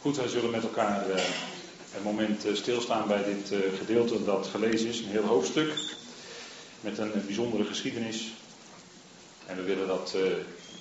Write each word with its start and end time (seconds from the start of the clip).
Goed, 0.00 0.16
wij 0.16 0.28
zullen 0.28 0.50
met 0.50 0.62
elkaar 0.62 1.10
uh, 1.10 1.24
een 1.96 2.02
moment 2.02 2.46
uh, 2.46 2.54
stilstaan 2.54 3.08
bij 3.08 3.24
dit 3.24 3.52
uh, 3.52 3.58
gedeelte 3.78 4.24
dat 4.24 4.46
gelezen 4.46 4.88
is. 4.88 5.00
Een 5.00 5.10
heel 5.10 5.24
hoofdstuk 5.24 5.96
met 6.80 6.98
een 6.98 7.12
bijzondere 7.26 7.64
geschiedenis. 7.64 8.32
En 9.46 9.56
we 9.56 9.62
willen 9.62 9.86
dat 9.86 10.16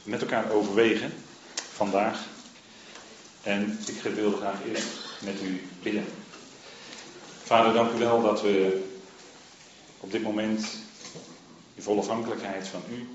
met 0.04 0.21
elkaar 0.21 0.52
overwegen 0.52 1.13
vandaag. 1.55 2.26
En 3.44 3.80
ik 3.88 4.02
wil 4.02 4.32
graag 4.32 4.66
eerst 4.66 4.88
met 5.22 5.42
u 5.42 5.68
bidden. 5.84 6.06
Vader, 7.44 7.74
dank 7.74 7.94
u 7.94 7.98
wel 7.98 8.22
dat 8.22 8.42
we 8.42 8.88
op 10.00 10.12
dit 10.12 10.22
moment 10.24 10.66
in 11.76 11.82
volle 11.82 12.00
afhankelijkheid 12.00 12.68
van 12.68 12.82
u 12.92 13.08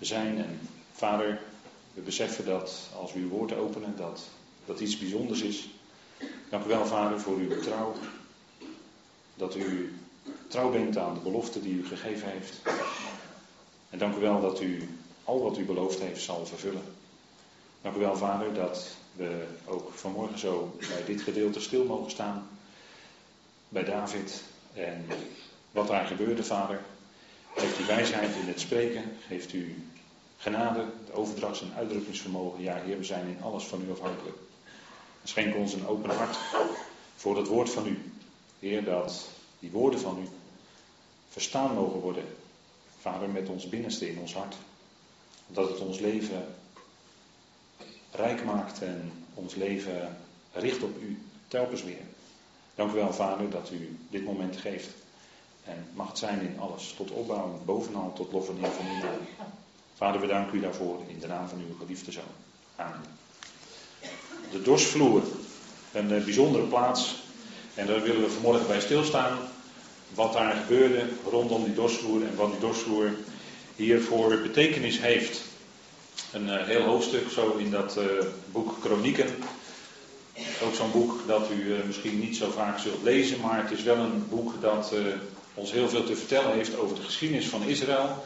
zijn. 0.00 0.38
En 0.38 0.68
vader, 0.92 1.40
we 1.94 2.00
beseffen 2.00 2.44
dat 2.44 2.74
als 2.96 3.12
we 3.12 3.20
uw 3.20 3.28
woord 3.28 3.52
openen, 3.54 3.96
dat 3.96 4.20
dat 4.64 4.80
iets 4.80 4.98
bijzonders 4.98 5.42
is. 5.42 5.68
Dank 6.50 6.64
u 6.64 6.68
wel, 6.68 6.86
Vader, 6.86 7.20
voor 7.20 7.36
uw 7.36 7.60
trouw. 7.60 7.94
Dat 9.34 9.56
u 9.56 9.94
trouw 10.48 10.70
bent 10.70 10.96
aan 10.96 11.14
de 11.14 11.20
belofte 11.20 11.62
die 11.62 11.74
u 11.74 11.86
gegeven 11.86 12.30
heeft. 12.30 12.60
En 13.90 13.98
dank 13.98 14.16
u 14.16 14.20
wel 14.20 14.40
dat 14.40 14.60
u 14.60 14.88
al 15.24 15.42
wat 15.42 15.58
u 15.58 15.64
beloofd 15.64 15.98
heeft 16.00 16.22
zal 16.22 16.46
vervullen. 16.46 16.82
Dank 17.82 17.96
u 17.96 17.98
wel, 17.98 18.16
Vader, 18.16 18.54
dat 18.54 18.96
we 19.16 19.44
ook 19.66 19.92
vanmorgen 19.94 20.38
zo 20.38 20.76
bij 20.78 21.04
dit 21.06 21.20
gedeelte 21.22 21.60
stil 21.60 21.84
mogen 21.84 22.10
staan. 22.10 22.48
Bij 23.68 23.84
David 23.84 24.42
en 24.74 25.06
wat 25.70 25.88
daar 25.88 26.06
gebeurde, 26.06 26.44
Vader. 26.44 26.80
Geeft 27.56 27.80
u 27.80 27.86
wijsheid 27.86 28.34
in 28.36 28.48
het 28.48 28.60
spreken. 28.60 29.16
Geeft 29.26 29.52
u 29.52 29.82
genade, 30.36 30.84
de 31.06 31.12
overdrachts- 31.12 31.60
en 31.60 31.72
uitdrukkingsvermogen. 31.76 32.62
Ja, 32.62 32.74
Heer, 32.84 32.98
we 32.98 33.04
zijn 33.04 33.26
in 33.26 33.42
alles 33.42 33.64
van 33.64 33.82
u 33.86 33.90
afhankelijk. 33.90 34.36
Schenk 35.24 35.56
ons 35.56 35.72
een 35.72 35.86
open 35.86 36.16
hart 36.16 36.36
voor 37.16 37.36
het 37.36 37.46
woord 37.46 37.70
van 37.70 37.86
u. 37.86 38.12
Heer, 38.58 38.84
dat 38.84 39.28
die 39.58 39.70
woorden 39.70 40.00
van 40.00 40.18
u 40.18 40.28
verstaan 41.28 41.74
mogen 41.74 42.00
worden. 42.00 42.24
Vader, 43.00 43.28
met 43.28 43.48
ons 43.48 43.68
binnenste 43.68 44.10
in 44.10 44.18
ons 44.18 44.34
hart. 44.34 44.56
Dat 45.46 45.68
het 45.68 45.78
ons 45.78 45.98
leven 45.98 46.54
rijk 48.10 48.44
maakt 48.44 48.82
en 48.82 49.12
ons 49.34 49.54
leven 49.54 50.16
richt 50.52 50.82
op 50.82 51.02
u 51.02 51.22
telkens 51.48 51.82
weer. 51.82 52.02
Dank 52.74 52.90
u 52.90 52.94
wel, 52.94 53.12
Vader, 53.12 53.50
dat 53.50 53.70
u 53.70 53.98
dit 54.10 54.24
moment 54.24 54.56
geeft. 54.56 54.88
En 55.64 55.86
mag 55.94 56.08
het 56.08 56.18
zijn 56.18 56.40
in 56.40 56.60
alles, 56.60 56.94
tot 56.96 57.10
opbouw, 57.10 57.60
bovenal 57.64 58.12
tot 58.12 58.32
lof 58.32 58.48
en 58.48 58.64
eer 58.64 58.70
van 58.70 58.86
uw. 58.86 59.08
Vader, 59.94 60.20
we 60.20 60.26
danken 60.26 60.58
u 60.58 60.60
daarvoor 60.60 61.00
in 61.08 61.18
de 61.18 61.26
naam 61.26 61.48
van 61.48 61.58
uw 61.58 61.76
geliefde 61.78 62.12
zoon. 62.12 62.24
Amen 62.76 63.21
de 64.52 64.62
dorsvloer. 64.62 65.22
Een 65.92 66.12
eh, 66.12 66.24
bijzondere 66.24 66.64
plaats. 66.64 67.14
En 67.74 67.86
daar 67.86 68.02
willen 68.02 68.22
we 68.22 68.30
vanmorgen 68.30 68.66
bij 68.66 68.80
stilstaan. 68.80 69.38
Wat 70.14 70.32
daar 70.32 70.54
gebeurde 70.54 71.04
rondom 71.30 71.64
die 71.64 71.74
dorsvloer 71.74 72.22
en 72.22 72.36
wat 72.36 72.50
die 72.50 72.60
dorsvloer 72.60 73.10
hiervoor 73.76 74.40
betekenis 74.40 75.00
heeft. 75.00 75.40
Een 76.32 76.46
uh, 76.46 76.66
heel 76.66 76.82
hoofdstuk 76.82 77.30
zo 77.30 77.56
in 77.56 77.70
dat 77.70 77.96
uh, 77.98 78.04
boek 78.52 78.76
Kronieken. 78.80 79.26
Ook 80.62 80.74
zo'n 80.74 80.92
boek 80.92 81.20
dat 81.26 81.48
u 81.50 81.74
misschien 81.86 82.18
niet 82.18 82.36
zo 82.36 82.50
vaak 82.50 82.78
zult 82.78 83.02
lezen, 83.02 83.40
maar 83.40 83.62
het 83.62 83.78
is 83.78 83.82
wel 83.82 83.96
een 83.96 84.28
boek 84.28 84.60
dat 84.60 84.92
ons 85.54 85.72
heel 85.72 85.88
veel 85.88 86.04
te 86.04 86.16
vertellen 86.16 86.52
heeft 86.52 86.78
over 86.78 86.96
de 86.96 87.02
geschiedenis 87.02 87.46
van 87.46 87.62
Israël. 87.62 88.24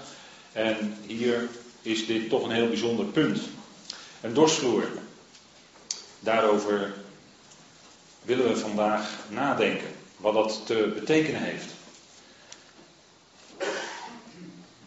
En 0.52 0.97
hier 1.06 1.48
is 1.82 2.06
dit 2.06 2.28
toch 2.28 2.44
een 2.44 2.54
heel 2.54 2.69
bijzonder 2.69 3.04
punt. 3.04 3.41
Een 4.20 4.34
dorsvloer. 4.34 4.88
Daarover 6.27 6.92
willen 8.22 8.48
we 8.48 8.56
vandaag 8.56 9.10
nadenken. 9.28 9.88
Wat 10.16 10.34
dat 10.34 10.66
te 10.66 10.92
betekenen 10.94 11.42
heeft. 11.42 11.74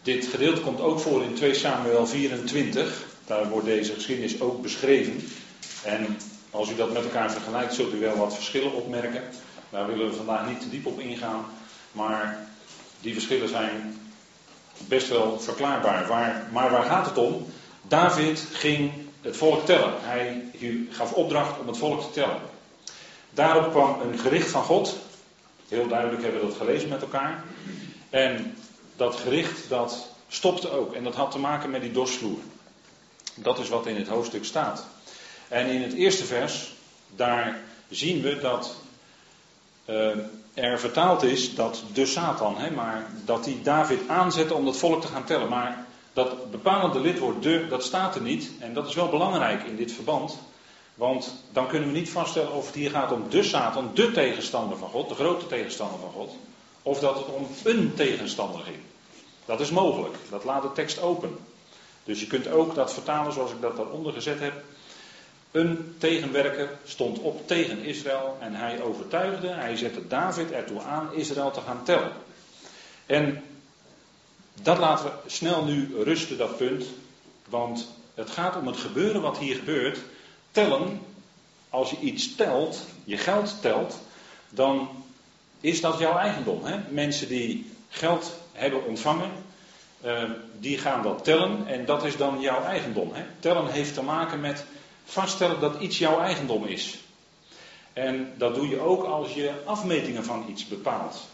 Dit 0.02 0.26
gedeelte 0.26 0.60
komt 0.60 0.80
ook 0.80 1.00
voor 1.00 1.22
in 1.22 1.34
2 1.34 1.54
Samuel 1.54 2.06
24. 2.06 3.04
Daar 3.26 3.48
wordt 3.48 3.66
deze 3.66 3.92
geschiedenis 3.92 4.40
ook 4.40 4.62
beschreven. 4.62 5.28
En 5.84 6.16
als 6.50 6.70
u 6.70 6.74
dat 6.74 6.92
met 6.92 7.04
elkaar 7.04 7.32
vergelijkt, 7.32 7.74
zult 7.74 7.94
u 7.94 7.98
wel 7.98 8.16
wat 8.16 8.34
verschillen 8.34 8.72
opmerken. 8.72 9.22
Daar 9.70 9.86
willen 9.86 10.10
we 10.10 10.16
vandaag 10.16 10.48
niet 10.48 10.60
te 10.60 10.70
diep 10.70 10.86
op 10.86 11.00
ingaan. 11.00 11.44
Maar 11.92 12.48
die 13.00 13.12
verschillen 13.12 13.48
zijn 13.48 14.00
best 14.78 15.08
wel 15.08 15.40
verklaarbaar. 15.40 16.06
Waar, 16.06 16.48
maar 16.52 16.70
waar 16.70 16.84
gaat 16.84 17.06
het 17.06 17.18
om? 17.18 17.46
David 17.82 18.46
ging 18.52 18.92
het 19.20 19.36
volk 19.36 19.66
tellen. 19.66 19.92
Hij 20.00 20.44
gaf 20.90 21.12
opdracht 21.12 21.58
om 21.60 21.66
het 21.66 21.76
volk 21.76 22.00
te 22.00 22.10
tellen. 22.10 22.40
Daarop 23.30 23.70
kwam 23.70 24.00
een 24.00 24.18
gericht 24.18 24.50
van 24.50 24.62
God. 24.62 24.96
Heel 25.68 25.88
duidelijk 25.88 26.22
hebben 26.22 26.40
we 26.40 26.46
dat 26.46 26.56
gelezen 26.56 26.88
met 26.88 27.02
elkaar. 27.02 27.44
En 28.10 28.56
dat 28.96 29.16
gericht 29.16 29.68
dat 29.68 30.08
stopte 30.28 30.70
ook. 30.70 30.94
En 30.94 31.04
dat 31.04 31.14
had 31.14 31.30
te 31.30 31.38
maken 31.38 31.70
met 31.70 31.80
die 31.80 31.92
dorsvloer. 31.92 32.38
Dat 33.34 33.58
is 33.58 33.68
wat 33.68 33.86
in 33.86 33.96
het 33.96 34.08
hoofdstuk 34.08 34.44
staat. 34.44 34.86
En 35.48 35.66
in 35.66 35.82
het 35.82 35.92
eerste 35.92 36.24
vers, 36.24 36.72
daar 37.16 37.60
zien 37.88 38.22
we 38.22 38.38
dat 38.38 38.76
uh, 39.86 40.16
er 40.54 40.80
vertaald 40.80 41.22
is 41.22 41.54
dat 41.54 41.82
de 41.92 42.06
Satan, 42.06 42.58
hè, 42.58 42.70
maar 42.70 43.10
dat 43.24 43.44
hij 43.44 43.58
David 43.62 44.08
aanzette 44.08 44.54
om 44.54 44.64
dat 44.64 44.76
volk 44.76 45.00
te 45.00 45.06
gaan 45.06 45.24
tellen. 45.24 45.48
Maar 45.48 45.86
dat 46.12 46.50
bepalende 46.50 47.00
lidwoord 47.00 47.42
de, 47.42 47.66
dat 47.68 47.84
staat 47.84 48.14
er 48.14 48.22
niet. 48.22 48.50
En 48.58 48.74
dat 48.74 48.88
is 48.88 48.94
wel 48.94 49.08
belangrijk 49.08 49.62
in 49.62 49.76
dit 49.76 49.92
verband. 49.92 50.38
Want 50.94 51.34
dan 51.52 51.66
kunnen 51.66 51.92
we 51.92 51.98
niet 51.98 52.10
vaststellen 52.10 52.52
of 52.52 52.66
het 52.66 52.74
hier 52.74 52.90
gaat 52.90 53.12
om 53.12 53.24
de 53.28 53.42
Satan, 53.42 53.90
de 53.94 54.12
tegenstander 54.12 54.78
van 54.78 54.88
God, 54.88 55.08
de 55.08 55.14
grote 55.14 55.46
tegenstander 55.46 56.00
van 56.00 56.10
God. 56.10 56.32
Of 56.82 56.98
dat 56.98 57.14
het 57.18 57.26
om 57.26 57.46
een 57.64 57.94
tegenstander 57.94 58.60
ging. 58.60 58.76
Dat 59.44 59.60
is 59.60 59.70
mogelijk. 59.70 60.14
Dat 60.30 60.44
laat 60.44 60.62
de 60.62 60.72
tekst 60.72 61.00
open. 61.00 61.38
Dus 62.04 62.20
je 62.20 62.26
kunt 62.26 62.50
ook 62.50 62.74
dat 62.74 62.92
vertalen 62.92 63.32
zoals 63.32 63.50
ik 63.50 63.60
dat 63.60 63.76
daaronder 63.76 64.12
gezet 64.12 64.40
heb. 64.40 64.62
Een 65.50 65.94
tegenwerker 65.98 66.78
stond 66.84 67.18
op 67.18 67.46
tegen 67.46 67.82
Israël 67.82 68.36
en 68.40 68.54
hij 68.54 68.82
overtuigde, 68.82 69.48
hij 69.48 69.76
zette 69.76 70.06
David 70.06 70.50
ertoe 70.50 70.80
aan 70.80 71.14
Israël 71.14 71.50
te 71.50 71.60
gaan 71.60 71.84
tellen. 71.84 72.12
En 73.06 73.42
dat 74.62 74.78
laten 74.78 75.04
we 75.04 75.30
snel 75.30 75.64
nu 75.64 75.94
rusten, 76.02 76.38
dat 76.38 76.56
punt. 76.56 76.84
Want 77.48 77.88
het 78.14 78.30
gaat 78.30 78.56
om 78.56 78.66
het 78.66 78.76
gebeuren 78.76 79.22
wat 79.22 79.38
hier 79.38 79.56
gebeurt. 79.56 79.98
Tellen, 80.50 81.00
als 81.68 81.90
je 81.90 81.98
iets 81.98 82.34
telt, 82.34 82.84
je 83.04 83.16
geld 83.16 83.56
telt, 83.60 83.98
dan 84.48 84.88
is 85.60 85.80
dat 85.80 85.98
jouw 85.98 86.16
eigendom. 86.16 86.64
Hè? 86.64 86.78
Mensen 86.88 87.28
die 87.28 87.70
geld 87.88 88.32
hebben 88.52 88.86
ontvangen, 88.86 89.30
uh, 90.04 90.22
die 90.58 90.78
gaan 90.78 91.02
dat 91.02 91.24
tellen 91.24 91.66
en 91.66 91.84
dat 91.84 92.04
is 92.04 92.16
dan 92.16 92.40
jouw 92.40 92.62
eigendom. 92.62 93.12
Hè? 93.12 93.24
Tellen 93.40 93.66
heeft 93.66 93.94
te 93.94 94.02
maken 94.02 94.40
met 94.40 94.64
vaststellen 95.04 95.60
dat 95.60 95.80
iets 95.80 95.98
jouw 95.98 96.20
eigendom 96.20 96.64
is. 96.64 96.98
En 97.92 98.32
dat 98.36 98.54
doe 98.54 98.68
je 98.68 98.80
ook 98.80 99.04
als 99.04 99.34
je 99.34 99.52
afmetingen 99.64 100.24
van 100.24 100.44
iets 100.48 100.68
bepaalt. 100.68 101.28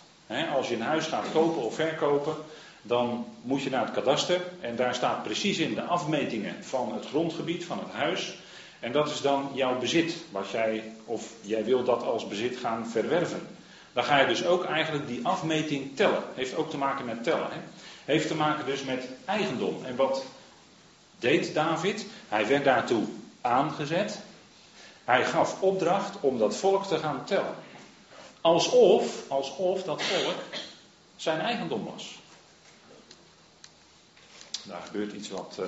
Als 0.54 0.68
je 0.68 0.74
een 0.74 0.82
huis 0.82 1.06
gaat 1.06 1.32
kopen 1.32 1.62
of 1.62 1.74
verkopen, 1.74 2.36
dan 2.86 3.26
moet 3.42 3.62
je 3.62 3.70
naar 3.70 3.84
het 3.84 3.94
kadaster 3.94 4.40
en 4.60 4.76
daar 4.76 4.94
staat 4.94 5.22
precies 5.22 5.58
in 5.58 5.74
de 5.74 5.82
afmetingen 5.82 6.64
van 6.64 6.92
het 6.94 7.06
grondgebied, 7.06 7.64
van 7.64 7.78
het 7.78 7.92
huis. 7.92 8.38
En 8.80 8.92
dat 8.92 9.10
is 9.10 9.20
dan 9.20 9.50
jouw 9.54 9.78
bezit, 9.78 10.16
wat 10.30 10.50
jij, 10.50 10.92
of 11.04 11.32
jij 11.40 11.64
wilt 11.64 11.86
dat 11.86 12.02
als 12.02 12.28
bezit 12.28 12.56
gaan 12.56 12.86
verwerven. 12.88 13.48
Dan 13.92 14.04
ga 14.04 14.20
je 14.20 14.26
dus 14.26 14.46
ook 14.46 14.64
eigenlijk 14.64 15.06
die 15.06 15.26
afmeting 15.26 15.96
tellen. 15.96 16.22
Heeft 16.34 16.56
ook 16.56 16.70
te 16.70 16.78
maken 16.78 17.04
met 17.04 17.22
tellen. 17.22 17.48
Hè? 17.50 17.58
Heeft 18.04 18.28
te 18.28 18.34
maken 18.34 18.66
dus 18.66 18.82
met 18.82 19.08
eigendom. 19.24 19.84
En 19.84 19.96
wat 19.96 20.24
deed 21.18 21.54
David? 21.54 22.06
Hij 22.28 22.46
werd 22.46 22.64
daartoe 22.64 23.04
aangezet. 23.40 24.18
Hij 25.04 25.24
gaf 25.24 25.60
opdracht 25.60 26.16
om 26.20 26.38
dat 26.38 26.56
volk 26.56 26.84
te 26.84 26.98
gaan 26.98 27.24
tellen. 27.24 27.54
Alsof, 28.40 29.30
alsof 29.30 29.82
dat 29.82 30.02
volk 30.02 30.42
zijn 31.16 31.40
eigendom 31.40 31.84
was. 31.84 32.15
Daar 34.68 34.82
gebeurt 34.82 35.12
iets 35.12 35.28
wat. 35.28 35.56
Uh, 35.60 35.66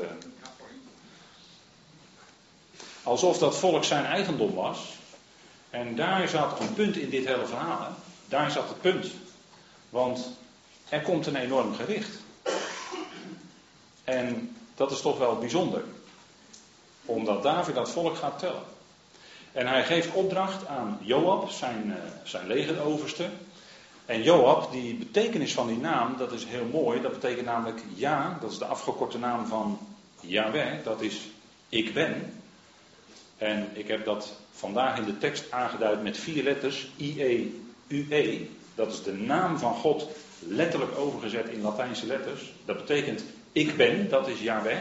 alsof 3.03 3.39
dat 3.39 3.57
volk 3.57 3.85
zijn 3.85 4.05
eigendom 4.05 4.55
was. 4.55 4.79
En 5.71 5.97
daar 5.97 6.29
zat 6.29 6.61
een 6.61 6.75
punt 6.75 6.97
in 6.97 7.11
dit 7.11 7.27
hele 7.27 7.47
verhaal. 7.47 7.95
Daar 8.29 8.51
zat 8.51 8.69
het 8.69 8.81
punt. 8.81 9.07
Want 9.89 10.31
er 10.89 11.03
komt 11.03 11.27
een 11.27 11.37
enorm 11.37 11.75
gericht. 11.75 12.19
En 14.05 14.57
dat 14.75 14.91
is 14.91 15.01
toch 15.01 15.19
wel 15.19 15.39
bijzonder. 15.39 15.85
Omdat 17.05 17.43
David 17.43 17.75
dat 17.75 17.91
volk 17.91 18.17
gaat 18.17 18.39
tellen. 18.39 18.63
En 19.53 19.67
hij 19.67 19.85
geeft 19.85 20.13
opdracht 20.13 20.67
aan 20.67 20.99
Joab, 21.03 21.51
zijn, 21.51 21.87
uh, 21.87 21.95
zijn 22.23 22.47
legeroverste. 22.47 23.29
En 24.09 24.23
Joab, 24.23 24.73
die 24.73 24.95
betekenis 24.95 25.55
van 25.55 25.67
die 25.67 25.79
naam, 25.79 26.17
dat 26.17 26.33
is 26.33 26.45
heel 26.45 26.65
mooi. 26.65 27.01
Dat 27.01 27.13
betekent 27.13 27.47
namelijk 27.47 27.81
ja, 27.95 28.39
dat 28.41 28.51
is 28.51 28.59
de 28.59 28.65
afgekorte 28.65 29.19
naam 29.19 29.47
van 29.47 29.79
Yahweh, 30.21 30.85
dat 30.85 31.01
is 31.01 31.31
ik 31.69 31.95
ben. 31.95 32.33
En 33.39 33.69
ik 33.73 33.89
heb 33.89 34.05
dat 34.05 34.33
vandaag 34.53 34.99
in 34.99 35.05
de 35.05 35.19
tekst 35.19 35.51
aangeduid 35.51 36.03
met 36.03 36.19
vier 36.19 36.43
letters, 36.43 36.91
I-E-U-E. 36.97 38.47
Dat 38.75 38.93
is 38.93 39.03
de 39.03 39.13
naam 39.13 39.59
van 39.59 39.75
God 39.75 40.07
letterlijk 40.39 40.99
overgezet 40.99 41.49
in 41.49 41.61
Latijnse 41.61 42.07
letters. 42.07 42.53
Dat 42.65 42.77
betekent 42.77 43.23
ik 43.53 43.77
ben, 43.77 44.09
dat 44.09 44.29
is 44.29 44.41
Yahweh. 44.41 44.79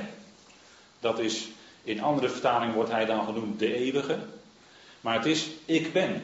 Dat 0.99 1.19
is, 1.19 1.47
in 1.83 2.01
andere 2.01 2.29
vertalingen 2.29 2.75
wordt 2.75 2.91
hij 2.91 3.05
dan 3.05 3.25
genoemd 3.25 3.59
de 3.59 3.73
eeuwige. 3.73 4.17
Maar 5.01 5.15
het 5.15 5.25
is 5.25 5.47
ik 5.65 5.93
ben. 5.93 6.21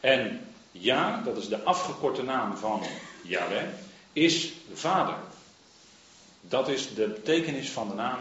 En 0.00 0.40
ja, 0.78 1.22
dat 1.24 1.36
is 1.36 1.48
de 1.48 1.62
afgekorte 1.62 2.22
naam 2.22 2.56
van 2.56 2.82
Yahweh, 3.22 3.64
is 4.12 4.52
vader. 4.72 5.14
Dat 6.40 6.68
is 6.68 6.94
de 6.94 7.06
betekenis 7.06 7.70
van 7.70 7.88
de 7.88 7.94
naam 7.94 8.18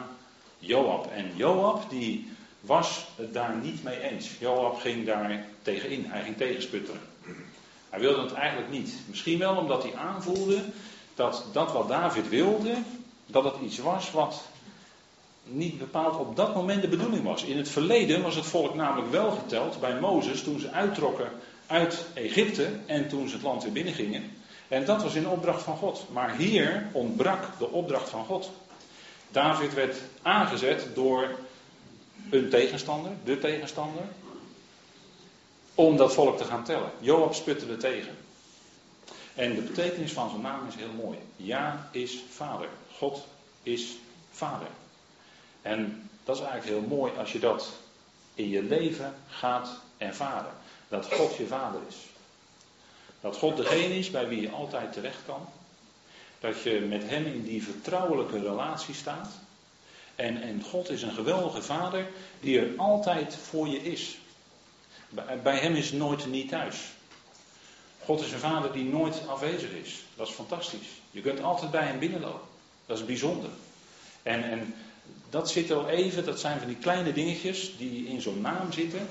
Joab. 0.60 1.12
En 1.12 1.32
Joab 1.36 1.90
die 1.90 2.32
was 2.62 3.06
het 3.16 3.34
daar 3.34 3.56
niet 3.56 3.84
mee 3.84 4.00
eens. 4.00 4.30
Joab 4.40 4.80
ging 4.80 5.06
daar 5.06 5.46
tegenin, 5.62 6.06
hij 6.08 6.24
ging 6.24 6.38
tegensputteren. 6.38 7.02
Hij 7.90 8.00
wilde 8.00 8.22
het 8.22 8.34
eigenlijk 8.34 8.72
niet. 8.72 8.94
Misschien 9.08 9.40
wel 9.40 9.56
omdat 9.56 9.84
hij 9.84 9.96
aanvoelde 9.96 10.62
dat 11.16 11.46
dat 11.52 11.72
wat 11.72 11.88
David 11.88 12.30
wilde, 12.30 12.74
dat 13.26 13.44
het 13.44 13.56
iets 13.64 13.78
was 13.78 14.12
wat 14.12 14.42
niet 15.44 15.78
bepaald 15.78 16.18
op 16.18 16.36
dat 16.36 16.56
moment 16.56 16.82
de 16.82 16.88
bedoeling 16.88 17.24
was. 17.24 17.44
In 17.44 17.58
het 17.58 17.70
verleden 17.70 18.22
was 18.22 18.36
het 18.36 18.46
volk 18.46 18.74
namelijk 18.74 19.12
wel 19.12 19.32
geteld 19.32 19.80
bij 19.80 20.00
Mozes 20.00 20.44
toen 20.44 20.60
ze 20.60 20.72
uittrokken 20.72 21.32
uit 21.68 22.06
Egypte 22.14 22.70
en 22.86 23.08
toen 23.08 23.28
ze 23.28 23.34
het 23.34 23.44
land 23.44 23.64
weer 23.64 23.72
binnengingen. 23.72 24.32
En 24.68 24.86
dat 24.86 25.04
was 25.04 25.16
in 25.16 25.28
opdracht 25.28 25.64
van 25.64 25.78
God. 25.78 26.06
Maar 26.12 26.36
hier 26.36 26.88
ontbrak 26.92 27.58
de 27.58 27.70
opdracht 27.70 28.10
van 28.10 28.26
God. 28.26 28.52
David 29.32 29.74
werd 29.74 29.98
aangezet 30.22 30.88
door 30.94 31.40
een 32.30 32.50
tegenstander, 32.50 33.12
de 33.24 33.40
tegenstander, 33.40 34.04
om 35.76 35.98
dat 35.98 36.14
volk 36.14 36.38
te 36.38 36.44
gaan 36.44 36.64
tellen. 36.64 36.92
Joab 37.00 37.34
sputterde 37.34 37.78
tegen. 37.78 38.16
En 39.36 39.56
de 39.56 39.62
betekenis 39.62 40.12
van 40.12 40.30
zijn 40.30 40.42
naam 40.42 40.68
is 40.68 40.76
heel 40.76 40.94
mooi. 41.04 41.18
Ja 41.36 41.90
is 41.92 42.24
vader. 42.30 42.68
God 42.98 43.28
is 43.64 43.98
vader. 44.32 44.68
En 45.62 46.10
dat 46.24 46.36
is 46.36 46.42
eigenlijk 46.42 46.80
heel 46.80 46.98
mooi 46.98 47.12
als 47.18 47.32
je 47.32 47.40
dat 47.40 47.72
in 48.34 48.50
je 48.50 48.64
leven 48.64 49.14
gaat 49.28 49.70
ervaren. 49.98 50.52
Dat 50.94 51.14
God 51.14 51.36
je 51.36 51.48
vader 51.48 51.82
is. 51.88 51.96
Dat 53.22 53.38
God 53.38 53.58
degene 53.58 53.98
is 53.98 54.12
bij 54.12 54.28
wie 54.28 54.42
je 54.42 54.50
altijd 54.50 54.94
terecht 54.94 55.20
kan. 55.26 55.48
Dat 56.40 56.62
je 56.62 56.80
met 56.80 57.10
hem 57.10 57.26
in 57.26 57.44
die 57.44 57.64
vertrouwelijke 57.64 58.40
relatie 58.40 58.94
staat. 58.94 59.30
En, 60.16 60.42
en 60.42 60.64
God 60.64 60.90
is 60.90 61.02
een 61.02 61.14
geweldige 61.14 61.62
vader 61.62 62.08
die 62.40 62.60
er 62.60 62.78
altijd 62.78 63.36
voor 63.36 63.68
je 63.68 63.84
is. 63.84 64.18
Bij, 65.10 65.42
bij 65.42 65.58
hem 65.58 65.76
is 65.76 65.92
nooit 65.92 66.26
niet 66.26 66.50
thuis. 66.50 66.78
God 68.04 68.22
is 68.22 68.32
een 68.32 68.40
vader 68.40 68.72
die 68.72 68.86
nooit 68.86 69.28
afwezig 69.28 69.72
is. 69.72 70.04
Dat 70.16 70.28
is 70.28 70.34
fantastisch. 70.34 70.88
Je 71.12 71.22
kunt 71.22 71.42
altijd 71.42 71.72
bij 71.72 71.86
hem 71.86 72.00
binnenlopen. 72.00 72.48
Dat 72.86 72.98
is 72.98 73.06
bijzonder. 73.06 73.50
En, 74.24 74.44
en 74.44 74.76
dat 75.30 75.50
zit 75.50 75.72
al 75.72 75.88
even, 75.88 76.26
dat 76.26 76.40
zijn 76.40 76.60
van 76.60 76.68
die 76.68 76.78
kleine 76.78 77.14
dingetjes 77.14 77.78
die 77.78 78.08
in 78.08 78.22
zo'n 78.22 78.42
naam 78.42 78.72
zitten. 78.72 79.08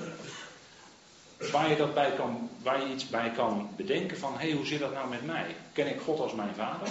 Waar 1.51 1.69
je, 1.69 1.75
dat 1.75 1.93
bij 1.93 2.11
kan, 2.11 2.49
waar 2.61 2.87
je 2.87 2.93
iets 2.93 3.09
bij 3.09 3.31
kan 3.31 3.69
bedenken 3.75 4.17
van, 4.17 4.33
hé, 4.33 4.47
hey, 4.47 4.51
hoe 4.51 4.65
zit 4.65 4.79
dat 4.79 4.93
nou 4.93 5.09
met 5.09 5.25
mij? 5.25 5.55
Ken 5.73 5.87
ik 5.87 5.99
God 5.99 6.19
als 6.19 6.33
mijn 6.33 6.55
vader? 6.55 6.87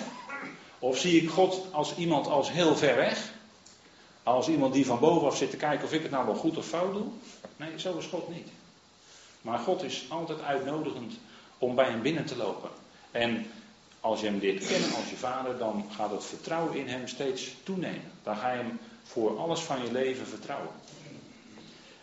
Of 0.79 0.99
zie 0.99 1.23
ik 1.23 1.31
God 1.31 1.67
als 1.71 1.97
iemand 1.97 2.27
als 2.27 2.51
heel 2.51 2.77
ver 2.77 2.97
weg? 2.97 3.33
Als 4.23 4.49
iemand 4.49 4.73
die 4.73 4.87
van 4.87 4.99
bovenaf 4.99 5.37
zit 5.37 5.51
te 5.51 5.57
kijken 5.57 5.85
of 5.85 5.93
ik 5.93 6.03
het 6.03 6.11
nou 6.11 6.27
wel 6.27 6.35
goed 6.35 6.57
of 6.57 6.67
fout 6.67 6.93
doe? 6.93 7.07
Nee, 7.57 7.71
zo 7.77 7.99
is 7.99 8.07
God 8.07 8.29
niet. 8.35 8.49
Maar 9.41 9.59
God 9.59 9.83
is 9.83 10.07
altijd 10.09 10.43
uitnodigend 10.43 11.15
om 11.59 11.75
bij 11.75 11.89
hem 11.89 12.03
binnen 12.03 12.25
te 12.25 12.37
lopen. 12.37 12.71
En 13.11 13.47
als 14.01 14.21
je 14.21 14.27
hem 14.27 14.39
leert 14.39 14.67
kennen 14.67 14.95
als 14.95 15.11
je 15.11 15.17
vader, 15.17 15.59
dan 15.59 15.85
gaat 15.97 16.11
het 16.11 16.25
vertrouwen 16.25 16.77
in 16.77 16.89
hem 16.89 17.09
steeds 17.09 17.55
toenemen. 17.63 18.13
Dan 18.23 18.37
ga 18.37 18.51
je 18.53 18.57
hem 18.57 18.79
voor 19.03 19.39
alles 19.39 19.61
van 19.61 19.83
je 19.83 19.93
leven 19.93 20.27
vertrouwen. 20.27 20.71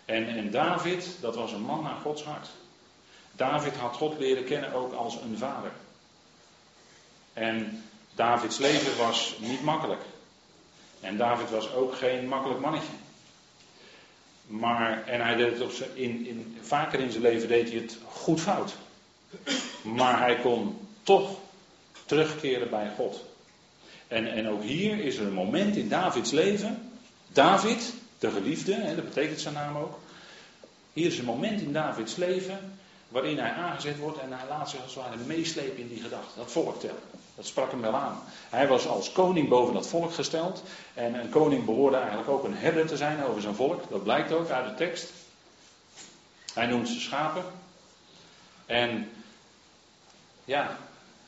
En, 0.09 0.27
en 0.27 0.51
David, 0.51 1.07
dat 1.21 1.35
was 1.35 1.51
een 1.51 1.61
man 1.61 1.83
naar 1.83 1.95
Gods 2.01 2.23
hart. 2.23 2.47
David 3.31 3.75
had 3.75 3.95
God 3.95 4.19
leren 4.19 4.44
kennen 4.44 4.73
ook 4.73 4.94
als 4.94 5.15
een 5.15 5.38
vader. 5.38 5.71
En 7.33 7.83
Davids 8.15 8.57
leven 8.57 8.97
was 8.97 9.35
niet 9.39 9.63
makkelijk. 9.63 10.01
En 11.00 11.17
David 11.17 11.50
was 11.50 11.73
ook 11.73 11.95
geen 11.95 12.27
makkelijk 12.27 12.59
mannetje. 12.59 12.94
Maar, 14.47 15.07
en 15.07 15.21
hij 15.21 15.35
deed 15.35 15.51
het 15.51 15.61
op 15.61 15.71
zijn, 15.71 15.89
in, 15.94 16.27
in, 16.27 16.57
vaker 16.61 17.00
in 17.00 17.11
zijn 17.11 17.23
leven 17.23 17.47
deed 17.47 17.69
hij 17.69 17.79
het 17.79 17.97
goed 18.11 18.41
fout. 18.41 18.75
Maar 19.81 20.19
hij 20.19 20.35
kon 20.35 20.88
toch 21.03 21.38
terugkeren 22.06 22.69
bij 22.69 22.91
God. 22.95 23.23
En, 24.07 24.27
en 24.27 24.50
ook 24.50 24.63
hier 24.63 25.00
is 25.00 25.17
er 25.17 25.25
een 25.25 25.33
moment 25.33 25.75
in 25.75 25.89
Davids 25.89 26.31
leven. 26.31 26.91
David, 27.27 27.94
de 28.19 28.31
geliefde, 28.31 28.74
hè, 28.74 28.95
dat 28.95 29.06
betekent 29.06 29.42
zijn 29.42 29.54
naam 29.54 29.77
ook. 29.77 30.00
Hier 30.94 31.07
is 31.07 31.18
een 31.18 31.25
moment 31.25 31.62
in 31.62 31.74
Davids 31.74 32.16
leven 32.16 32.80
waarin 33.10 33.38
hij 33.38 33.51
aangezet 33.51 33.98
wordt 33.98 34.19
en 34.19 34.31
hij 34.31 34.48
laat 34.48 34.69
zich 34.69 34.81
als 34.81 34.95
het 34.95 35.04
ware 35.04 35.18
meeslepen 35.25 35.77
in 35.77 35.88
die 35.88 36.01
gedachte. 36.01 36.38
Dat 36.38 36.51
volk 36.51 36.80
tellen. 36.80 37.01
Dat 37.36 37.45
sprak 37.45 37.71
hem 37.71 37.81
wel 37.81 37.95
aan. 37.95 38.24
Hij 38.50 38.68
was 38.68 38.88
als 38.88 39.12
koning 39.12 39.50
boven 39.50 39.74
dat 39.74 39.88
volk 39.88 40.13
gesteld. 40.13 40.63
En 40.94 41.13
een 41.13 41.30
koning 41.30 41.66
behoorde 41.66 41.98
eigenlijk 41.98 42.30
ook 42.30 42.44
een 42.44 42.57
herder 42.57 42.88
te 42.88 42.98
zijn 42.98 43.24
over 43.24 43.42
zijn 43.42 43.56
volk. 43.56 43.89
Dat 43.89 44.04
blijkt 44.04 44.31
ook 44.31 44.50
uit 44.50 44.69
de 44.69 44.75
tekst. 44.75 45.12
Hij 46.54 46.66
noemt 46.66 46.88
ze 46.88 47.00
schapen. 47.00 47.44
En 48.66 49.10
ja, 50.45 50.77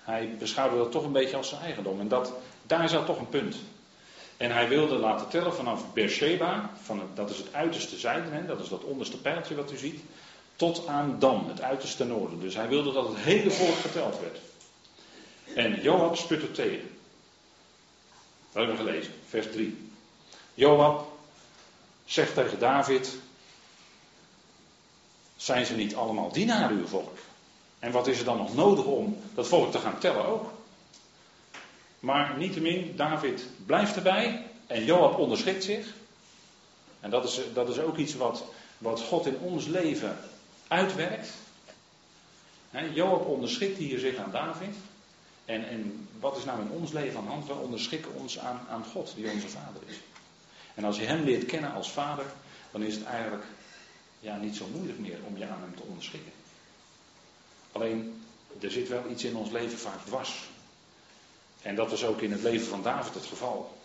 hij 0.04 0.36
beschouwde 0.40 0.78
dat 0.78 0.92
toch 0.92 1.04
een 1.04 1.12
beetje 1.12 1.38
als 1.38 1.50
zijn 1.50 1.62
eigendom. 1.62 2.00
En 2.00 2.08
dat, 2.08 2.34
daar 2.64 2.90
zat 2.90 3.06
toch 3.06 3.20
een 3.20 3.30
punt. 3.30 3.56
En 4.42 4.52
hij 4.52 4.68
wilde 4.68 4.96
laten 4.96 5.30
tellen 5.30 5.54
vanaf 5.54 5.94
Beersheba, 5.94 6.70
van 6.82 7.02
dat 7.14 7.30
is 7.30 7.38
het 7.38 7.54
uiterste 7.54 7.98
zuiden, 7.98 8.48
dat 8.48 8.60
is 8.60 8.70
dat 8.70 8.84
onderste 8.84 9.18
pijltje 9.18 9.56
wat 9.56 9.72
u 9.72 9.78
ziet, 9.78 10.02
tot 10.56 10.88
aan 10.88 11.16
Dan, 11.20 11.48
het 11.48 11.62
uiterste 11.62 12.06
noorden. 12.06 12.40
Dus 12.40 12.56
hij 12.56 12.68
wilde 12.68 12.92
dat 12.92 13.08
het 13.08 13.18
hele 13.18 13.52
volk 13.52 13.76
geteld 13.76 14.20
werd. 14.20 14.38
En 15.56 15.82
Joab 15.82 16.16
sputte 16.16 16.52
tegen. 16.52 16.98
Dat 18.52 18.66
hebben 18.66 18.86
we 18.86 18.92
gelezen, 18.92 19.14
vers 19.28 19.52
3. 19.52 19.90
Joab 20.54 21.08
zegt 22.06 22.34
tegen 22.34 22.60
David: 22.60 23.18
Zijn 25.36 25.66
ze 25.66 25.76
niet 25.76 25.96
allemaal 25.96 26.32
dienaren, 26.32 26.78
uw 26.78 26.88
volk? 26.88 27.18
En 27.80 27.92
wat 27.92 28.08
is 28.08 28.20
er 28.20 28.26
dan 28.26 28.38
nog 28.38 28.56
nodig 28.56 28.86
om 28.86 29.22
dat 29.34 29.48
volk 29.48 29.72
te 29.72 29.80
gaan 29.80 30.00
tellen 30.00 30.26
ook? 30.26 30.51
Maar 32.02 32.38
niettemin, 32.38 32.96
David 32.96 33.46
blijft 33.66 33.96
erbij 33.96 34.46
en 34.68 34.86
Joab 34.86 35.18
onderschikt 35.18 35.64
zich. 35.64 35.94
En 37.00 37.10
dat 37.10 37.24
is, 37.24 37.42
dat 37.54 37.70
is 37.70 37.80
ook 37.80 37.98
iets 37.98 38.16
wat, 38.16 38.44
wat 38.78 39.02
God 39.02 39.26
in 39.26 39.38
ons 39.38 39.66
leven 39.66 40.18
uitwerkt. 40.68 41.30
Joab 42.94 43.26
onderschikt 43.26 43.78
hier 43.78 44.00
zich 44.00 44.16
aan 44.18 44.32
David. 44.32 44.76
En, 45.46 45.68
en 45.68 46.08
wat 46.20 46.38
is 46.38 46.44
nou 46.44 46.62
in 46.62 46.70
ons 46.70 46.92
leven 46.92 47.20
aan 47.20 47.26
de 47.26 47.32
hand? 47.32 47.48
We 47.48 47.54
onderschikken 47.54 48.14
ons 48.14 48.40
aan, 48.40 48.60
aan 48.70 48.86
God, 48.86 49.14
die 49.16 49.32
onze 49.32 49.50
vader 49.50 49.82
is. 49.88 49.96
En 50.74 50.84
als 50.84 50.98
je 50.98 51.06
hem 51.06 51.24
leert 51.24 51.46
kennen 51.46 51.74
als 51.74 51.92
vader, 51.92 52.26
dan 52.72 52.84
is 52.84 52.96
het 52.96 53.04
eigenlijk 53.04 53.44
ja, 54.20 54.38
niet 54.38 54.56
zo 54.56 54.68
moeilijk 54.74 55.00
meer 55.00 55.18
om 55.28 55.38
je 55.38 55.48
aan 55.48 55.62
hem 55.62 55.76
te 55.76 55.84
onderschikken. 55.84 56.32
Alleen, 57.72 58.24
er 58.60 58.72
zit 58.72 58.88
wel 58.88 59.10
iets 59.10 59.24
in 59.24 59.36
ons 59.36 59.52
leven 59.52 59.78
vaak 59.78 60.06
dwars. 60.06 60.50
En 61.62 61.76
dat 61.76 61.90
was 61.90 62.06
ook 62.06 62.22
in 62.22 62.32
het 62.32 62.42
leven 62.42 62.68
van 62.68 62.82
David 62.82 63.14
het 63.14 63.26
geval. 63.26 63.78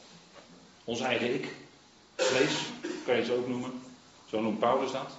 Ons 0.85 1.01
eigen 1.01 1.35
ik, 1.35 1.49
vlees, 2.17 2.53
kan 3.05 3.17
je 3.17 3.23
het 3.23 3.31
ook 3.31 3.49
noemen. 3.49 3.83
Zo 4.31 4.41
noemt 4.41 4.59
Paulus 4.59 4.93
dat. 4.93 5.11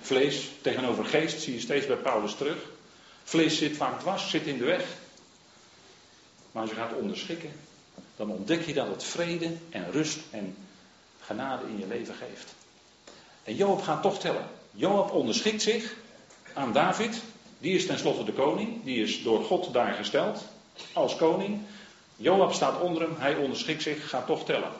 Vlees 0.00 0.50
tegenover 0.60 1.04
geest 1.04 1.42
zie 1.42 1.54
je 1.54 1.60
steeds 1.60 1.86
bij 1.86 1.96
Paulus 1.96 2.34
terug. 2.34 2.58
Vlees 3.24 3.58
zit 3.58 3.76
vaak 3.76 4.00
dwars, 4.00 4.30
zit 4.30 4.46
in 4.46 4.58
de 4.58 4.64
weg. 4.64 4.84
Maar 6.52 6.62
als 6.62 6.70
je 6.70 6.76
gaat 6.76 6.94
onderschikken, 6.94 7.52
dan 8.16 8.30
ontdek 8.30 8.66
je 8.66 8.74
dat 8.74 8.88
het 8.88 9.04
vrede 9.04 9.56
en 9.70 9.90
rust 9.90 10.18
en 10.30 10.56
genade 11.20 11.68
in 11.68 11.78
je 11.78 11.86
leven 11.86 12.14
geeft. 12.14 12.54
En 13.42 13.54
Joab 13.54 13.82
gaat 13.82 14.02
toch 14.02 14.18
tellen. 14.18 14.48
Joab 14.70 15.12
onderschikt 15.12 15.62
zich 15.62 15.94
aan 16.52 16.72
David. 16.72 17.22
Die 17.58 17.74
is 17.74 17.86
tenslotte 17.86 18.24
de 18.24 18.32
koning. 18.32 18.84
Die 18.84 19.02
is 19.02 19.22
door 19.22 19.44
God 19.44 19.72
daar 19.72 19.94
gesteld 19.94 20.44
als 20.92 21.16
koning. 21.16 21.60
Joab 22.16 22.52
staat 22.52 22.80
onder 22.80 23.02
hem. 23.02 23.14
Hij 23.18 23.36
onderschikt 23.36 23.82
zich, 23.82 24.08
gaat 24.08 24.26
toch 24.26 24.44
tellen. 24.44 24.72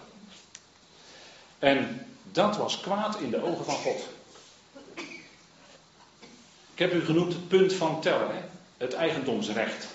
En 1.58 2.06
dat 2.32 2.56
was 2.56 2.80
kwaad 2.80 3.20
in 3.20 3.30
de 3.30 3.42
ogen 3.42 3.64
van 3.64 3.74
God. 3.74 4.08
Ik 6.72 6.80
heb 6.80 6.92
u 6.92 7.04
genoemd 7.04 7.32
het 7.32 7.48
punt 7.48 7.72
van 7.72 8.00
tellen, 8.00 8.34
hè? 8.34 8.42
het 8.76 8.94
eigendomsrecht. 8.94 9.86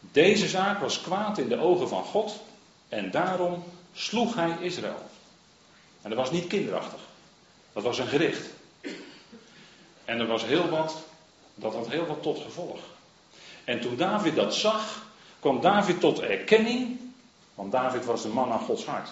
Deze 0.00 0.48
zaak 0.48 0.80
was 0.80 1.00
kwaad 1.00 1.38
in 1.38 1.48
de 1.48 1.58
ogen 1.58 1.88
van 1.88 2.04
God 2.04 2.40
en 2.88 3.10
daarom 3.10 3.64
sloeg 3.92 4.34
hij 4.34 4.56
Israël. 4.60 5.10
En 6.02 6.10
dat 6.10 6.18
was 6.18 6.30
niet 6.30 6.46
kinderachtig. 6.46 7.00
Dat 7.72 7.82
was 7.82 7.98
een 7.98 8.06
gericht. 8.06 8.50
En 10.04 10.20
er 10.20 10.26
was 10.26 10.44
heel 10.44 10.68
wat, 10.68 11.02
dat 11.54 11.74
had 11.74 11.88
heel 11.88 12.06
wat 12.06 12.22
tot 12.22 12.40
gevolg. 12.40 12.80
En 13.64 13.80
toen 13.80 13.96
David 13.96 14.34
dat 14.34 14.54
zag, 14.54 15.06
kwam 15.40 15.60
David 15.60 16.00
tot 16.00 16.20
erkenning, 16.20 16.98
want 17.54 17.72
David 17.72 18.04
was 18.04 18.22
de 18.22 18.28
man 18.28 18.52
aan 18.52 18.60
Gods 18.60 18.84
hart. 18.84 19.10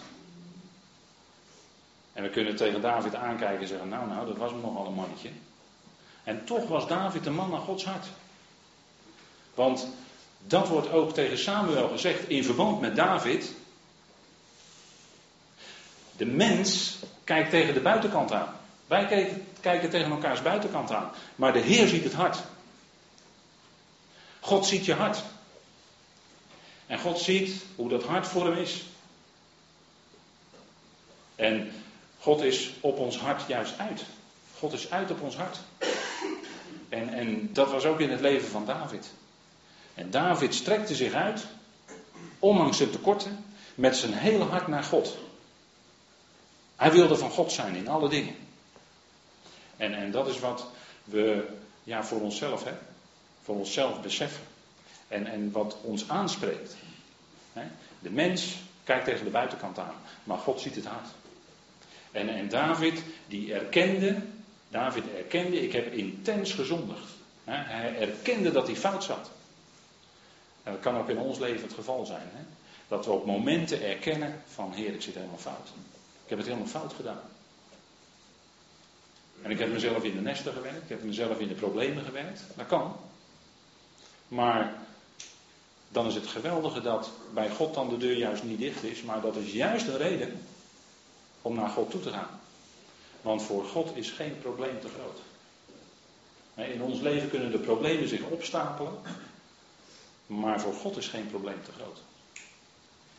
En 2.12 2.22
we 2.22 2.30
kunnen 2.30 2.56
tegen 2.56 2.80
David 2.80 3.14
aankijken 3.14 3.60
en 3.60 3.68
zeggen, 3.68 3.88
nou 3.88 4.08
nou, 4.08 4.26
dat 4.26 4.36
was 4.36 4.52
nogal 4.62 4.86
een 4.86 4.94
mannetje. 4.94 5.30
En 6.24 6.44
toch 6.44 6.68
was 6.68 6.86
David 6.86 7.24
de 7.24 7.30
man 7.30 7.54
aan 7.54 7.60
Gods 7.60 7.84
hart. 7.84 8.06
Want 9.54 9.88
dat 10.46 10.68
wordt 10.68 10.90
ook 10.90 11.14
tegen 11.14 11.38
Samuel 11.38 11.88
gezegd 11.88 12.28
in 12.28 12.44
verband 12.44 12.80
met 12.80 12.96
David. 12.96 13.54
De 16.16 16.26
mens 16.26 16.98
kijkt 17.24 17.50
tegen 17.50 17.74
de 17.74 17.80
buitenkant 17.80 18.32
aan. 18.32 18.54
Wij 18.86 19.32
kijken 19.60 19.90
tegen 19.90 20.10
elkaars 20.10 20.42
buitenkant 20.42 20.90
aan. 20.90 21.10
Maar 21.36 21.52
de 21.52 21.58
Heer 21.58 21.88
ziet 21.88 22.04
het 22.04 22.12
hart. 22.12 22.42
God 24.40 24.66
ziet 24.66 24.84
je 24.84 24.94
hart. 24.94 25.22
En 26.86 26.98
God 26.98 27.18
ziet 27.18 27.64
hoe 27.76 27.88
dat 27.88 28.04
hart 28.04 28.26
voor 28.26 28.44
hem 28.44 28.56
is. 28.56 28.84
En 31.36 31.72
God 32.18 32.42
is 32.42 32.70
op 32.80 32.98
ons 32.98 33.18
hart 33.18 33.42
juist 33.46 33.78
uit. 33.78 34.04
God 34.58 34.72
is 34.72 34.90
uit 34.90 35.10
op 35.10 35.20
ons 35.20 35.36
hart. 35.36 35.58
En, 36.88 37.08
en 37.08 37.52
dat 37.52 37.70
was 37.70 37.84
ook 37.84 38.00
in 38.00 38.10
het 38.10 38.20
leven 38.20 38.48
van 38.48 38.66
David. 38.66 39.10
En 39.94 40.10
David 40.10 40.54
strekte 40.54 40.94
zich 40.94 41.12
uit, 41.12 41.46
ondanks 42.38 42.76
zijn 42.76 42.90
tekorten, 42.90 43.44
met 43.74 43.96
zijn 43.96 44.12
hele 44.12 44.44
hart 44.44 44.66
naar 44.66 44.84
God. 44.84 45.16
Hij 46.76 46.92
wilde 46.92 47.16
van 47.16 47.30
God 47.30 47.52
zijn 47.52 47.74
in 47.74 47.88
alle 47.88 48.08
dingen. 48.08 48.34
En, 49.76 49.94
en 49.94 50.10
dat 50.10 50.28
is 50.28 50.40
wat 50.40 50.66
we 51.04 51.46
ja, 51.82 52.04
voor 52.04 52.20
onszelf, 52.20 52.64
hè, 52.64 52.72
voor 53.42 53.56
onszelf 53.56 54.02
beseffen. 54.02 54.44
En, 55.08 55.26
en 55.26 55.52
wat 55.52 55.76
ons 55.82 56.08
aanspreekt. 56.08 56.76
De 57.98 58.10
mens 58.10 58.56
kijkt 58.84 59.04
tegen 59.04 59.24
de 59.24 59.30
buitenkant 59.30 59.78
aan, 59.78 59.94
maar 60.24 60.38
God 60.38 60.60
ziet 60.60 60.74
het 60.74 60.84
hart. 60.84 61.08
En, 62.12 62.28
en 62.28 62.48
David, 62.48 63.02
die 63.28 63.54
erkende, 63.54 64.16
David 64.68 65.04
erkende, 65.16 65.62
ik 65.62 65.72
heb 65.72 65.92
intens 65.92 66.52
gezondigd. 66.52 67.08
Hij 67.44 67.96
erkende 67.98 68.52
dat 68.52 68.66
hij 68.66 68.76
fout 68.76 69.04
zat. 69.04 69.30
En 70.62 70.72
dat 70.72 70.80
kan 70.80 70.96
ook 70.96 71.08
in 71.08 71.18
ons 71.18 71.38
leven 71.38 71.62
het 71.62 71.72
geval 71.72 72.06
zijn. 72.06 72.28
Hè? 72.32 72.42
Dat 72.88 73.04
we 73.04 73.12
op 73.12 73.26
momenten 73.26 73.82
erkennen 73.82 74.42
van 74.46 74.72
Heer, 74.72 74.94
ik 74.94 75.02
zit 75.02 75.14
helemaal 75.14 75.38
fout. 75.38 75.68
Ik 76.24 76.28
heb 76.28 76.38
het 76.38 76.46
helemaal 76.46 76.68
fout 76.68 76.92
gedaan. 76.92 77.20
En 79.42 79.50
ik 79.50 79.58
heb 79.58 79.72
mezelf 79.72 80.04
in 80.04 80.14
de 80.14 80.20
nesten 80.20 80.52
gewerkt, 80.52 80.82
ik 80.82 80.88
heb 80.88 81.02
mezelf 81.02 81.38
in 81.38 81.48
de 81.48 81.54
problemen 81.54 82.04
gewerkt. 82.04 82.42
Dat 82.56 82.66
kan. 82.66 82.96
Maar 84.30 84.74
dan 85.88 86.06
is 86.06 86.14
het 86.14 86.26
geweldige 86.26 86.80
dat 86.80 87.10
bij 87.34 87.50
God 87.50 87.74
dan 87.74 87.88
de 87.88 87.96
deur 87.96 88.16
juist 88.16 88.42
niet 88.42 88.58
dicht 88.58 88.82
is, 88.82 89.02
maar 89.02 89.20
dat 89.20 89.36
is 89.36 89.52
juist 89.52 89.86
een 89.86 89.96
reden 89.96 90.40
om 91.42 91.54
naar 91.54 91.68
God 91.68 91.90
toe 91.90 92.00
te 92.00 92.10
gaan. 92.10 92.40
Want 93.22 93.42
voor 93.42 93.64
God 93.64 93.96
is 93.96 94.10
geen 94.10 94.38
probleem 94.40 94.80
te 94.80 94.88
groot. 94.88 95.18
In 96.68 96.82
ons 96.82 97.00
leven 97.00 97.30
kunnen 97.30 97.50
de 97.50 97.58
problemen 97.58 98.08
zich 98.08 98.22
opstapelen, 98.22 98.92
maar 100.26 100.60
voor 100.60 100.74
God 100.74 100.96
is 100.96 101.08
geen 101.08 101.26
probleem 101.26 101.62
te 101.64 101.72
groot. 101.72 101.98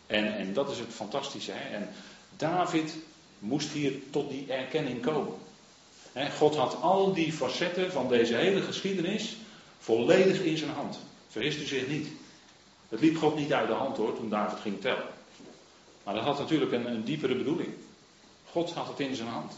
En, 0.08 0.36
en 0.38 0.54
dat 0.54 0.72
is 0.72 0.80
het 0.80 0.94
fantastische. 0.94 1.52
En 1.52 1.90
David 2.38 2.96
moest 3.40 3.70
hier 3.72 3.94
tot 4.10 4.30
die 4.30 4.52
erkenning 4.52 5.02
komen. 5.02 5.38
God 6.38 6.56
had 6.56 6.82
al 6.82 7.14
die 7.14 7.34
facetten 7.34 7.92
van 7.92 8.08
deze 8.08 8.36
hele 8.36 8.62
geschiedenis 8.62 9.36
volledig 9.82 10.42
in 10.42 10.58
zijn 10.58 10.72
hand. 10.72 11.00
Vergist 11.28 11.60
u 11.60 11.66
zich 11.66 11.88
niet. 11.88 12.08
Het 12.90 13.00
liep 13.00 13.18
God 13.18 13.36
niet 13.36 13.54
uit 13.54 13.68
de 13.68 13.74
hand 13.74 13.98
hoor, 13.98 14.16
toen 14.16 14.30
David 14.30 14.60
ging 14.60 14.82
tellen. 14.82 15.08
Maar 16.04 16.14
dat 16.14 16.24
had 16.24 16.40
natuurlijk 16.40 16.72
een, 16.72 16.86
een 16.86 17.04
diepere 17.04 17.36
bedoeling. 17.36 17.70
God 18.52 18.72
had 18.72 18.88
het 18.88 19.00
in 19.00 19.16
zijn 19.16 19.28
hand. 19.28 19.54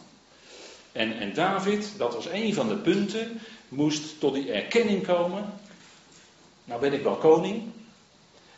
En, 0.91 1.19
en 1.19 1.33
David, 1.33 1.93
dat 1.97 2.13
was 2.13 2.25
een 2.25 2.53
van 2.53 2.67
de 2.67 2.75
punten, 2.75 3.39
moest 3.67 4.19
tot 4.19 4.33
die 4.33 4.51
erkenning 4.51 5.05
komen. 5.05 5.53
Nou 6.63 6.81
ben 6.81 6.93
ik 6.93 7.03
wel 7.03 7.15
koning. 7.15 7.63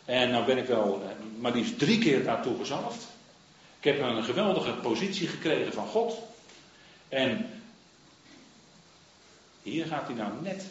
En 0.04 0.30
nou 0.30 0.44
ben 0.44 0.58
ik 0.58 0.66
wel 0.66 1.02
eh, 1.02 1.08
maar 1.38 1.52
liefst 1.52 1.78
drie 1.78 1.98
keer 1.98 2.24
daartoe 2.24 2.56
gezalfd. 2.58 3.06
Ik 3.78 3.84
heb 3.84 4.00
een 4.00 4.24
geweldige 4.24 4.72
positie 4.72 5.28
gekregen 5.28 5.72
van 5.72 5.86
God. 5.86 6.18
En 7.08 7.50
hier 9.62 9.86
gaat 9.86 10.06
hij 10.06 10.16
nou 10.16 10.32
net 10.42 10.64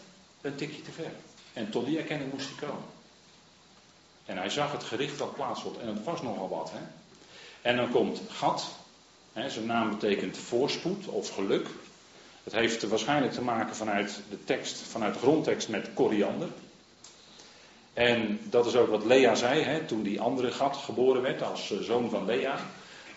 een 0.46 0.56
tikje 0.56 0.82
te 0.82 0.92
ver. 0.92 1.12
En 1.54 1.70
tot 1.70 1.86
die 1.86 1.98
erkenning 1.98 2.32
moest 2.32 2.48
hij 2.48 2.68
komen. 2.68 2.86
En 4.26 4.38
hij 4.38 4.50
zag 4.50 4.72
het 4.72 4.84
gericht 4.84 5.18
dat 5.18 5.36
plaatsvond. 5.36 5.78
En 5.78 5.88
het 5.88 6.04
was 6.04 6.22
nogal 6.22 6.50
wat. 6.50 6.72
Hè? 6.74 6.80
En 7.62 7.76
dan 7.76 7.92
komt 7.92 8.22
Gad. 8.30 8.68
Hè, 9.34 9.50
zijn 9.50 9.66
naam 9.66 9.90
betekent 9.90 10.38
voorspoed 10.38 11.06
of 11.06 11.30
geluk. 11.30 11.68
Het 12.44 12.54
heeft 12.54 12.84
waarschijnlijk 12.84 13.34
te 13.34 13.42
maken 13.42 13.76
vanuit 13.76 14.22
de 14.30 14.44
tekst, 14.44 14.78
vanuit 14.78 15.14
de 15.14 15.20
grondtekst 15.20 15.70
met 15.70 15.90
koriander. 15.94 16.48
En 17.94 18.40
dat 18.44 18.66
is 18.66 18.76
ook 18.76 18.90
wat 18.90 19.06
Lea 19.06 19.36
zei 19.36 19.62
hè, 19.62 19.86
toen 19.86 20.04
die 20.04 20.22
andere 20.22 20.52
Gad 20.52 20.78
geboren 20.78 21.22
werd 21.22 21.44
als 21.44 21.72
eh, 21.72 21.80
zoon 21.80 22.10
van 22.10 22.26
Lea. 22.26 22.60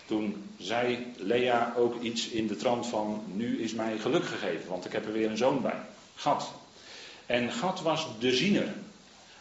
Toen 0.05 0.49
zei 0.57 1.13
Lea 1.17 1.73
ook 1.77 2.01
iets 2.01 2.27
in 2.27 2.47
de 2.47 2.55
trant 2.55 2.87
van: 2.87 3.23
Nu 3.25 3.61
is 3.61 3.73
mij 3.73 3.97
geluk 3.97 4.25
gegeven, 4.25 4.69
want 4.69 4.85
ik 4.85 4.91
heb 4.91 5.05
er 5.05 5.11
weer 5.11 5.29
een 5.29 5.37
zoon 5.37 5.61
bij. 5.61 5.79
Gad. 6.15 6.51
En 7.29 7.51
Gad 7.51 7.81
was 7.81 8.07
de 8.19 8.35
ziener, 8.35 8.73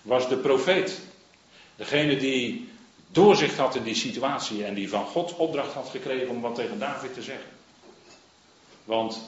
was 0.03 0.29
de 0.29 0.37
profeet. 0.37 1.01
Degene 1.77 2.17
die 2.17 2.69
doorzicht 3.11 3.57
had 3.57 3.75
in 3.75 3.83
die 3.83 3.95
situatie 3.95 4.65
en 4.65 4.75
die 4.75 4.89
van 4.89 5.05
God 5.05 5.37
opdracht 5.37 5.73
had 5.73 5.89
gekregen 5.89 6.29
om 6.29 6.41
wat 6.41 6.55
tegen 6.55 6.79
David 6.79 7.15
te 7.15 7.23
zeggen. 7.23 7.51
Want 8.85 9.21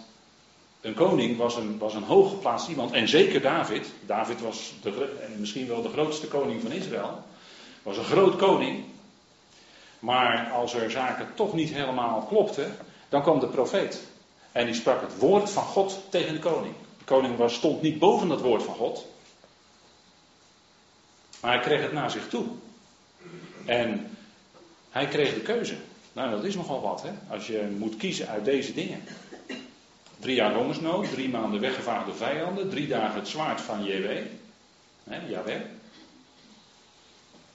een 0.80 0.94
koning 0.94 1.36
was 1.36 1.56
een, 1.56 1.78
was 1.78 1.94
een 1.94 2.02
hooggeplaatst 2.02 2.68
iemand, 2.68 2.92
en 2.92 3.08
zeker 3.08 3.40
David. 3.40 3.86
David 4.06 4.40
was 4.40 4.72
de, 4.82 5.18
en 5.20 5.40
misschien 5.40 5.66
wel 5.66 5.82
de 5.82 5.88
grootste 5.88 6.26
koning 6.26 6.60
van 6.60 6.72
Israël. 6.72 7.22
Was 7.82 7.96
een 7.96 8.04
groot 8.04 8.36
koning. 8.36 8.84
Maar 9.98 10.50
als 10.50 10.74
er 10.74 10.90
zaken 10.90 11.28
toch 11.34 11.54
niet 11.54 11.70
helemaal 11.70 12.26
klopten, 12.28 12.76
dan 13.08 13.22
kwam 13.22 13.40
de 13.40 13.48
profeet. 13.48 14.00
En 14.52 14.66
die 14.66 14.74
sprak 14.74 15.00
het 15.00 15.18
woord 15.18 15.50
van 15.50 15.64
God 15.64 16.00
tegen 16.08 16.34
de 16.34 16.40
koning. 16.40 16.74
Koning 17.10 17.36
was, 17.36 17.54
stond 17.54 17.82
niet 17.82 17.98
boven 17.98 18.28
dat 18.28 18.40
woord 18.40 18.62
van 18.62 18.74
God. 18.74 19.06
Maar 21.40 21.52
hij 21.52 21.60
kreeg 21.60 21.82
het 21.82 21.92
naar 21.92 22.10
zich 22.10 22.28
toe. 22.28 22.46
En 23.64 24.16
hij 24.90 25.06
kreeg 25.06 25.34
de 25.34 25.40
keuze. 25.40 25.76
Nou, 26.12 26.30
dat 26.30 26.44
is 26.44 26.54
nogal 26.54 26.80
wat, 26.80 27.02
hè? 27.02 27.10
Als 27.28 27.46
je 27.46 27.76
moet 27.78 27.96
kiezen 27.96 28.28
uit 28.28 28.44
deze 28.44 28.74
dingen. 28.74 29.02
Drie 30.18 30.34
jaar 30.34 30.54
hongersnood, 30.54 31.10
drie 31.10 31.28
maanden 31.28 31.60
weggevaagde 31.60 32.14
vijanden, 32.14 32.70
drie 32.70 32.88
dagen 32.88 33.18
het 33.18 33.28
zwaard 33.28 33.60
van 33.60 33.84
JW. 33.84 34.06
Hè. 35.04 35.62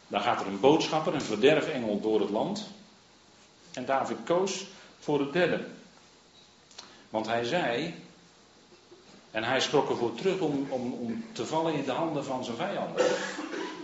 Dan 0.07 0.21
gaat 0.21 0.41
er 0.41 0.47
een 0.47 0.59
boodschapper, 0.59 1.13
een 1.13 1.21
verderfengel 1.21 1.99
door 1.99 2.19
het 2.19 2.29
land. 2.29 2.69
En 3.73 3.85
David 3.85 4.17
koos 4.23 4.65
voor 4.99 5.19
het 5.19 5.33
derde. 5.33 5.65
Want 7.09 7.25
hij 7.25 7.43
zei, 7.43 7.93
en 9.35 9.43
hij 9.43 9.59
schrok 9.59 9.89
ervoor 9.89 10.15
terug 10.15 10.39
om, 10.39 10.67
om, 10.69 10.93
om 10.93 11.25
te 11.31 11.45
vallen 11.45 11.73
in 11.73 11.83
de 11.83 11.91
handen 11.91 12.25
van 12.25 12.43
zijn 12.43 12.57
vijanden. 12.57 13.05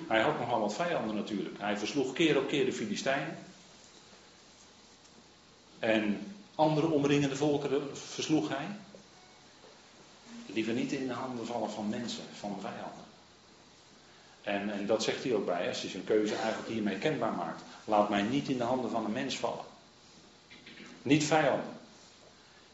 Hij 0.07 0.21
had 0.21 0.39
nogal 0.39 0.59
wat 0.59 0.73
vijanden 0.73 1.15
natuurlijk. 1.15 1.55
Hij 1.59 1.77
versloeg 1.77 2.13
keer 2.13 2.37
op 2.37 2.47
keer 2.47 2.65
de 2.65 2.73
Filistijnen. 2.73 3.37
En 5.79 6.33
andere 6.55 6.87
omringende 6.87 7.35
volkeren 7.35 7.97
versloeg 7.97 8.49
hij. 8.49 8.65
Liever 10.45 10.73
niet 10.73 10.91
in 10.91 11.07
de 11.07 11.13
handen 11.13 11.45
vallen 11.45 11.71
van 11.71 11.89
mensen, 11.89 12.23
van 12.39 12.57
vijanden. 12.61 13.05
En, 14.41 14.79
en 14.79 14.85
dat 14.85 15.03
zegt 15.03 15.23
hij 15.23 15.33
ook 15.33 15.45
bij, 15.45 15.67
als 15.67 15.81
hij 15.81 15.89
zijn 15.89 16.03
keuze 16.03 16.35
eigenlijk 16.35 16.69
hiermee 16.69 16.97
kenbaar 16.97 17.33
maakt. 17.33 17.61
Laat 17.85 18.09
mij 18.09 18.21
niet 18.21 18.47
in 18.49 18.57
de 18.57 18.63
handen 18.63 18.91
van 18.91 19.05
een 19.05 19.11
mens 19.11 19.37
vallen. 19.37 19.65
Niet 21.01 21.23
vijanden. 21.23 21.79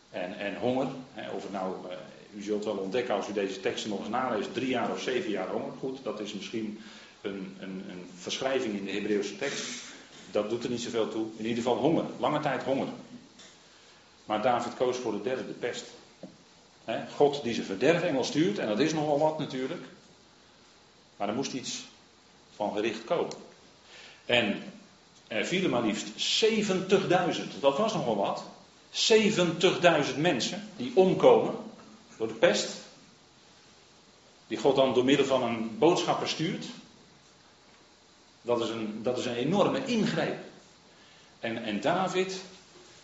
En, 0.09 0.37
en 0.37 0.55
honger, 0.55 0.87
of 1.35 1.41
het 1.43 1.51
nou, 1.51 1.75
uh, 1.85 1.97
u 2.35 2.41
zult 2.41 2.65
wel 2.65 2.77
ontdekken 2.77 3.15
als 3.15 3.27
u 3.27 3.33
deze 3.33 3.59
teksten 3.59 3.89
nog 3.89 3.99
eens 3.99 4.09
naleest, 4.09 4.53
drie 4.53 4.69
jaar 4.69 4.91
of 4.91 5.01
zeven 5.01 5.29
jaar 5.29 5.47
honger. 5.47 5.71
Goed, 5.79 6.03
dat 6.03 6.19
is 6.19 6.33
misschien 6.33 6.79
een, 7.21 7.57
een, 7.59 7.83
een 7.89 8.09
verschrijving 8.15 8.75
in 8.75 8.85
de 8.85 8.91
Hebreeuwse 8.91 9.37
tekst. 9.37 9.65
Dat 10.31 10.49
doet 10.49 10.63
er 10.63 10.69
niet 10.69 10.81
zoveel 10.81 11.09
toe. 11.09 11.25
In 11.37 11.45
ieder 11.45 11.63
geval 11.63 11.77
honger, 11.77 12.05
lange 12.19 12.39
tijd 12.39 12.63
honger. 12.63 12.87
Maar 14.25 14.41
David 14.41 14.75
koos 14.75 14.97
voor 14.97 15.11
de 15.11 15.21
derde, 15.21 15.47
de 15.47 15.53
pest. 15.53 15.85
God 17.15 17.43
die 17.43 17.53
zijn 17.53 17.65
verderfengel 17.65 18.23
stuurt, 18.23 18.57
en 18.57 18.67
dat 18.67 18.79
is 18.79 18.93
nogal 18.93 19.19
wat 19.19 19.39
natuurlijk. 19.39 19.83
Maar 21.17 21.27
er 21.27 21.35
moest 21.35 21.53
iets 21.53 21.85
van 22.55 22.73
gericht 22.73 23.03
komen. 23.03 23.33
En 24.25 24.63
er 25.27 25.45
vielen 25.45 25.69
maar 25.69 25.81
liefst 25.81 26.43
70.000, 26.45 27.59
dat 27.59 27.77
was 27.77 27.93
nogal 27.93 28.15
wat. 28.15 28.43
70.000 30.13 30.17
mensen 30.17 30.69
die 30.77 30.91
omkomen 30.95 31.55
door 32.17 32.27
de 32.27 32.33
pest. 32.33 32.69
Die 34.47 34.57
God 34.57 34.75
dan 34.75 34.93
door 34.93 35.05
middel 35.05 35.25
van 35.25 35.43
een 35.43 35.77
boodschapper 35.77 36.27
stuurt. 36.27 36.65
Dat 38.41 38.61
is 38.61 38.69
een, 38.69 39.03
dat 39.03 39.17
is 39.17 39.25
een 39.25 39.35
enorme 39.35 39.85
ingreep. 39.85 40.37
En, 41.39 41.63
en 41.63 41.81
David, 41.81 42.41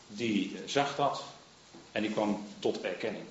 die 0.07 0.57
zag 0.65 0.95
dat 0.95 1.23
en 1.91 2.01
die 2.01 2.11
kwam 2.11 2.45
tot 2.59 2.81
erkenning. 2.81 3.23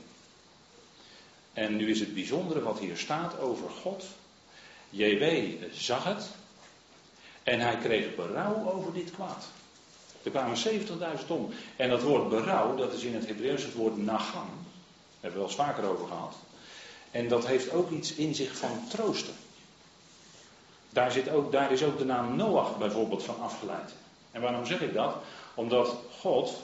En 1.53 1.77
nu 1.77 1.91
is 1.91 2.01
het 2.01 2.15
bijzondere 2.15 2.62
wat 2.62 2.79
hier 2.79 2.97
staat 2.97 3.39
over 3.39 3.71
God. 3.71 4.05
JW 4.91 5.25
zag 5.73 6.05
het 6.05 6.31
en 7.43 7.61
hij 7.61 7.77
kreeg 7.77 8.15
berouw 8.15 8.71
over 8.73 8.93
dit 8.93 9.11
kwaad. 9.11 9.45
Er 10.23 10.31
kwamen 10.31 10.57
70.000 11.21 11.27
om. 11.27 11.53
En 11.77 11.91
dat 11.91 12.03
woord 12.03 12.29
berouw, 12.29 12.77
dat 12.77 12.93
is 12.93 13.03
in 13.03 13.15
het 13.15 13.27
Hebreeuws 13.27 13.62
het 13.62 13.75
woord 13.75 13.97
nagan. 13.97 14.49
Hebben 15.23 15.41
we 15.41 15.47
wel 15.47 15.57
eens 15.57 15.67
vaker 15.67 15.85
over 15.85 16.07
gehad. 16.07 16.35
En 17.11 17.29
dat 17.29 17.47
heeft 17.47 17.71
ook 17.71 17.91
iets 17.91 18.14
in 18.14 18.35
zich 18.35 18.57
van 18.57 18.85
troosten. 18.88 19.35
Daar, 20.91 21.12
zit 21.12 21.29
ook, 21.29 21.52
daar 21.52 21.73
is 21.73 21.83
ook 21.83 21.99
de 21.99 22.05
naam 22.05 22.37
Noach 22.37 22.79
bijvoorbeeld 22.79 23.23
van 23.23 23.41
afgeleid. 23.41 23.95
En 24.31 24.41
waarom 24.41 24.67
zeg 24.67 24.81
ik 24.81 24.95
dat? 24.95 25.17
Omdat 25.55 25.97
God, 26.21 26.62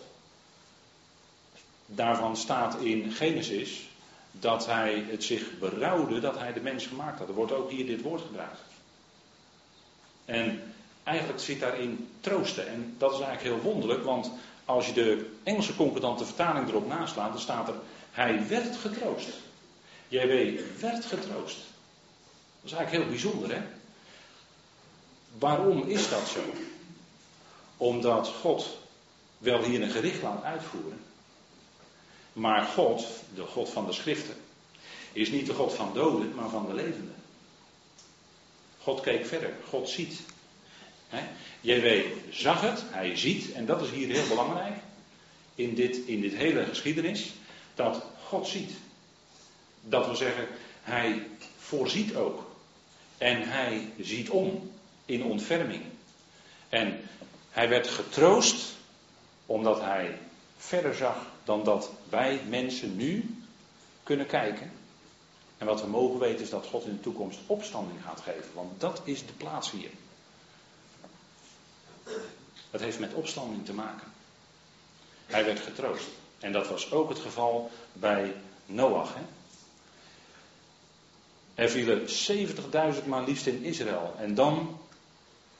daarvan 1.86 2.36
staat 2.36 2.74
in 2.80 3.12
Genesis, 3.12 3.88
dat 4.30 4.66
hij 4.66 5.04
het 5.10 5.24
zich 5.24 5.58
berouwde 5.58 6.20
dat 6.20 6.38
hij 6.38 6.52
de 6.52 6.60
mens 6.60 6.86
gemaakt 6.86 7.18
had. 7.18 7.28
Er 7.28 7.34
wordt 7.34 7.52
ook 7.52 7.70
hier 7.70 7.86
dit 7.86 8.02
woord 8.02 8.20
gebruikt. 8.20 8.60
En 10.24 10.72
eigenlijk 11.04 11.40
zit 11.40 11.60
daarin 11.60 12.08
troosten. 12.20 12.68
En 12.68 12.94
dat 12.98 13.12
is 13.12 13.20
eigenlijk 13.20 13.54
heel 13.54 13.72
wonderlijk, 13.72 14.04
want 14.04 14.30
als 14.64 14.86
je 14.86 14.92
de 14.92 15.36
Engelse 15.42 15.76
concordante 15.76 16.24
vertaling 16.24 16.68
erop 16.68 16.88
naslaat, 16.88 17.32
dan 17.32 17.40
staat 17.40 17.68
er: 17.68 17.74
Hij 18.18 18.48
werd 18.48 18.76
getroost. 18.76 19.28
JW 20.08 20.60
werd 20.80 21.04
getroost. 21.04 21.56
Dat 22.60 22.70
is 22.70 22.72
eigenlijk 22.72 22.90
heel 22.90 23.06
bijzonder, 23.06 23.54
hè? 23.54 23.62
Waarom 25.38 25.88
is 25.88 26.08
dat 26.08 26.28
zo? 26.28 26.40
Omdat 27.76 28.28
God 28.28 28.78
wel 29.38 29.62
hier 29.62 29.82
een 29.82 29.90
gericht 29.90 30.22
laat 30.22 30.42
uitvoeren. 30.42 31.00
Maar 32.32 32.62
God, 32.62 33.06
de 33.34 33.42
God 33.42 33.68
van 33.68 33.86
de 33.86 33.92
schriften, 33.92 34.36
is 35.12 35.30
niet 35.30 35.46
de 35.46 35.54
God 35.54 35.74
van 35.74 35.94
doden, 35.94 36.34
maar 36.34 36.48
van 36.48 36.66
de 36.66 36.74
levenden. 36.74 37.14
God 38.78 39.00
keek 39.00 39.26
verder, 39.26 39.52
God 39.68 39.88
ziet. 39.88 40.20
JW 41.60 41.86
zag 42.30 42.60
het, 42.60 42.82
hij 42.84 43.16
ziet, 43.16 43.52
en 43.52 43.66
dat 43.66 43.82
is 43.82 43.90
hier 43.90 44.08
heel 44.08 44.28
belangrijk 44.28 44.76
in 45.54 45.74
dit, 45.74 45.96
in 45.96 46.20
dit 46.20 46.34
hele 46.34 46.64
geschiedenis, 46.64 47.32
dat 47.78 48.02
God 48.24 48.48
ziet. 48.48 48.72
Dat 49.80 50.06
wil 50.06 50.16
zeggen, 50.16 50.46
hij 50.82 51.26
voorziet 51.58 52.14
ook. 52.14 52.46
En 53.18 53.48
hij 53.48 53.92
ziet 54.00 54.30
om 54.30 54.70
in 55.04 55.24
ontferming. 55.24 55.82
En 56.68 57.00
hij 57.50 57.68
werd 57.68 57.88
getroost 57.88 58.74
omdat 59.46 59.80
hij 59.80 60.18
verder 60.56 60.94
zag 60.94 61.16
dan 61.44 61.64
dat 61.64 61.90
wij 62.08 62.40
mensen 62.48 62.96
nu 62.96 63.42
kunnen 64.02 64.26
kijken. 64.26 64.72
En 65.58 65.66
wat 65.66 65.80
we 65.80 65.86
mogen 65.86 66.18
weten 66.18 66.44
is 66.44 66.50
dat 66.50 66.66
God 66.66 66.84
in 66.84 66.92
de 66.92 67.00
toekomst 67.00 67.38
opstanding 67.46 68.02
gaat 68.04 68.20
geven. 68.20 68.50
Want 68.54 68.80
dat 68.80 69.00
is 69.04 69.26
de 69.26 69.32
plaats 69.32 69.70
hier. 69.70 69.90
Het 72.70 72.80
heeft 72.80 72.98
met 72.98 73.14
opstanding 73.14 73.64
te 73.64 73.74
maken. 73.74 74.12
Hij 75.26 75.44
werd 75.44 75.60
getroost. 75.60 76.08
En 76.40 76.52
dat 76.52 76.68
was 76.68 76.90
ook 76.90 77.08
het 77.08 77.18
geval 77.18 77.70
bij 77.92 78.34
Noach. 78.66 79.14
Hè? 79.14 79.20
Er 81.54 81.70
vielen 81.70 82.06
70.000 83.00 83.04
maar 83.06 83.24
liefst 83.24 83.46
in 83.46 83.64
Israël. 83.64 84.14
En 84.18 84.34
dan 84.34 84.78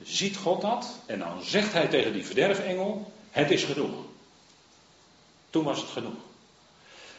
ziet 0.03 0.37
God 0.37 0.61
dat. 0.61 0.99
En 1.07 1.19
dan 1.19 1.43
zegt 1.43 1.73
hij 1.73 1.89
tegen 1.89 2.13
die 2.13 2.25
verderfengel: 2.25 3.13
Het 3.31 3.51
is 3.51 3.65
genoeg. 3.65 4.05
Toen 5.51 5.65
was 5.65 5.81
het 5.81 5.91
genoeg. 5.91 6.21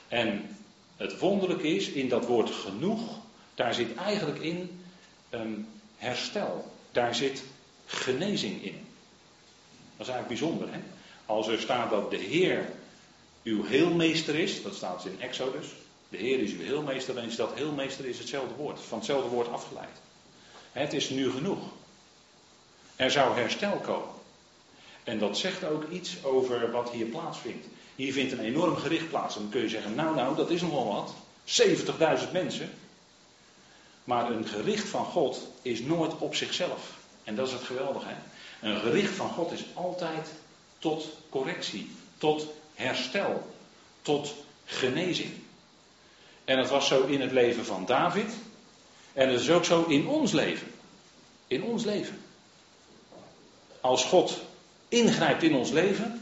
En 0.08 0.58
het 0.98 1.20
wonderlijke 1.20 1.68
is, 1.68 1.90
in 1.90 2.10
dat 2.10 2.26
woord 2.26 2.50
genoeg, 2.50 3.02
daar 3.56 3.74
zit 3.74 3.96
eigenlijk 3.96 4.40
in 4.40 4.84
um, 5.30 5.68
herstel. 5.98 6.72
Daar 6.92 7.16
zit 7.16 7.44
genezing 7.86 8.64
in. 8.64 8.88
Dat 9.98 10.08
is 10.08 10.14
eigenlijk 10.14 10.28
bijzonder. 10.28 10.74
Hè? 10.74 10.80
Als 11.26 11.48
er 11.48 11.60
staat 11.60 11.90
dat 11.90 12.12
de 12.12 12.18
Heer 12.18 12.70
uw 13.44 13.66
heelmeester 13.66 14.36
is, 14.36 14.64
dat 14.64 14.76
staat 14.76 15.06
in 15.06 15.22
Exodus. 15.22 15.68
De 16.10 16.18
Heer 16.18 16.40
is 16.40 16.52
uw 16.52 16.64
heelmeester, 16.64 17.16
dan 17.16 17.24
is 17.24 17.36
dat 17.36 17.54
heelmeester 17.56 18.06
is 18.06 18.20
hetzelfde 18.20 18.56
woord, 18.56 18.80
van 18.80 18.98
hetzelfde 18.98 19.30
woord 19.30 19.48
afgeleid. 19.48 19.98
Het 20.72 20.94
is 20.94 21.10
nu 21.10 21.32
genoeg. 21.32 21.60
Er 22.96 23.12
zou 23.12 23.38
herstel 23.38 23.78
komen. 23.78 24.18
En 25.04 25.20
dat 25.20 25.38
zegt 25.38 25.64
ook 25.64 25.90
iets 25.90 26.24
over 26.24 26.72
wat 26.72 26.92
hier 26.92 27.06
plaatsvindt. 27.06 27.66
Hier 27.96 28.14
vindt 28.14 28.32
een 28.32 28.40
enorm 28.40 28.76
gericht 28.76 29.10
plaats. 29.10 29.36
En 29.36 29.42
dan 29.42 29.52
kun 29.52 29.62
je 29.62 29.70
zeggen, 29.70 29.96
nou 29.96 30.16
nou, 30.16 30.36
dat 30.36 30.50
is 30.50 30.62
nogal 30.62 30.86
wat. 30.86 31.14
70.000 32.26 32.32
mensen. 32.32 32.70
Maar 34.04 34.32
een 34.32 34.48
gericht 34.48 34.88
van 34.88 35.06
God 35.06 35.48
is 35.62 35.82
nooit 35.82 36.18
op 36.18 36.36
zichzelf. 36.36 36.98
En 37.24 37.36
dat 37.36 37.48
is 37.48 37.54
het 37.54 37.64
geweldige. 37.64 38.08
Hè? 38.08 38.16
Een 38.70 38.80
gericht 38.80 39.14
van 39.14 39.30
God 39.30 39.52
is 39.52 39.64
altijd 39.74 40.28
tot 40.80 41.08
correctie, 41.30 41.92
tot 42.18 42.48
herstel, 42.80 43.56
tot 44.02 44.34
genezing. 44.66 45.32
En 46.46 46.58
dat 46.58 46.70
was 46.70 46.88
zo 46.88 47.06
in 47.06 47.22
het 47.22 47.32
leven 47.32 47.66
van 47.66 47.86
David. 47.86 48.32
En 49.14 49.30
het 49.30 49.42
is 49.42 49.50
ook 49.50 49.66
zo 49.66 49.84
in 49.84 50.08
ons 50.08 50.32
leven. 50.32 50.68
In 51.48 51.64
ons 51.64 51.84
leven. 51.84 52.22
Als 53.82 54.06
God 54.06 54.38
ingrijpt 54.88 55.44
in 55.44 55.54
ons 55.54 55.70
leven, 55.70 56.22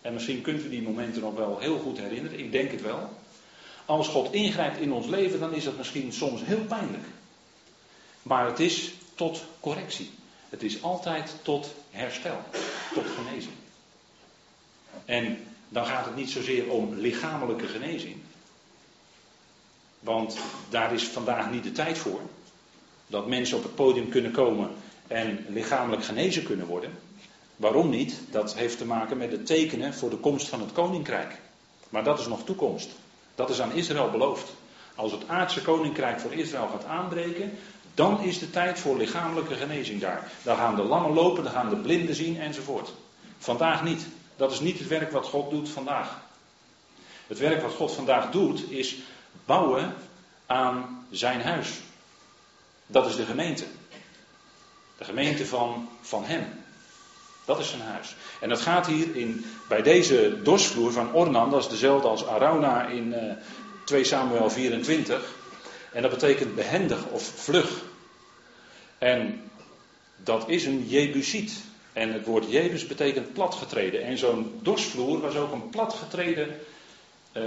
en 0.00 0.12
misschien 0.12 0.40
kunt 0.40 0.64
u 0.64 0.68
die 0.68 0.82
momenten 0.82 1.22
nog 1.22 1.34
wel 1.34 1.58
heel 1.58 1.78
goed 1.78 1.98
herinneren, 1.98 2.38
ik 2.38 2.52
denk 2.52 2.70
het 2.70 2.82
wel. 2.82 3.10
Als 3.84 4.08
God 4.08 4.32
ingrijpt 4.32 4.78
in 4.78 4.92
ons 4.92 5.06
leven, 5.06 5.40
dan 5.40 5.54
is 5.54 5.64
dat 5.64 5.76
misschien 5.76 6.12
soms 6.12 6.40
heel 6.44 6.64
pijnlijk. 6.64 7.04
Maar 8.22 8.46
het 8.46 8.60
is 8.60 8.92
tot 9.14 9.44
correctie. 9.60 10.10
Het 10.48 10.62
is 10.62 10.82
altijd 10.82 11.34
tot 11.42 11.74
herstel, 11.90 12.40
tot 12.94 13.04
genezing. 13.16 13.54
En 15.04 15.53
dan 15.74 15.86
gaat 15.86 16.04
het 16.04 16.16
niet 16.16 16.30
zozeer 16.30 16.70
om 16.70 16.94
lichamelijke 16.94 17.66
genezing. 17.66 18.16
Want 20.00 20.38
daar 20.68 20.92
is 20.92 21.04
vandaag 21.04 21.50
niet 21.50 21.62
de 21.62 21.72
tijd 21.72 21.98
voor. 21.98 22.20
Dat 23.06 23.26
mensen 23.26 23.56
op 23.56 23.62
het 23.62 23.74
podium 23.74 24.08
kunnen 24.08 24.32
komen 24.32 24.70
en 25.06 25.46
lichamelijk 25.48 26.04
genezen 26.04 26.42
kunnen 26.42 26.66
worden. 26.66 26.90
Waarom 27.56 27.88
niet? 27.90 28.20
Dat 28.30 28.54
heeft 28.54 28.78
te 28.78 28.84
maken 28.84 29.16
met 29.16 29.30
de 29.30 29.42
tekenen 29.42 29.94
voor 29.94 30.10
de 30.10 30.16
komst 30.16 30.48
van 30.48 30.60
het 30.60 30.72
koninkrijk. 30.72 31.40
Maar 31.88 32.04
dat 32.04 32.18
is 32.18 32.26
nog 32.26 32.44
toekomst. 32.44 32.90
Dat 33.34 33.50
is 33.50 33.60
aan 33.60 33.72
Israël 33.72 34.10
beloofd. 34.10 34.54
Als 34.94 35.12
het 35.12 35.28
aardse 35.28 35.62
koninkrijk 35.62 36.20
voor 36.20 36.32
Israël 36.32 36.68
gaat 36.68 36.84
aanbreken, 36.84 37.58
dan 37.94 38.20
is 38.20 38.38
de 38.38 38.50
tijd 38.50 38.78
voor 38.78 38.96
lichamelijke 38.96 39.54
genezing 39.54 40.00
daar. 40.00 40.30
Dan 40.42 40.56
gaan 40.56 40.76
de 40.76 40.82
lammen 40.82 41.12
lopen, 41.12 41.44
dan 41.44 41.52
gaan 41.52 41.68
de 41.68 41.76
blinden 41.76 42.14
zien 42.14 42.40
enzovoort. 42.40 42.92
Vandaag 43.38 43.84
niet. 43.84 44.06
Dat 44.36 44.52
is 44.52 44.60
niet 44.60 44.78
het 44.78 44.88
werk 44.88 45.12
wat 45.12 45.26
God 45.26 45.50
doet 45.50 45.68
vandaag. 45.68 46.20
Het 47.26 47.38
werk 47.38 47.62
wat 47.62 47.74
God 47.74 47.92
vandaag 47.92 48.30
doet 48.30 48.70
is 48.70 48.96
bouwen 49.44 49.94
aan 50.46 51.06
zijn 51.10 51.42
huis. 51.42 51.68
Dat 52.86 53.06
is 53.06 53.16
de 53.16 53.24
gemeente. 53.24 53.64
De 54.98 55.04
gemeente 55.04 55.46
van, 55.46 55.88
van 56.00 56.24
Hem. 56.24 56.62
Dat 57.44 57.58
is 57.58 57.68
zijn 57.68 57.82
huis. 57.82 58.16
En 58.40 58.48
dat 58.48 58.60
gaat 58.60 58.86
hier 58.86 59.16
in, 59.16 59.44
bij 59.68 59.82
deze 59.82 60.42
dorsvloer 60.42 60.92
van 60.92 61.14
Ornan, 61.14 61.50
dat 61.50 61.60
is 61.60 61.68
dezelfde 61.68 62.08
als 62.08 62.26
Arauna 62.26 62.86
in 62.86 63.06
uh, 63.06 63.30
eh, 63.30 63.36
2 63.84 64.04
Samuel 64.04 64.50
24. 64.50 65.32
En 65.92 66.02
dat 66.02 66.10
betekent 66.10 66.54
behendig 66.54 67.06
of 67.06 67.22
vlug. 67.22 67.82
En 68.98 69.50
dat 70.16 70.48
is 70.48 70.64
een 70.64 70.86
Jebusiet. 70.88 71.52
En 71.94 72.12
het 72.12 72.26
woord 72.26 72.50
Jebus 72.50 72.86
betekent 72.86 73.32
platgetreden. 73.32 74.02
En 74.02 74.18
zo'n 74.18 74.58
dorsvloer 74.62 75.20
was 75.20 75.36
ook 75.36 75.52
een 75.52 75.68
platgetreden 75.70 76.60
uh, 77.32 77.42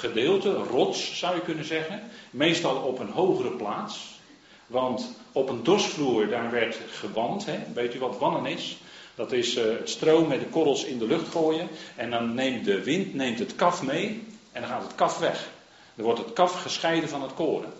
gedeelte, 0.00 0.52
rots 0.52 1.18
zou 1.18 1.34
je 1.34 1.40
kunnen 1.40 1.64
zeggen. 1.64 2.02
Meestal 2.30 2.76
op 2.76 2.98
een 2.98 3.10
hogere 3.10 3.50
plaats. 3.50 4.20
Want 4.66 5.14
op 5.32 5.48
een 5.48 5.62
dorsvloer 5.62 6.28
daar 6.28 6.50
werd 6.50 6.78
gewand. 6.90 7.46
Hè? 7.46 7.58
Weet 7.74 7.94
u 7.94 7.98
wat 7.98 8.18
wannen 8.18 8.46
is? 8.46 8.78
Dat 9.14 9.32
is 9.32 9.56
uh, 9.56 10.26
met 10.28 10.40
de 10.40 10.46
korrels 10.50 10.84
in 10.84 10.98
de 10.98 11.06
lucht 11.06 11.28
gooien. 11.28 11.68
En 11.94 12.10
dan 12.10 12.34
neemt 12.34 12.64
de 12.64 12.82
wind 12.82 13.14
neemt 13.14 13.38
het 13.38 13.54
kaf 13.54 13.82
mee. 13.82 14.24
En 14.52 14.60
dan 14.60 14.70
gaat 14.70 14.82
het 14.82 14.94
kaf 14.94 15.18
weg. 15.18 15.48
Dan 15.94 16.04
wordt 16.04 16.20
het 16.20 16.32
kaf 16.32 16.62
gescheiden 16.62 17.08
van 17.08 17.22
het 17.22 17.34
koren. 17.34 17.72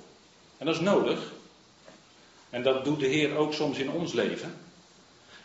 En 0.59 0.67
dat 0.67 0.75
is 0.75 0.81
nodig. 0.81 1.33
En 2.51 2.63
dat 2.63 2.85
doet 2.85 3.01
de 3.01 3.07
Heer 3.07 3.37
ook 3.37 3.53
soms 3.53 3.79
in 3.79 3.91
ons 3.91 4.13
leven. 4.13 4.66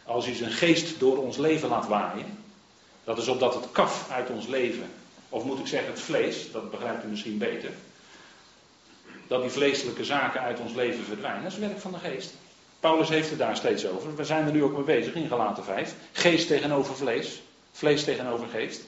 Als 0.05 0.25
hij 0.25 0.35
zijn 0.35 0.51
geest 0.51 0.99
door 0.99 1.17
ons 1.17 1.37
leven 1.37 1.69
laat 1.69 1.87
waaien. 1.87 2.37
Dat 3.03 3.17
is 3.17 3.27
opdat 3.27 3.53
het 3.53 3.71
kaf 3.71 4.09
uit 4.11 4.29
ons 4.29 4.47
leven, 4.47 4.91
of 5.29 5.43
moet 5.43 5.59
ik 5.59 5.67
zeggen 5.67 5.91
het 5.91 6.01
vlees, 6.01 6.51
dat 6.51 6.71
begrijpt 6.71 7.03
u 7.03 7.07
misschien 7.07 7.37
beter, 7.37 7.71
dat 9.27 9.41
die 9.41 9.51
vleeselijke 9.51 10.05
zaken 10.05 10.41
uit 10.41 10.59
ons 10.59 10.73
leven 10.73 11.03
verdwijnen. 11.03 11.43
Dat 11.43 11.51
is 11.51 11.57
werk 11.57 11.79
van 11.79 11.91
de 11.91 11.97
geest. 11.97 12.33
Paulus 12.79 13.09
heeft 13.09 13.29
het 13.29 13.39
daar 13.39 13.55
steeds 13.55 13.85
over. 13.85 14.15
We 14.15 14.25
zijn 14.25 14.45
er 14.45 14.51
nu 14.51 14.63
ook 14.63 14.73
mee 14.73 14.83
bezig 14.83 15.13
in 15.13 15.27
Galaten 15.27 15.63
5. 15.63 15.93
Geest 16.11 16.47
tegenover 16.47 16.95
vlees, 16.95 17.41
vlees 17.71 18.03
tegenover 18.03 18.47
geest. 18.47 18.81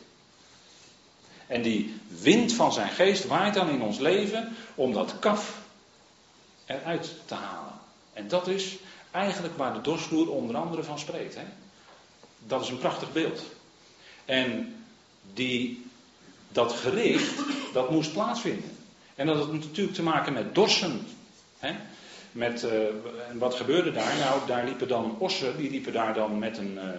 En 1.47 1.61
die 1.61 1.95
wind 2.07 2.53
van 2.53 2.73
zijn 2.73 2.89
geest 2.89 3.27
waait 3.27 3.53
dan 3.53 3.69
in 3.69 3.81
ons 3.81 3.97
leven 3.97 4.55
om 4.75 4.93
dat 4.93 5.19
kaf 5.19 5.57
eruit 6.65 7.15
te 7.25 7.33
halen. 7.33 7.73
En 8.13 8.27
dat 8.27 8.47
is 8.47 8.77
eigenlijk 9.13 9.57
waar 9.57 9.73
de 9.73 9.81
dorsvloer 9.81 10.29
onder 10.29 10.55
andere 10.55 10.83
van 10.83 10.99
spreekt. 10.99 11.35
Hè? 11.35 11.43
Dat 12.47 12.61
is 12.61 12.69
een 12.69 12.77
prachtig 12.77 13.11
beeld. 13.11 13.43
En 14.25 14.75
die, 15.33 15.85
dat 16.47 16.73
gericht, 16.73 17.39
dat 17.73 17.89
moest 17.89 18.13
plaatsvinden. 18.13 18.77
En 19.15 19.27
dat 19.27 19.37
had 19.37 19.53
natuurlijk 19.53 19.95
te 19.95 20.03
maken 20.03 20.33
met 20.33 20.55
dorsen. 20.55 21.07
Hè? 21.59 21.75
Met, 22.31 22.63
uh, 22.63 22.71
en 23.29 23.37
wat 23.37 23.55
gebeurde 23.55 23.91
daar? 23.91 24.17
Nou, 24.17 24.39
daar 24.47 24.65
liepen 24.65 24.87
dan 24.87 25.15
ossen, 25.19 25.57
die 25.57 25.69
liepen 25.69 25.93
daar 25.93 26.13
dan 26.13 26.39
met 26.39 26.57
een, 26.57 26.73
uh, 26.73 26.89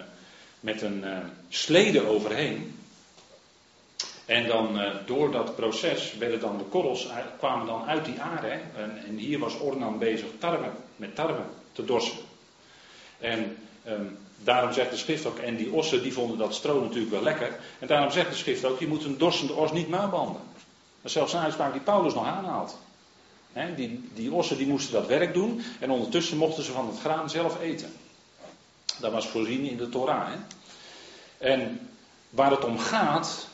met 0.61 0.83
een 0.83 1.05
uh, 1.05 1.18
slede 1.48 2.07
overheen. 2.07 2.79
En 4.27 4.46
dan 4.46 4.81
door 5.07 5.31
dat 5.31 5.57
proces 5.57 6.14
werden 6.14 6.40
dan 6.40 6.59
de 6.59 6.64
korrels, 6.64 7.09
kwamen 7.38 7.66
dan 7.66 7.85
uit 7.85 8.05
die 8.05 8.20
aarde. 8.20 8.48
En, 8.48 9.03
en, 9.07 9.16
hier 9.16 9.38
was 9.38 9.61
Ornan 9.61 9.98
bezig 9.98 10.29
tarwe, 10.38 10.70
met 10.96 11.14
tarwe 11.14 11.42
te 11.74 11.84
dorsen. 11.84 12.18
En 13.18 13.56
um, 13.87 14.18
daarom 14.37 14.72
zegt 14.72 14.90
de 14.90 14.96
schrift 14.96 15.26
ook, 15.26 15.38
en 15.38 15.56
die 15.56 15.72
ossen 15.72 16.02
die 16.02 16.12
vonden 16.12 16.38
dat 16.38 16.54
stro 16.54 16.80
natuurlijk 16.80 17.12
wel 17.12 17.22
lekker. 17.22 17.58
En 17.78 17.87
daarom 17.87 18.10
zegt 18.10 18.30
de 18.30 18.37
schrift 18.37 18.64
ook, 18.64 18.78
je 18.78 18.87
moet 18.87 19.04
een 19.04 19.18
dorsende 19.18 19.52
os 19.52 19.72
niet 19.72 19.88
muilbanden. 19.88 20.42
Dat 20.52 21.12
is 21.12 21.12
zelfs 21.12 21.32
een 21.32 21.40
uitspraak 21.40 21.72
die 21.72 21.80
Paulus 21.80 22.14
nog 22.14 22.26
aanhaalt. 22.26 22.78
Die, 23.76 24.08
die 24.14 24.32
ossen 24.32 24.56
die 24.56 24.66
moesten 24.66 24.92
dat 24.92 25.06
werk 25.06 25.34
doen 25.34 25.62
en 25.80 25.90
ondertussen 25.90 26.37
mochten 26.37 26.64
ze 26.64 26.72
van 26.72 26.87
het 26.87 26.98
graan 26.98 27.30
zelf 27.30 27.60
eten. 27.60 27.92
Dat 29.00 29.12
was 29.12 29.28
voorzien 29.28 29.64
in 29.64 29.76
de 29.76 29.88
Torah. 29.88 30.28
En 31.38 31.90
waar 32.30 32.50
het 32.50 32.64
om 32.64 32.78
gaat, 32.78 33.48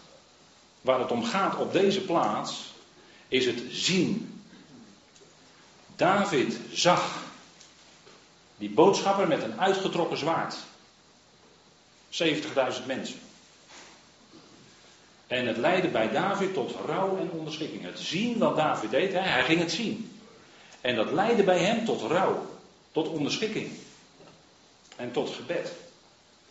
waar 0.80 0.98
het 0.98 1.10
om 1.10 1.24
gaat 1.24 1.56
op 1.56 1.72
deze 1.72 2.00
plaats, 2.00 2.72
is 3.28 3.46
het 3.46 3.62
zien. 3.70 4.42
David 5.96 6.58
zag 6.72 7.29
die 8.60 8.70
boodschapper 8.70 9.28
met 9.28 9.42
een 9.42 9.60
uitgetrokken 9.60 10.18
zwaard. 10.18 10.56
70.000 12.10 12.86
mensen. 12.86 13.18
En 15.26 15.46
het 15.46 15.56
leidde 15.56 15.88
bij 15.88 16.10
David 16.10 16.54
tot 16.54 16.74
rouw 16.86 17.16
en 17.16 17.30
onderschikking. 17.30 17.82
Het 17.84 17.98
zien 17.98 18.38
wat 18.38 18.56
David 18.56 18.90
deed, 18.90 19.12
hè, 19.12 19.18
hij 19.18 19.44
ging 19.44 19.60
het 19.60 19.72
zien. 19.72 20.20
En 20.80 20.94
dat 20.94 21.12
leidde 21.12 21.42
bij 21.42 21.58
hem 21.58 21.84
tot 21.84 22.02
rouw, 22.02 22.46
tot 22.92 23.08
onderschikking. 23.08 23.70
En 24.96 25.12
tot 25.12 25.30
gebed. 25.30 25.72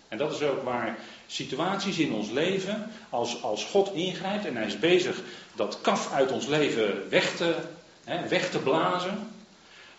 En 0.07 0.17
dat 0.17 0.33
is 0.33 0.41
ook 0.41 0.63
waar 0.63 0.97
situaties 1.27 1.97
in 1.97 2.13
ons 2.13 2.29
leven, 2.29 2.91
als, 3.09 3.43
als 3.43 3.65
God 3.65 3.93
ingrijpt 3.93 4.45
en 4.45 4.55
hij 4.55 4.65
is 4.65 4.79
bezig 4.79 5.21
dat 5.55 5.81
kaf 5.81 6.11
uit 6.11 6.31
ons 6.31 6.45
leven 6.45 7.09
weg 7.09 7.35
te, 7.35 7.55
hè, 8.03 8.27
weg 8.27 8.49
te 8.49 8.59
blazen, 8.59 9.27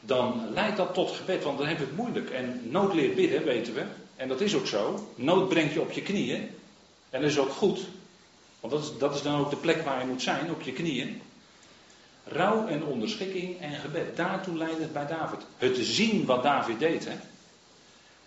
dan 0.00 0.50
leidt 0.52 0.76
dat 0.76 0.94
tot 0.94 1.10
gebed, 1.10 1.44
want 1.44 1.58
dan 1.58 1.66
heb 1.66 1.78
je 1.78 1.84
het 1.84 1.96
moeilijk. 1.96 2.30
En 2.30 2.60
nood 2.70 2.94
leert 2.94 3.14
bidden, 3.14 3.44
weten 3.44 3.74
we. 3.74 3.84
En 4.16 4.28
dat 4.28 4.40
is 4.40 4.54
ook 4.54 4.66
zo. 4.66 5.08
Nood 5.14 5.48
brengt 5.48 5.72
je 5.72 5.80
op 5.80 5.90
je 5.90 6.02
knieën. 6.02 6.48
En 7.10 7.20
dat 7.20 7.30
is 7.30 7.38
ook 7.38 7.50
goed. 7.50 7.80
Want 8.60 8.72
dat 8.72 8.82
is, 8.82 8.98
dat 8.98 9.14
is 9.14 9.22
dan 9.22 9.40
ook 9.40 9.50
de 9.50 9.56
plek 9.56 9.82
waar 9.82 10.00
je 10.00 10.06
moet 10.06 10.22
zijn, 10.22 10.50
op 10.50 10.60
je 10.60 10.72
knieën. 10.72 11.22
Rouw 12.24 12.66
en 12.66 12.84
onderschikking 12.84 13.60
en 13.60 13.72
gebed. 13.72 14.16
Daartoe 14.16 14.56
leidt 14.56 14.78
het 14.78 14.92
bij 14.92 15.06
David. 15.06 15.40
Het 15.56 15.76
zien 15.80 16.26
wat 16.26 16.42
David 16.42 16.78
deed. 16.78 17.04
Hè? 17.04 17.16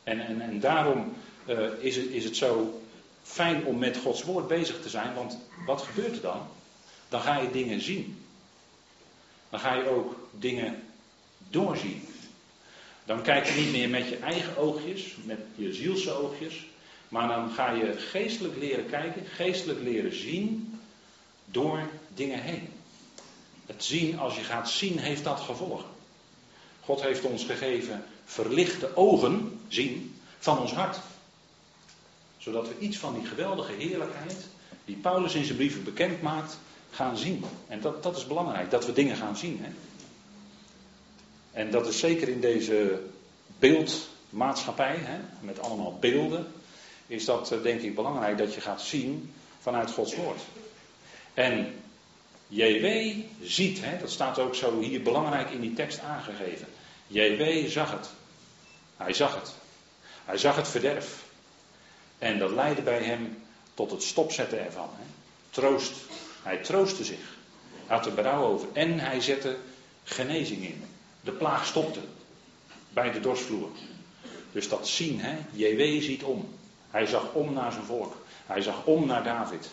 En, 0.04 0.20
en, 0.20 0.42
en 0.42 0.60
daarom 0.60 1.14
uh, 1.48 1.70
is, 1.80 1.96
het, 1.96 2.06
is 2.06 2.24
het 2.24 2.38
zo 2.38 2.82
fijn 3.24 3.66
om 3.66 3.78
met 3.78 3.98
Gods 3.98 4.24
woord 4.24 4.48
bezig 4.48 4.82
te 4.82 4.90
zijn. 4.90 5.14
Want 5.14 5.38
wat 5.66 5.82
gebeurt 5.82 6.16
er 6.16 6.22
dan? 6.22 6.48
Dan 7.10 7.22
ga 7.22 7.38
je 7.38 7.52
dingen 7.52 7.82
zien. 7.82 8.26
Dan 9.50 9.60
ga 9.60 9.74
je 9.74 9.88
ook 9.90 10.30
dingen 10.32 10.84
doorzien. 11.54 12.08
Dan 13.06 13.22
kijk 13.22 13.46
je 13.46 13.62
niet 13.62 13.72
meer 13.72 13.90
met 13.90 14.10
je 14.10 14.18
eigen 14.18 14.58
oogjes, 14.58 15.16
met 15.24 15.40
je 15.56 15.74
zielse 15.74 16.12
oogjes, 16.12 16.66
maar 17.10 17.28
dan 17.28 17.52
ga 17.52 17.72
je 17.72 17.94
geestelijk 17.98 18.58
leren 18.58 18.90
kijken, 18.90 19.26
geestelijk 19.26 19.80
leren 19.80 20.16
zien 20.16 20.80
door 21.46 21.80
dingen 22.14 22.42
heen. 22.42 22.70
Het 23.66 23.84
zien, 23.84 24.20
als 24.20 24.36
je 24.36 24.42
gaat 24.42 24.70
zien, 24.70 24.98
heeft 24.98 25.24
dat 25.24 25.40
gevolgen. 25.40 25.90
God 26.80 27.02
heeft 27.02 27.24
ons 27.24 27.44
gegeven 27.44 28.04
verlichte 28.26 28.96
ogen, 28.96 29.60
zien, 29.68 30.16
van 30.40 30.60
ons 30.60 30.74
hart. 30.74 31.00
Zodat 32.38 32.68
we 32.68 32.78
iets 32.80 32.98
van 32.98 33.14
die 33.14 33.26
geweldige 33.26 33.74
heerlijkheid, 33.74 34.38
die 34.86 34.96
Paulus 34.96 35.34
in 35.34 35.46
zijn 35.46 35.58
brieven 35.58 35.84
bekend 35.84 36.22
maakt, 36.22 36.58
gaan 36.92 37.18
zien. 37.18 37.44
En 37.68 37.82
dat, 37.82 38.04
dat 38.04 38.18
is 38.18 38.28
belangrijk, 38.28 38.72
dat 38.72 38.86
we 38.86 38.94
dingen 38.94 39.16
gaan 39.16 39.38
zien. 39.38 39.60
Hè? 39.62 39.70
En 41.54 41.72
dat 41.72 41.88
is 41.88 42.00
zeker 42.00 42.28
in 42.28 42.40
deze 42.40 43.02
beeldmaatschappij, 43.60 44.96
hè, 45.00 45.20
met 45.40 45.60
allemaal 45.60 45.98
beelden, 46.00 46.48
is 47.08 47.26
dat 47.26 47.52
eh, 47.52 47.62
denk 47.62 47.82
ik 47.82 47.96
belangrijk 47.96 48.38
dat 48.38 48.54
je 48.54 48.62
gaat 48.62 48.82
zien 48.82 49.34
vanuit 49.60 49.92
Gods 49.92 50.16
woord. 50.16 50.42
En 51.34 51.74
JW 52.48 53.16
ziet, 53.42 53.80
hè, 53.82 53.98
dat 54.00 54.12
staat 54.12 54.40
ook 54.40 54.56
zo 54.56 54.80
hier 54.80 55.02
belangrijk 55.02 55.50
in 55.50 55.62
die 55.62 55.74
tekst 55.74 56.00
aangegeven. 56.00 56.68
JW 57.08 57.68
zag 57.68 57.92
het. 57.92 58.10
Hij 58.98 59.14
zag 59.14 59.36
het. 59.36 59.54
Hij 60.26 60.38
zag 60.38 60.56
het 60.56 60.68
verderf. 60.68 61.24
En 62.20 62.40
dat 62.40 62.52
leidde 62.52 62.82
bij 62.82 63.04
hem 63.04 63.44
tot 63.74 63.92
het 63.92 64.04
stopzetten 64.04 64.66
ervan. 64.66 64.90
Hè. 64.96 65.04
Troost. 65.50 65.94
Hij 66.44 66.58
troostte 66.58 67.04
zich. 67.04 67.38
Hij 67.86 67.98
had 67.98 68.06
er 68.06 68.14
berouw 68.14 68.44
over. 68.44 68.68
En 68.74 69.00
hij 69.00 69.22
zette 69.22 69.58
genezing 70.04 70.64
in. 70.64 70.84
De 71.24 71.32
plaag 71.32 71.66
stopte 71.66 72.00
bij 72.90 73.12
de 73.12 73.20
dorsvloer. 73.20 73.70
Dus 74.52 74.70
dat 74.70 74.88
zien, 74.88 75.20
hè? 75.22 75.38
JW 75.52 76.02
ziet 76.02 76.24
om. 76.24 76.50
Hij 76.90 77.06
zag 77.06 77.34
om 77.34 77.54
naar 77.54 77.72
zijn 77.72 77.86
volk. 77.86 78.16
Hij 78.46 78.62
zag 78.62 78.86
om 78.86 79.06
naar 79.06 79.24
David. 79.24 79.72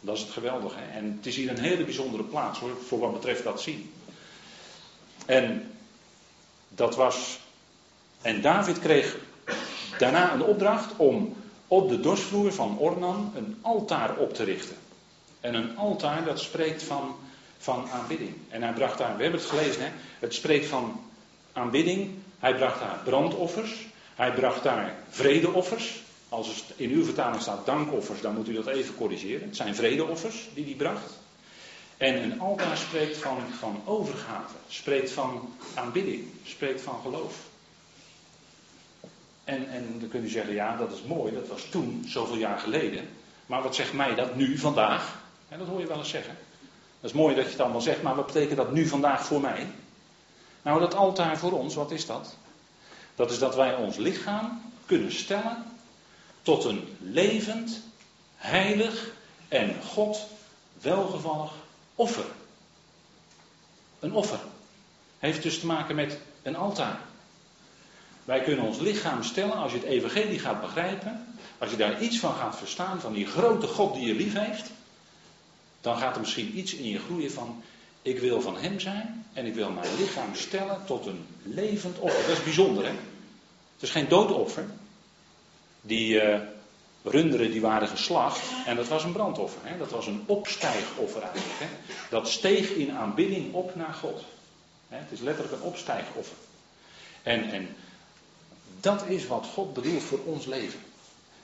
Dat 0.00 0.16
is 0.16 0.22
het 0.22 0.30
geweldige. 0.30 0.80
En 0.80 1.14
het 1.16 1.26
is 1.26 1.36
hier 1.36 1.50
een 1.50 1.58
hele 1.58 1.84
bijzondere 1.84 2.22
plaats 2.22 2.58
hoor, 2.58 2.76
voor 2.86 2.98
wat 2.98 3.12
betreft 3.12 3.44
dat 3.44 3.60
zien. 3.60 3.92
En 5.26 5.70
dat 6.68 6.96
was. 6.96 7.38
En 8.22 8.40
David 8.40 8.78
kreeg 8.78 9.16
daarna 9.98 10.32
een 10.32 10.42
opdracht 10.42 10.96
om 10.96 11.36
op 11.68 11.88
de 11.88 12.00
dorsvloer 12.00 12.52
van 12.52 12.78
Ornan 12.78 13.32
een 13.36 13.58
altaar 13.60 14.16
op 14.16 14.34
te 14.34 14.44
richten. 14.44 14.76
En 15.40 15.54
een 15.54 15.76
altaar 15.76 16.24
dat 16.24 16.40
spreekt 16.40 16.82
van 16.82 17.16
van 17.62 17.90
aanbidding. 17.90 18.34
En 18.48 18.62
hij 18.62 18.72
bracht 18.72 18.98
daar, 18.98 19.16
we 19.16 19.22
hebben 19.22 19.40
het 19.40 19.50
gelezen, 19.50 19.82
hè, 19.82 19.90
het 20.18 20.34
spreekt 20.34 20.66
van 20.66 21.00
aanbidding. 21.52 22.10
Hij 22.38 22.54
bracht 22.54 22.80
daar 22.80 22.98
brandoffers. 23.04 23.86
Hij 24.14 24.32
bracht 24.32 24.62
daar 24.62 24.94
vredeoffers. 25.08 26.02
Als 26.28 26.48
het 26.48 26.64
in 26.76 26.90
uw 26.90 27.04
vertaling 27.04 27.42
staat 27.42 27.66
dankoffers, 27.66 28.20
dan 28.20 28.34
moet 28.34 28.48
u 28.48 28.52
dat 28.52 28.66
even 28.66 28.94
corrigeren. 28.94 29.46
Het 29.46 29.56
zijn 29.56 29.74
vredeoffers 29.74 30.48
die 30.54 30.64
hij 30.64 30.74
bracht. 30.74 31.20
En 31.96 32.22
een 32.22 32.40
altaar 32.40 32.76
spreekt 32.76 33.16
van, 33.16 33.38
van 33.58 33.82
overgave, 33.84 34.54
spreekt 34.68 35.10
van 35.10 35.54
aanbidding, 35.74 36.24
spreekt 36.44 36.80
van 36.80 37.00
geloof. 37.02 37.36
En, 39.44 39.68
en 39.68 39.96
dan 40.00 40.08
kunt 40.08 40.24
u 40.24 40.28
zeggen, 40.28 40.54
ja, 40.54 40.76
dat 40.76 40.92
is 40.92 41.02
mooi, 41.02 41.32
dat 41.34 41.48
was 41.48 41.66
toen, 41.70 42.04
zoveel 42.08 42.36
jaar 42.36 42.58
geleden. 42.58 43.08
Maar 43.46 43.62
wat 43.62 43.74
zegt 43.74 43.92
mij 43.92 44.14
dat 44.14 44.36
nu, 44.36 44.58
vandaag? 44.58 45.20
En 45.48 45.58
dat 45.58 45.68
hoor 45.68 45.80
je 45.80 45.86
wel 45.86 45.98
eens 45.98 46.08
zeggen. 46.08 46.36
Dat 47.02 47.10
is 47.10 47.16
mooi 47.16 47.34
dat 47.34 47.44
je 47.44 47.50
het 47.50 47.60
allemaal 47.60 47.80
zegt, 47.80 48.02
maar 48.02 48.14
wat 48.14 48.26
betekent 48.26 48.56
dat 48.56 48.72
nu 48.72 48.86
vandaag 48.86 49.24
voor 49.24 49.40
mij? 49.40 49.66
Nou, 50.62 50.80
dat 50.80 50.94
altaar 50.94 51.38
voor 51.38 51.52
ons, 51.52 51.74
wat 51.74 51.90
is 51.90 52.06
dat? 52.06 52.36
Dat 53.14 53.30
is 53.30 53.38
dat 53.38 53.54
wij 53.54 53.74
ons 53.74 53.96
lichaam 53.96 54.62
kunnen 54.86 55.12
stellen 55.12 55.64
tot 56.42 56.64
een 56.64 56.96
levend, 56.98 57.80
heilig 58.36 59.10
en 59.48 59.82
God 59.82 60.26
welgevallig 60.80 61.52
offer. 61.94 62.24
Een 64.00 64.12
offer. 64.12 64.40
Heeft 65.18 65.42
dus 65.42 65.60
te 65.60 65.66
maken 65.66 65.94
met 65.94 66.18
een 66.42 66.56
altaar. 66.56 67.00
Wij 68.24 68.42
kunnen 68.42 68.64
ons 68.64 68.78
lichaam 68.78 69.22
stellen, 69.22 69.56
als 69.56 69.72
je 69.72 69.78
het 69.78 69.86
evangelie 69.86 70.38
gaat 70.38 70.60
begrijpen, 70.60 71.36
als 71.58 71.70
je 71.70 71.76
daar 71.76 72.00
iets 72.00 72.18
van 72.18 72.34
gaat 72.34 72.56
verstaan, 72.56 73.00
van 73.00 73.12
die 73.12 73.26
grote 73.26 73.66
God 73.66 73.94
die 73.94 74.06
je 74.06 74.14
lief 74.14 74.34
heeft, 74.34 74.70
dan 75.82 75.96
gaat 75.96 76.14
er 76.14 76.20
misschien 76.20 76.58
iets 76.58 76.74
in 76.74 76.88
je 76.88 76.98
groeien 76.98 77.32
van, 77.32 77.62
ik 78.02 78.18
wil 78.18 78.40
van 78.40 78.56
Hem 78.56 78.80
zijn 78.80 79.26
en 79.32 79.46
ik 79.46 79.54
wil 79.54 79.70
mijn 79.70 79.96
lichaam 79.98 80.34
stellen 80.34 80.84
tot 80.86 81.06
een 81.06 81.26
levend 81.42 81.98
offer. 81.98 82.26
Dat 82.26 82.36
is 82.36 82.44
bijzonder, 82.44 82.84
hè? 82.84 82.90
Het 83.74 83.82
is 83.82 83.90
geen 83.90 84.08
doodoffer. 84.08 84.66
Die, 85.80 86.22
uh, 86.22 86.40
runderen 87.02 87.50
die 87.50 87.60
waren 87.60 87.88
geslacht 87.88 88.40
en 88.66 88.76
dat 88.76 88.88
was 88.88 89.04
een 89.04 89.12
brandoffer. 89.12 89.60
Hè? 89.62 89.78
Dat 89.78 89.90
was 89.90 90.06
een 90.06 90.22
opstijgoffer 90.26 91.22
eigenlijk. 91.22 91.58
Hè? 91.58 91.66
Dat 92.10 92.28
steeg 92.28 92.70
in 92.70 92.92
aanbidding 92.92 93.54
op 93.54 93.74
naar 93.74 93.94
God. 93.94 94.24
Hè? 94.88 94.96
Het 94.96 95.12
is 95.12 95.20
letterlijk 95.20 95.54
een 95.54 95.68
opstijgoffer. 95.68 96.36
En, 97.22 97.50
en 97.50 97.76
dat 98.80 99.04
is 99.06 99.26
wat 99.26 99.46
God 99.46 99.72
bedoelt 99.72 100.02
voor 100.02 100.20
ons 100.24 100.46
leven. 100.46 100.80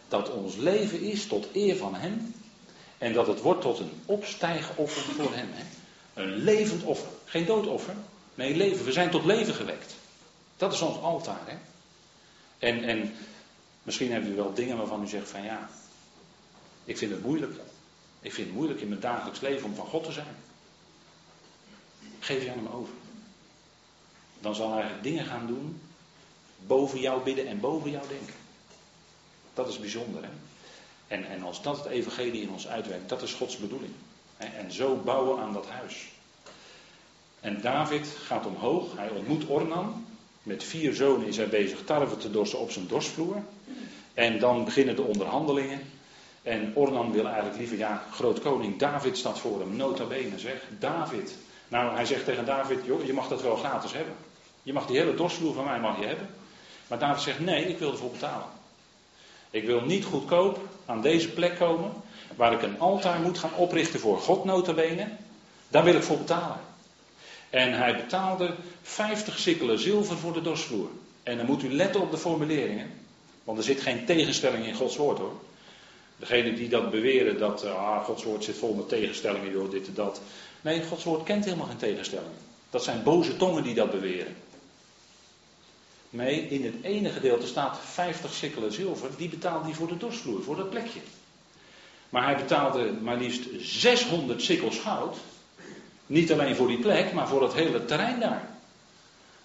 Dat 0.08 0.30
ons 0.30 0.56
leven 0.56 1.00
is 1.00 1.26
tot 1.26 1.46
eer 1.52 1.76
van 1.76 1.94
Hem. 1.94 2.34
En 2.98 3.12
dat 3.12 3.26
het 3.26 3.40
wordt 3.40 3.60
tot 3.60 3.78
een 3.78 4.02
opstijgoffer 4.04 5.02
voor 5.02 5.34
Hem. 5.34 5.48
Hè? 5.50 5.64
Een 6.22 6.36
levend 6.36 6.82
offer. 6.82 7.08
Geen 7.24 7.46
doodoffer. 7.46 7.94
Nee, 8.34 8.56
leven. 8.56 8.84
We 8.84 8.92
zijn 8.92 9.10
tot 9.10 9.24
leven 9.24 9.54
gewekt. 9.54 9.94
Dat 10.56 10.72
is 10.72 10.80
ons 10.80 10.98
altaar. 10.98 11.40
Hè? 11.44 11.56
En, 12.58 12.84
en 12.84 13.14
misschien 13.82 14.12
hebt 14.12 14.26
u 14.26 14.34
wel 14.34 14.54
dingen 14.54 14.76
waarvan 14.76 15.02
u 15.02 15.06
zegt 15.06 15.28
van 15.30 15.42
ja, 15.42 15.68
ik 16.84 16.98
vind 16.98 17.10
het 17.10 17.22
moeilijk. 17.22 17.52
Ik 18.20 18.32
vind 18.32 18.46
het 18.46 18.56
moeilijk 18.56 18.80
in 18.80 18.88
mijn 18.88 19.00
dagelijks 19.00 19.40
leven 19.40 19.64
om 19.64 19.74
van 19.74 19.86
God 19.86 20.04
te 20.04 20.12
zijn. 20.12 20.36
Geef 22.18 22.42
je 22.42 22.50
aan 22.50 22.56
hem 22.58 22.68
over. 22.68 22.92
Dan 24.40 24.54
zal 24.54 24.72
hij 24.72 24.90
dingen 25.02 25.24
gaan 25.24 25.46
doen 25.46 25.80
boven 26.66 27.00
jou 27.00 27.22
bidden 27.22 27.46
en 27.46 27.60
boven 27.60 27.90
jou 27.90 28.08
denken. 28.08 28.34
Dat 29.54 29.68
is 29.68 29.78
bijzonder. 29.78 30.22
Hè? 30.22 30.28
En, 31.08 31.28
en 31.28 31.42
als 31.42 31.62
dat 31.62 31.76
het 31.76 31.86
evangelie 31.86 32.42
in 32.42 32.50
ons 32.50 32.68
uitwerkt, 32.68 33.08
dat 33.08 33.22
is 33.22 33.32
Gods 33.32 33.56
bedoeling. 33.56 33.92
En 34.36 34.72
zo 34.72 34.96
bouwen 34.96 35.40
aan 35.40 35.52
dat 35.52 35.68
huis. 35.68 36.08
En 37.40 37.60
David 37.60 38.16
gaat 38.22 38.46
omhoog, 38.46 38.96
hij 38.96 39.10
ontmoet 39.10 39.48
Ornan. 39.48 40.06
Met 40.42 40.64
vier 40.64 40.94
zonen 40.94 41.26
is 41.26 41.36
hij 41.36 41.48
bezig 41.48 41.84
tarwe 41.84 42.16
te 42.16 42.30
dorsen 42.30 42.58
op 42.58 42.70
zijn 42.70 42.86
dorsvloer. 42.86 43.42
En 44.14 44.38
dan 44.38 44.64
beginnen 44.64 44.96
de 44.96 45.02
onderhandelingen. 45.02 45.80
En 46.42 46.72
Ornan 46.74 47.12
wil 47.12 47.26
eigenlijk 47.26 47.58
liever, 47.58 47.78
ja, 47.78 48.04
grootkoning 48.12 48.78
David 48.78 49.18
staat 49.18 49.38
voor 49.38 49.60
hem, 49.60 49.76
nota 49.76 50.04
bene 50.04 50.38
zeg. 50.38 50.62
David. 50.78 51.36
Nou, 51.68 51.94
hij 51.94 52.04
zegt 52.04 52.24
tegen 52.24 52.44
David, 52.44 52.84
joh, 52.84 53.04
je 53.04 53.12
mag 53.12 53.28
dat 53.28 53.42
wel 53.42 53.56
gratis 53.56 53.92
hebben. 53.92 54.14
Je 54.62 54.72
mag 54.72 54.86
die 54.86 54.98
hele 54.98 55.14
dorsvloer 55.14 55.54
van 55.54 55.64
mij 55.64 55.80
mag 55.80 56.00
je 56.00 56.06
hebben. 56.06 56.28
Maar 56.86 56.98
David 56.98 57.22
zegt, 57.22 57.40
nee, 57.40 57.64
ik 57.64 57.78
wil 57.78 57.90
ervoor 57.90 58.10
betalen. 58.10 58.46
Ik 59.50 59.64
wil 59.64 59.80
niet 59.80 60.04
goedkoop 60.04 60.58
aan 60.86 61.02
deze 61.02 61.28
plek 61.28 61.56
komen, 61.56 61.92
waar 62.36 62.52
ik 62.52 62.62
een 62.62 62.78
altaar 62.78 63.20
moet 63.20 63.38
gaan 63.38 63.54
oprichten 63.54 64.00
voor 64.00 64.18
God 64.18 64.44
notabene. 64.44 65.08
Daar 65.68 65.84
wil 65.84 65.94
ik 65.94 66.02
voor 66.02 66.18
betalen. 66.18 66.60
En 67.50 67.72
hij 67.72 67.96
betaalde 67.96 68.54
50 68.82 69.38
sikkelen 69.38 69.78
zilver 69.78 70.16
voor 70.16 70.32
de 70.32 70.40
dorsvloer. 70.40 70.88
En 71.22 71.36
dan 71.36 71.46
moet 71.46 71.62
u 71.62 71.72
letten 71.72 72.00
op 72.00 72.10
de 72.10 72.18
formuleringen. 72.18 72.90
Want 73.44 73.58
er 73.58 73.64
zit 73.64 73.80
geen 73.80 74.04
tegenstelling 74.04 74.66
in 74.66 74.74
Gods 74.74 74.96
woord 74.96 75.18
hoor. 75.18 75.32
Degenen 76.16 76.54
die 76.54 76.68
dat 76.68 76.90
beweren, 76.90 77.38
dat 77.38 77.64
eh, 77.64 77.74
ah, 77.74 78.04
Gods 78.04 78.24
woord 78.24 78.44
zit 78.44 78.56
vol 78.56 78.74
met 78.74 78.88
tegenstellingen, 78.88 79.52
door 79.52 79.70
dit 79.70 79.86
en 79.86 79.94
dat. 79.94 80.20
Nee, 80.60 80.82
Gods 80.84 81.04
woord 81.04 81.22
kent 81.22 81.44
helemaal 81.44 81.66
geen 81.66 81.76
tegenstellingen. 81.76 82.38
Dat 82.70 82.84
zijn 82.84 83.02
boze 83.02 83.36
tongen 83.36 83.62
die 83.62 83.74
dat 83.74 83.90
beweren. 83.90 84.36
Nee, 86.10 86.48
in 86.48 86.64
het 86.64 86.74
ene 86.82 87.10
gedeelte 87.10 87.46
staat 87.46 87.78
50 87.82 88.32
sikkelen 88.32 88.72
zilver, 88.72 89.10
die 89.16 89.28
betaalde 89.28 89.64
hij 89.64 89.74
voor 89.74 89.88
de 89.88 89.96
dorsvloer, 89.96 90.42
voor 90.42 90.56
dat 90.56 90.70
plekje. 90.70 91.00
Maar 92.08 92.24
hij 92.24 92.36
betaalde 92.36 92.92
maar 92.92 93.16
liefst 93.16 93.42
600 93.58 94.42
sikkels 94.42 94.78
goud. 94.78 95.16
Niet 96.06 96.32
alleen 96.32 96.56
voor 96.56 96.68
die 96.68 96.78
plek, 96.78 97.12
maar 97.12 97.28
voor 97.28 97.42
het 97.42 97.52
hele 97.52 97.84
terrein 97.84 98.20
daar. 98.20 98.48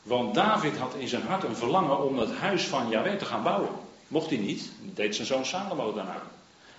Want 0.03 0.33
David 0.33 0.77
had 0.77 0.95
in 0.97 1.07
zijn 1.07 1.21
hart 1.21 1.43
een 1.43 1.55
verlangen 1.55 2.03
om 2.03 2.17
het 2.17 2.35
huis 2.35 2.63
van 2.63 2.89
Yahweh 2.89 3.17
te 3.17 3.25
gaan 3.25 3.43
bouwen. 3.43 3.69
Mocht 4.07 4.29
hij 4.29 4.37
niet, 4.37 4.71
deed 4.93 5.15
zijn 5.15 5.27
zoon 5.27 5.45
Salomo 5.45 5.93
daarna. 5.93 6.21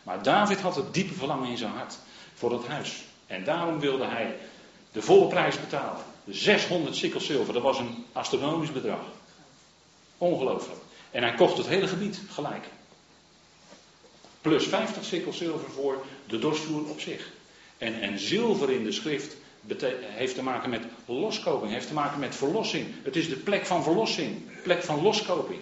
Maar 0.03 0.23
David 0.23 0.61
had 0.61 0.77
het 0.77 0.95
diepe 0.95 1.15
verlangen 1.15 1.49
in 1.49 1.59
zijn 1.59 1.73
hart 1.73 1.99
voor 2.35 2.53
het 2.53 2.67
huis. 2.67 3.05
En 3.27 3.45
daarom 3.45 3.81
wilde 3.81 4.05
hij 4.05 4.37
de 4.93 5.03
volle 5.03 5.27
prijs 5.27 5.61
betalen. 5.61 6.03
600 6.27 6.97
sikkels 6.97 7.27
zilver, 7.27 7.55
dat 7.55 7.63
was 7.63 7.79
een 7.79 8.05
astronomisch 8.13 8.73
bedrag. 8.73 9.01
Ongelooflijk. 10.19 10.81
En 11.11 11.23
hij 11.23 11.35
kocht 11.35 11.57
het 11.57 11.67
hele 11.67 11.87
gebied 11.87 12.21
gelijk. 12.31 12.65
Plus 14.41 14.67
50 14.67 15.05
sikkels 15.05 15.37
zilver 15.37 15.71
voor 15.71 16.05
de 16.27 16.39
dorstvloer 16.39 16.89
op 16.89 17.01
zich. 17.01 17.33
En, 17.79 18.01
en 18.01 18.19
zilver 18.19 18.71
in 18.71 18.85
de 18.85 18.93
schrift 18.93 19.37
heeft 20.01 20.35
te 20.35 20.43
maken 20.43 20.71
met 20.71 20.83
loskoping, 21.07 21.73
heeft 21.73 21.87
te 21.87 21.93
maken 21.93 22.19
met 22.19 22.37
verlossing. 22.37 22.87
Het 23.03 23.17
is 23.17 23.29
de 23.29 23.37
plek 23.37 23.67
van 23.67 23.83
verlossing, 23.83 24.63
plek 24.63 24.83
van 24.83 25.03
loskoping. 25.03 25.61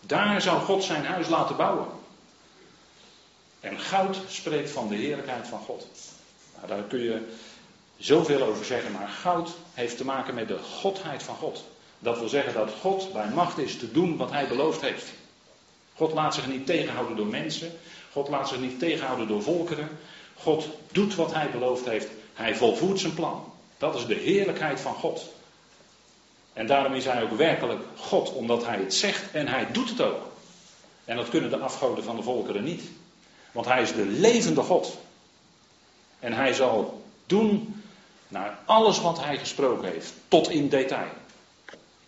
Daar 0.00 0.42
zou 0.42 0.60
God 0.60 0.84
zijn 0.84 1.04
huis 1.04 1.28
laten 1.28 1.56
bouwen. 1.56 1.86
En 3.60 3.78
goud 3.78 4.18
spreekt 4.28 4.70
van 4.70 4.88
de 4.88 4.94
heerlijkheid 4.94 5.48
van 5.48 5.58
God. 5.58 5.86
Nou, 6.56 6.66
daar 6.66 6.82
kun 6.82 7.00
je 7.00 7.28
zoveel 7.96 8.42
over 8.42 8.64
zeggen, 8.64 8.92
maar 8.92 9.08
goud 9.08 9.50
heeft 9.74 9.96
te 9.96 10.04
maken 10.04 10.34
met 10.34 10.48
de 10.48 10.58
godheid 10.58 11.22
van 11.22 11.36
God. 11.36 11.64
Dat 12.02 12.18
wil 12.18 12.28
zeggen 12.28 12.52
dat 12.52 12.70
God 12.80 13.12
bij 13.12 13.28
macht 13.28 13.58
is 13.58 13.76
te 13.76 13.92
doen 13.92 14.16
wat 14.16 14.30
hij 14.30 14.48
beloofd 14.48 14.80
heeft. 14.80 15.12
God 15.94 16.12
laat 16.12 16.34
zich 16.34 16.46
niet 16.46 16.66
tegenhouden 16.66 17.16
door 17.16 17.26
mensen. 17.26 17.72
God 18.12 18.28
laat 18.28 18.48
zich 18.48 18.60
niet 18.60 18.78
tegenhouden 18.78 19.28
door 19.28 19.42
volkeren. 19.42 19.88
God 20.34 20.68
doet 20.92 21.14
wat 21.14 21.34
hij 21.34 21.50
beloofd 21.50 21.84
heeft. 21.84 22.08
Hij 22.34 22.56
volvoert 22.56 23.00
zijn 23.00 23.14
plan. 23.14 23.52
Dat 23.78 23.94
is 23.94 24.06
de 24.06 24.14
heerlijkheid 24.14 24.80
van 24.80 24.94
God. 24.94 25.30
En 26.52 26.66
daarom 26.66 26.94
is 26.94 27.04
hij 27.04 27.22
ook 27.22 27.36
werkelijk 27.36 27.82
God, 27.96 28.32
omdat 28.32 28.66
hij 28.66 28.78
het 28.78 28.94
zegt 28.94 29.30
en 29.32 29.48
hij 29.48 29.72
doet 29.72 29.88
het 29.88 30.00
ook. 30.00 30.22
En 31.04 31.16
dat 31.16 31.28
kunnen 31.28 31.50
de 31.50 31.58
afgoden 31.58 32.04
van 32.04 32.16
de 32.16 32.22
volkeren 32.22 32.64
niet. 32.64 32.82
Want 33.52 33.66
hij 33.66 33.82
is 33.82 33.92
de 33.92 34.06
levende 34.06 34.62
God. 34.62 34.98
En 36.18 36.32
hij 36.32 36.52
zal 36.52 37.04
doen 37.26 37.82
naar 38.28 38.58
alles 38.64 39.00
wat 39.00 39.20
hij 39.20 39.38
gesproken 39.38 39.92
heeft, 39.92 40.12
tot 40.28 40.50
in 40.50 40.68
detail. 40.68 41.10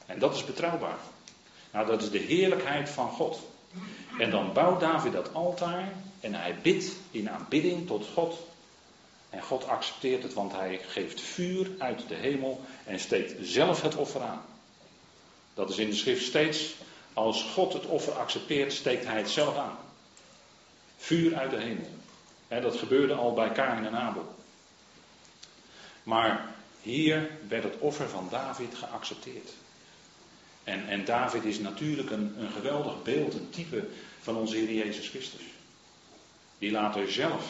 En 0.06 0.18
dat 0.18 0.34
is 0.34 0.44
betrouwbaar. 0.44 0.98
Nou, 1.70 1.86
dat 1.86 2.02
is 2.02 2.10
de 2.10 2.18
heerlijkheid 2.18 2.90
van 2.90 3.10
God. 3.10 3.40
En 4.18 4.30
dan 4.30 4.52
bouwt 4.52 4.80
David 4.80 5.12
dat 5.12 5.34
altaar 5.34 5.92
en 6.20 6.34
hij 6.34 6.58
bidt 6.62 6.96
in 7.10 7.30
aanbidding 7.30 7.86
tot 7.86 8.06
God. 8.14 8.38
En 9.30 9.42
God 9.42 9.68
accepteert 9.68 10.22
het, 10.22 10.32
want 10.32 10.52
hij 10.52 10.80
geeft 10.86 11.20
vuur 11.20 11.70
uit 11.78 12.08
de 12.08 12.14
hemel 12.14 12.60
en 12.84 13.00
steekt 13.00 13.34
zelf 13.46 13.82
het 13.82 13.96
offer 13.96 14.22
aan. 14.22 14.42
Dat 15.54 15.70
is 15.70 15.78
in 15.78 15.90
de 15.90 15.96
schrift 15.96 16.24
steeds, 16.24 16.74
als 17.12 17.42
God 17.42 17.72
het 17.72 17.86
offer 17.86 18.12
accepteert, 18.12 18.72
steekt 18.72 19.04
hij 19.06 19.16
het 19.16 19.30
zelf 19.30 19.56
aan. 19.56 19.78
Vuur 20.96 21.36
uit 21.36 21.50
de 21.50 21.60
hemel. 21.60 21.88
En 22.48 22.62
dat 22.62 22.76
gebeurde 22.76 23.14
al 23.14 23.32
bij 23.32 23.50
Kain 23.50 23.86
en 23.86 23.96
Abel. 23.96 24.34
Maar 26.02 26.54
hier 26.82 27.30
werd 27.48 27.62
het 27.64 27.78
offer 27.78 28.08
van 28.08 28.28
David 28.30 28.74
geaccepteerd. 28.74 29.50
En, 30.64 30.88
en 30.88 31.04
David 31.04 31.44
is 31.44 31.58
natuurlijk 31.58 32.10
een, 32.10 32.34
een 32.38 32.50
geweldig 32.50 33.02
beeld, 33.02 33.34
een 33.34 33.50
type 33.50 33.88
van 34.20 34.36
onze 34.36 34.56
Heer 34.56 34.72
Jezus 34.72 35.08
Christus. 35.08 35.42
Die 36.58 36.70
later 36.70 37.12
zelf 37.12 37.44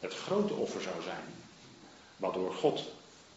het 0.00 0.14
grote 0.14 0.54
offer 0.54 0.82
zou 0.82 1.02
zijn. 1.02 1.24
Waardoor 2.16 2.54
God, 2.54 2.84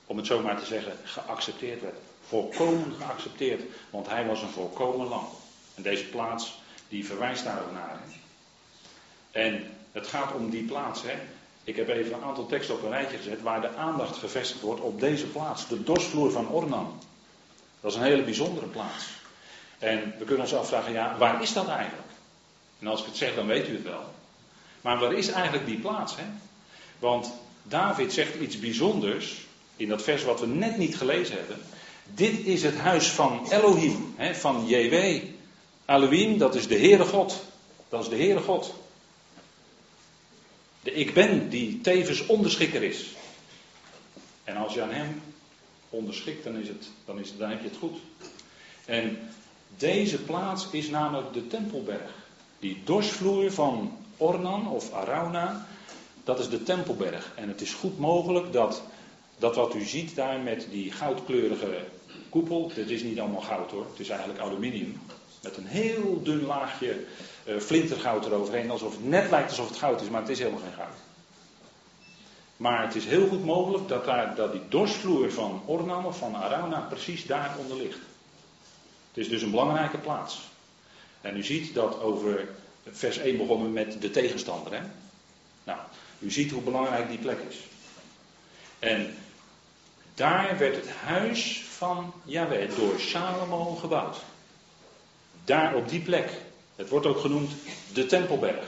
om 0.06 0.18
het 0.18 0.26
zo 0.26 0.42
maar 0.42 0.60
te 0.60 0.66
zeggen, 0.66 0.94
geaccepteerd 1.04 1.82
werd. 1.82 1.96
Volkomen 2.28 2.94
geaccepteerd, 2.94 3.62
want 3.90 4.08
hij 4.10 4.26
was 4.26 4.42
een 4.42 4.50
volkomen 4.50 5.08
lam. 5.08 5.28
En 5.76 5.84
deze 5.84 6.06
plaats, 6.06 6.60
die 6.90 7.06
verwijst 7.06 7.44
daar 7.44 7.62
naar. 7.74 8.00
En 9.32 9.64
het 9.92 10.08
gaat 10.08 10.34
om 10.34 10.50
die 10.50 10.64
plaats. 10.64 11.02
Hè. 11.02 11.14
Ik 11.64 11.76
heb 11.76 11.90
even 11.90 12.14
een 12.14 12.24
aantal 12.24 12.46
teksten 12.46 12.76
op 12.76 12.84
een 12.84 12.90
rijtje 12.90 13.18
gezet 13.18 13.42
waar 13.42 13.62
de 13.62 13.76
aandacht 13.76 14.18
gevestigd 14.18 14.62
wordt 14.62 14.82
op 14.82 15.00
deze 15.00 15.28
plaats. 15.28 15.68
De 15.68 15.84
dorsvloer 15.84 16.32
van 16.32 16.50
Ornan. 16.50 17.00
Dat 17.86 17.94
is 17.94 18.00
een 18.00 18.06
hele 18.06 18.24
bijzondere 18.24 18.66
plaats. 18.66 19.06
En 19.80 20.14
we 20.18 20.26
kunnen 20.26 20.44
ons 20.44 20.54
afvragen, 20.54 20.94
ja, 20.94 21.16
waar 21.18 21.42
is 21.42 21.54
dat 21.54 21.68
eigenlijk? 21.68 22.08
En 22.80 22.88
als 22.88 23.00
ik 23.00 23.06
het 23.06 23.18
zeg, 23.18 23.36
dan 23.36 23.48
weet 23.48 23.68
u 23.68 23.74
het 23.74 23.84
wel. 23.84 24.14
Maar 24.82 25.00
waar 25.00 25.14
is 25.14 25.28
eigenlijk 25.28 25.66
die 25.66 25.80
plaats? 25.80 26.16
Hè? 26.16 26.24
Want 27.00 27.34
David 27.64 28.14
zegt 28.14 28.36
iets 28.36 28.60
bijzonders 28.60 29.46
in 29.76 29.88
dat 29.88 30.02
vers 30.02 30.24
wat 30.24 30.40
we 30.40 30.48
net 30.48 30.78
niet 30.78 30.98
gelezen 30.98 31.36
hebben. 31.36 31.58
Dit 32.04 32.46
is 32.46 32.64
het 32.64 32.78
huis 32.78 33.08
van 33.08 33.48
Elohim, 33.50 34.14
hè, 34.16 34.36
van 34.36 34.68
JW. 34.68 35.22
Elohim, 35.86 36.38
dat 36.38 36.56
is 36.56 36.68
de 36.68 36.78
Heere 36.78 37.06
God. 37.06 37.46
Dat 37.90 38.04
is 38.04 38.10
de 38.10 38.18
Heere 38.18 38.42
God. 38.42 38.74
De 40.82 40.92
ik 40.92 41.14
ben 41.14 41.50
die 41.50 41.82
tevens 41.82 42.26
onderschikker 42.26 42.84
is. 42.84 43.06
En 44.44 44.56
als 44.58 44.74
je 44.74 44.82
aan 44.82 44.94
hem 44.94 45.22
onderschikt, 45.96 46.44
dan, 46.44 46.58
is 46.58 46.68
het, 46.68 46.90
dan, 47.06 47.20
is 47.20 47.38
dan 47.38 47.50
heb 47.50 47.62
je 47.62 47.68
het 47.68 47.78
goed. 47.78 47.98
En 48.86 49.18
deze 49.78 50.22
plaats 50.22 50.68
is 50.72 50.90
namelijk 50.90 51.34
de 51.34 51.48
Tempelberg. 51.48 52.12
Die 52.60 52.82
dorsvloer 52.84 53.52
van 53.52 53.98
Ornan 54.18 54.68
of 54.68 54.94
Arauna, 54.94 55.68
dat 56.24 56.40
is 56.40 56.50
de 56.50 56.64
Tempelberg. 56.64 57.32
En 57.36 57.48
het 57.48 57.62
is 57.62 57.74
goed 57.74 58.00
mogelijk 58.00 58.54
dat 58.54 58.84
dat 59.38 59.56
wat 59.56 59.76
u 59.76 59.82
ziet 59.82 60.16
daar 60.16 60.40
met 60.40 60.68
die 60.72 60.92
goudkleurige 60.92 61.84
koepel, 62.30 62.72
dit 62.76 62.90
is 62.90 63.04
niet 63.04 63.20
allemaal 63.20 63.42
goud 63.42 63.72
hoor, 63.72 63.86
het 63.90 64.00
is 64.00 64.10
eigenlijk 64.10 64.40
aluminium. 64.40 65.02
Met 65.44 65.58
een 65.58 65.66
heel 65.66 66.24
dun 66.24 66.46
laagje 66.46 67.06
uh, 67.48 67.60
flintergoud 67.60 68.26
eroverheen, 68.26 68.72
alsof 68.72 68.92
het 68.92 69.06
net 69.06 69.30
lijkt 69.30 69.50
alsof 69.50 69.68
het 69.68 69.78
goud 69.78 70.02
is, 70.02 70.10
maar 70.10 70.22
het 70.22 70.30
is 70.30 70.40
helemaal 70.40 70.60
geen 70.60 70.74
goud. 70.74 70.98
Maar 72.58 72.82
het 72.82 72.96
is 72.96 73.06
heel 73.06 73.28
goed 73.28 73.46
mogelijk 73.46 73.88
dat, 73.88 74.06
daar, 74.06 74.36
dat 74.36 74.52
die 74.52 74.62
dorsvloer 74.70 75.32
van 75.32 75.62
Ornan 75.66 76.06
of 76.06 76.18
van 76.18 76.36
Arauna 76.36 76.80
precies 76.80 77.26
daaronder 77.26 77.78
ligt. 77.78 78.00
Het 79.08 79.24
is 79.24 79.30
dus 79.30 79.42
een 79.42 79.52
belangrijke 79.52 79.98
plaats. 79.98 80.42
En 81.22 81.38
u 81.38 81.44
ziet 81.44 81.74
dat 81.74 82.00
over 82.00 82.48
vers 82.92 83.18
1 83.18 83.38
begonnen 83.38 83.74
met 83.74 84.02
de 84.02 84.10
tegenstander. 84.10 84.74
Hè? 84.74 84.82
Nou, 85.64 85.80
u 86.20 86.32
ziet 86.32 86.52
hoe 86.52 86.62
belangrijk 86.62 87.10
die 87.10 87.18
plek 87.18 87.40
is. 87.50 87.58
En 88.80 89.16
daar 90.14 90.58
werd 90.58 90.76
het 90.76 90.90
huis 90.90 91.64
van 91.70 92.14
Jahweh 92.24 92.76
door 92.76 93.00
Salomo 93.00 93.76
gebouwd. 93.76 94.18
Daar 95.44 95.76
op 95.76 95.90
die 95.90 96.02
plek. 96.02 96.30
Het 96.76 96.90
wordt 96.90 97.06
ook 97.06 97.20
genoemd 97.20 97.52
de 97.94 98.06
Tempelberg. 98.06 98.66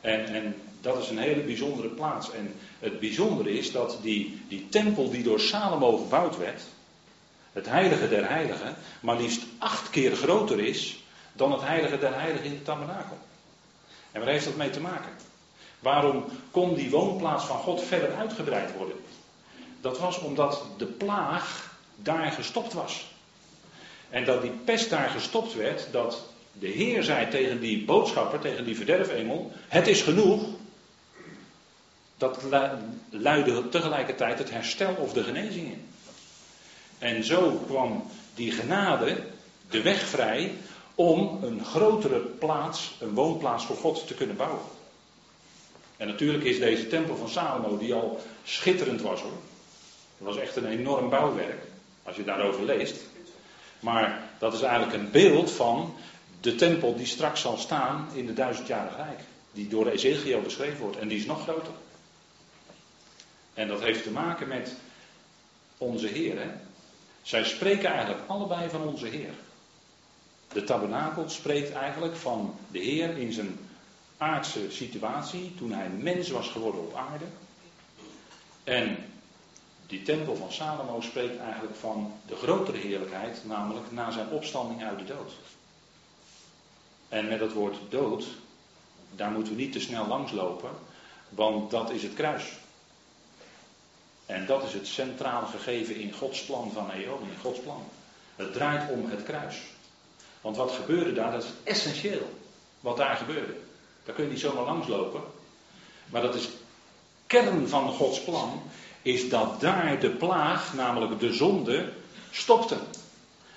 En, 0.00 0.26
en 0.26 0.54
dat 0.86 1.02
is 1.02 1.08
een 1.08 1.18
hele 1.18 1.40
bijzondere 1.40 1.88
plaats. 1.88 2.32
En 2.32 2.54
het 2.78 3.00
bijzondere 3.00 3.58
is 3.58 3.72
dat 3.72 3.98
die, 4.02 4.40
die 4.48 4.68
tempel 4.68 5.10
die 5.10 5.22
door 5.22 5.40
Salomo 5.40 5.96
gebouwd 5.96 6.36
werd, 6.36 6.62
het 7.52 7.66
heilige 7.66 8.08
der 8.08 8.28
heiligen, 8.28 8.76
maar 9.00 9.16
liefst 9.16 9.42
acht 9.58 9.90
keer 9.90 10.16
groter 10.16 10.60
is 10.60 11.04
dan 11.32 11.52
het 11.52 11.62
heilige 11.62 11.98
der 11.98 12.20
heiligen 12.20 12.46
in 12.46 12.54
de 12.54 12.62
tabernakel. 12.62 13.18
En 14.12 14.20
waar 14.20 14.30
heeft 14.30 14.44
dat 14.44 14.56
mee 14.56 14.70
te 14.70 14.80
maken? 14.80 15.12
Waarom 15.78 16.24
kon 16.50 16.74
die 16.74 16.90
woonplaats 16.90 17.44
van 17.44 17.56
God 17.56 17.82
verder 17.82 18.14
uitgebreid 18.14 18.76
worden? 18.76 18.96
Dat 19.80 19.98
was 19.98 20.18
omdat 20.18 20.66
de 20.76 20.86
plaag 20.86 21.76
daar 21.96 22.32
gestopt 22.32 22.72
was. 22.72 23.06
En 24.10 24.24
dat 24.24 24.42
die 24.42 24.50
pest 24.50 24.90
daar 24.90 25.08
gestopt 25.08 25.54
werd, 25.54 25.88
dat 25.90 26.24
de 26.52 26.68
Heer 26.68 27.02
zei 27.02 27.28
tegen 27.28 27.60
die 27.60 27.84
boodschapper, 27.84 28.38
tegen 28.38 28.64
die 28.64 28.76
verderfengel: 28.76 29.52
Het 29.68 29.86
is 29.86 30.02
genoeg. 30.02 30.42
Dat 32.16 32.42
luidde 33.10 33.68
tegelijkertijd 33.68 34.38
het 34.38 34.50
herstel 34.50 34.94
of 34.94 35.12
de 35.12 35.22
genezing 35.22 35.66
in. 35.66 35.88
En 36.98 37.24
zo 37.24 37.50
kwam 37.66 38.04
die 38.34 38.52
genade 38.52 39.16
de 39.70 39.82
weg 39.82 40.00
vrij 40.00 40.54
om 40.94 41.38
een 41.42 41.64
grotere 41.64 42.18
plaats, 42.18 42.94
een 43.00 43.14
woonplaats 43.14 43.64
voor 43.64 43.76
God 43.76 44.06
te 44.06 44.14
kunnen 44.14 44.36
bouwen. 44.36 44.64
En 45.96 46.06
natuurlijk 46.06 46.44
is 46.44 46.58
deze 46.58 46.86
tempel 46.86 47.16
van 47.16 47.28
Salomo, 47.28 47.78
die 47.78 47.94
al 47.94 48.20
schitterend 48.44 49.00
was 49.00 49.20
hoor. 49.20 49.38
Dat 50.18 50.34
was 50.34 50.36
echt 50.36 50.56
een 50.56 50.66
enorm 50.66 51.10
bouwwerk, 51.10 51.62
als 52.02 52.16
je 52.16 52.24
daarover 52.24 52.64
leest. 52.64 52.96
Maar 53.80 54.22
dat 54.38 54.54
is 54.54 54.62
eigenlijk 54.62 54.94
een 54.94 55.10
beeld 55.10 55.50
van 55.50 55.94
de 56.40 56.54
tempel 56.54 56.96
die 56.96 57.06
straks 57.06 57.40
zal 57.40 57.56
staan 57.56 58.08
in 58.14 58.26
de 58.26 58.32
duizendjarig 58.32 58.96
rijk. 58.96 59.20
Die 59.52 59.68
door 59.68 59.86
Ezekiel 59.86 60.40
beschreven 60.40 60.78
wordt. 60.78 60.98
En 60.98 61.08
die 61.08 61.18
is 61.18 61.26
nog 61.26 61.42
groter. 61.42 61.72
En 63.56 63.68
dat 63.68 63.80
heeft 63.80 64.02
te 64.02 64.10
maken 64.10 64.48
met 64.48 64.74
onze 65.78 66.06
Heer. 66.06 66.38
Hè? 66.38 66.50
Zij 67.22 67.44
spreken 67.44 67.90
eigenlijk 67.90 68.20
allebei 68.26 68.68
van 68.68 68.82
onze 68.82 69.06
Heer. 69.06 69.34
De 70.52 70.64
tabernakel 70.64 71.28
spreekt 71.28 71.72
eigenlijk 71.72 72.16
van 72.16 72.54
de 72.70 72.78
Heer 72.78 73.18
in 73.18 73.32
zijn 73.32 73.58
aardse 74.16 74.70
situatie, 74.70 75.54
toen 75.54 75.72
hij 75.72 75.88
mens 75.88 76.30
was 76.30 76.48
geworden 76.48 76.80
op 76.80 76.94
aarde. 76.94 77.24
En 78.64 78.96
die 79.86 80.02
tempel 80.02 80.36
van 80.36 80.52
Salomo 80.52 81.00
spreekt 81.00 81.38
eigenlijk 81.38 81.76
van 81.76 82.12
de 82.26 82.36
grotere 82.36 82.78
heerlijkheid, 82.78 83.42
namelijk 83.44 83.92
na 83.92 84.10
zijn 84.10 84.28
opstanding 84.28 84.84
uit 84.84 84.98
de 84.98 85.04
dood. 85.04 85.32
En 87.08 87.28
met 87.28 87.40
het 87.40 87.52
woord 87.52 87.76
dood, 87.88 88.26
daar 89.14 89.30
moeten 89.30 89.56
we 89.56 89.62
niet 89.62 89.72
te 89.72 89.80
snel 89.80 90.06
langslopen, 90.06 90.70
want 91.28 91.70
dat 91.70 91.90
is 91.90 92.02
het 92.02 92.14
kruis. 92.14 92.52
En 94.26 94.46
dat 94.46 94.64
is 94.64 94.72
het 94.72 94.86
centrale 94.86 95.46
gegeven 95.46 95.96
in 95.96 96.12
Gods 96.12 96.44
plan 96.44 96.70
van 96.72 96.90
Eon, 96.90 97.20
in 97.20 97.40
Gods 97.42 97.60
plan. 97.60 97.88
Het 98.36 98.52
draait 98.52 98.90
om 98.90 99.10
het 99.10 99.22
kruis. 99.22 99.56
Want 100.40 100.56
wat 100.56 100.72
gebeurde 100.72 101.12
daar, 101.12 101.32
dat 101.32 101.42
is 101.42 101.50
essentieel. 101.62 102.38
Wat 102.80 102.96
daar 102.96 103.16
gebeurde. 103.16 103.54
Daar 104.04 104.14
kun 104.14 104.24
je 104.24 104.30
niet 104.30 104.40
zomaar 104.40 104.64
langslopen. 104.64 105.20
Maar 106.06 106.22
dat 106.22 106.34
is 106.34 106.48
kern 107.26 107.68
van 107.68 107.92
Gods 107.92 108.20
plan. 108.20 108.62
Is 109.02 109.28
dat 109.28 109.60
daar 109.60 110.00
de 110.00 110.10
plaag, 110.10 110.74
namelijk 110.74 111.20
de 111.20 111.32
zonde, 111.32 111.92
stopte. 112.30 112.76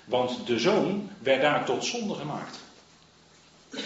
Want 0.04 0.46
de 0.46 0.58
zoon 0.58 1.10
werd 1.18 1.42
daar 1.42 1.64
tot 1.64 1.84
zonde 1.84 2.14
gemaakt. 2.14 2.58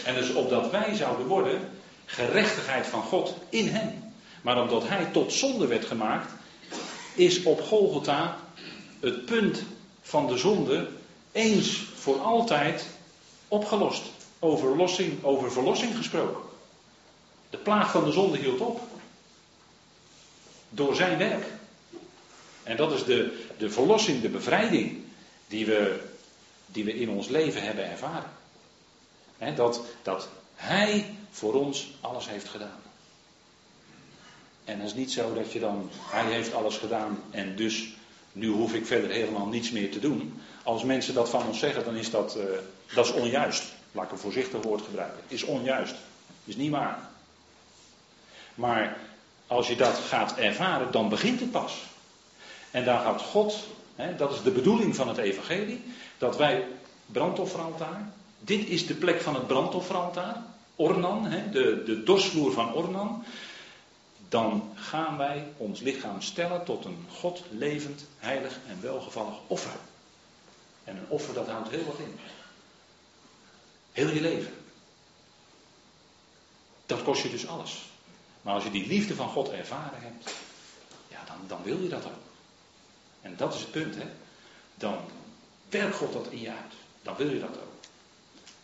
En 0.04 0.14
dus 0.14 0.32
opdat 0.32 0.70
wij 0.70 0.94
zouden 0.94 1.26
worden, 1.26 1.70
gerechtigheid 2.04 2.86
van 2.86 3.02
God 3.02 3.34
in 3.48 3.68
hem. 3.68 4.12
Maar 4.42 4.62
omdat 4.62 4.88
hij 4.88 5.04
tot 5.04 5.32
zonde 5.32 5.66
werd 5.66 5.84
gemaakt, 5.84 6.32
is 7.14 7.42
op 7.42 7.60
Golgotha 7.60 8.38
het 9.00 9.24
punt 9.24 9.62
van 10.02 10.26
de 10.26 10.36
zonde 10.36 10.88
eens 11.32 11.84
voor 11.94 12.20
altijd 12.20 12.86
opgelost. 13.48 14.02
Over, 14.38 14.68
over 15.22 15.52
verlossing 15.52 15.96
gesproken. 15.96 16.42
De 17.50 17.56
plaag 17.56 17.90
van 17.90 18.04
de 18.04 18.12
zonde 18.12 18.38
hield 18.38 18.60
op. 18.60 18.80
Door 20.68 20.94
zijn 20.94 21.18
werk. 21.18 21.46
En 22.62 22.76
dat 22.76 22.92
is 22.92 23.04
de, 23.04 23.44
de 23.58 23.70
verlossing, 23.70 24.22
de 24.22 24.28
bevrijding 24.28 25.02
die 25.48 25.66
we, 25.66 26.00
die 26.66 26.84
we 26.84 26.94
in 26.94 27.08
ons 27.08 27.28
leven 27.28 27.62
hebben 27.62 27.90
ervaren. 27.90 28.30
dat, 29.54 29.80
dat 30.02 30.28
Hij 30.54 31.14
voor 31.30 31.54
ons 31.54 31.90
alles 32.00 32.28
heeft 32.28 32.48
gedaan. 32.48 32.82
En 34.64 34.78
het 34.78 34.86
is 34.86 34.94
niet 34.94 35.12
zo 35.12 35.34
dat 35.34 35.52
je 35.52 35.60
dan, 35.60 35.90
Hij 35.98 36.32
heeft 36.32 36.54
alles 36.54 36.76
gedaan 36.76 37.22
en 37.30 37.56
dus 37.56 37.94
nu 38.32 38.48
hoef 38.48 38.74
ik 38.74 38.86
verder 38.86 39.10
helemaal 39.10 39.46
niets 39.46 39.70
meer 39.70 39.90
te 39.90 39.98
doen. 39.98 40.40
Als 40.62 40.84
mensen 40.84 41.14
dat 41.14 41.30
van 41.30 41.46
ons 41.46 41.58
zeggen, 41.58 41.84
dan 41.84 41.96
is 41.96 42.10
dat, 42.10 42.36
uh, 42.36 42.44
dat 42.94 43.06
is 43.06 43.12
onjuist. 43.12 43.64
Laat 43.92 44.04
ik 44.04 44.10
een 44.10 44.18
voorzichtig 44.18 44.62
woord 44.62 44.82
gebruiken. 44.82 45.20
Is 45.28 45.42
onjuist. 45.42 45.94
Is 46.44 46.56
niet 46.56 46.70
waar. 46.70 47.08
Maar 48.54 48.96
als 49.46 49.68
je 49.68 49.76
dat 49.76 49.98
gaat 49.98 50.36
ervaren, 50.36 50.92
dan 50.92 51.08
begint 51.08 51.40
het 51.40 51.50
pas. 51.50 51.82
En 52.70 52.84
dan 52.84 53.00
gaat 53.00 53.20
God, 53.20 53.66
hè, 53.94 54.16
dat 54.16 54.32
is 54.32 54.42
de 54.42 54.50
bedoeling 54.50 54.96
van 54.96 55.08
het 55.08 55.16
evangelie, 55.16 55.82
dat 56.18 56.36
wij 56.36 56.66
brandofferaltaar, 57.06 58.12
dit 58.40 58.68
is 58.68 58.86
de 58.86 58.94
plek 58.94 59.20
van 59.20 59.34
het 59.34 59.46
brandofferaltaar, 59.46 60.42
Ornan, 60.76 61.26
hè, 61.26 61.50
de, 61.50 61.82
de 61.86 62.02
dorsvloer 62.02 62.52
van 62.52 62.74
Ornan, 62.74 63.24
dan 64.34 64.72
gaan 64.74 65.16
wij 65.16 65.52
ons 65.56 65.80
lichaam 65.80 66.22
stellen 66.22 66.64
tot 66.64 66.84
een 66.84 67.06
God 67.12 67.42
levend, 67.50 68.06
heilig 68.18 68.58
en 68.68 68.80
welgevallig 68.80 69.34
offer. 69.46 69.76
En 70.84 70.96
een 70.96 71.08
offer 71.08 71.34
dat 71.34 71.48
houdt 71.48 71.68
heel 71.68 71.84
wat 71.84 71.98
in. 71.98 72.18
Heel 73.92 74.08
je 74.08 74.20
leven. 74.20 74.52
Dat 76.86 77.02
kost 77.02 77.22
je 77.22 77.30
dus 77.30 77.46
alles. 77.46 77.82
Maar 78.42 78.54
als 78.54 78.64
je 78.64 78.70
die 78.70 78.86
liefde 78.86 79.14
van 79.14 79.28
God 79.28 79.50
ervaren 79.50 80.00
hebt, 80.02 80.34
ja, 81.08 81.24
dan, 81.26 81.36
dan 81.46 81.62
wil 81.62 81.80
je 81.80 81.88
dat 81.88 82.04
ook. 82.04 82.22
En 83.20 83.36
dat 83.36 83.54
is 83.54 83.60
het 83.60 83.70
punt, 83.70 83.94
hè. 83.94 84.06
Dan 84.74 84.98
werkt 85.68 85.96
God 85.96 86.12
dat 86.12 86.26
in 86.26 86.40
je 86.40 86.50
uit. 86.50 86.74
Dan 87.02 87.16
wil 87.16 87.30
je 87.30 87.40
dat 87.40 87.56
ook. 87.56 87.74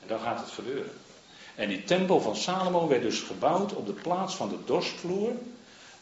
En 0.00 0.08
dan 0.08 0.20
gaat 0.20 0.40
het 0.40 0.50
gebeuren. 0.50 0.92
En 1.54 1.68
die 1.68 1.84
tempel 1.84 2.20
van 2.20 2.36
Salomo 2.36 2.88
werd 2.88 3.02
dus 3.02 3.20
gebouwd 3.20 3.74
op 3.74 3.86
de 3.86 3.92
plaats 3.92 4.34
van 4.34 4.48
de 4.48 4.58
dorstvloer. 4.64 5.32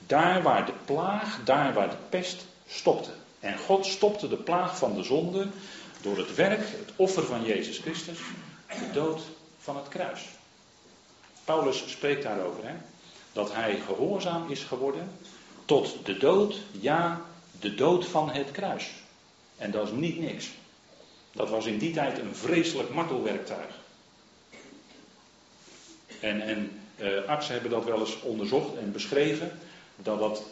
Daar 0.07 0.43
waar 0.43 0.67
de 0.67 0.73
plaag, 0.85 1.41
daar 1.45 1.73
waar 1.75 1.91
de 1.91 1.97
pest 2.09 2.47
stopte. 2.67 3.11
En 3.41 3.59
God 3.59 3.87
stopte 3.87 4.29
de 4.29 4.37
plaag 4.37 4.79
van 4.79 4.95
de 4.95 5.03
zonde 5.03 5.47
door 6.01 6.17
het 6.19 6.35
werk, 6.35 6.61
het 6.61 6.93
offer 6.97 7.25
van 7.25 7.45
Jezus 7.45 7.79
Christus, 7.79 8.19
de 8.67 8.91
dood 8.93 9.21
van 9.59 9.77
het 9.77 9.89
kruis. 9.89 10.25
Paulus 11.45 11.85
spreekt 11.91 12.23
daarover, 12.23 12.67
hè? 12.67 12.75
dat 13.33 13.55
hij 13.55 13.81
gehoorzaam 13.87 14.51
is 14.51 14.63
geworden 14.63 15.11
tot 15.65 16.07
de 16.07 16.17
dood, 16.17 16.61
ja, 16.81 17.21
de 17.61 17.75
dood 17.75 18.07
van 18.07 18.31
het 18.31 18.51
kruis. 18.51 18.93
En 19.57 19.71
dat 19.71 19.87
is 19.87 19.93
niet 19.93 20.19
niks. 20.21 20.51
Dat 21.33 21.51
was 21.51 21.67
in 21.67 21.79
die 21.79 21.93
tijd 21.93 22.19
een 22.19 22.35
vreselijk 22.35 22.91
martelwerktuig. 22.95 23.75
En, 26.21 26.41
en 26.41 26.81
uh, 26.97 27.25
artsen 27.25 27.53
hebben 27.53 27.71
dat 27.71 27.85
wel 27.85 28.01
eens 28.01 28.21
onderzocht 28.21 28.77
en 28.77 28.93
beschreven, 28.93 29.59
dat 30.03 30.19
dat 30.19 30.43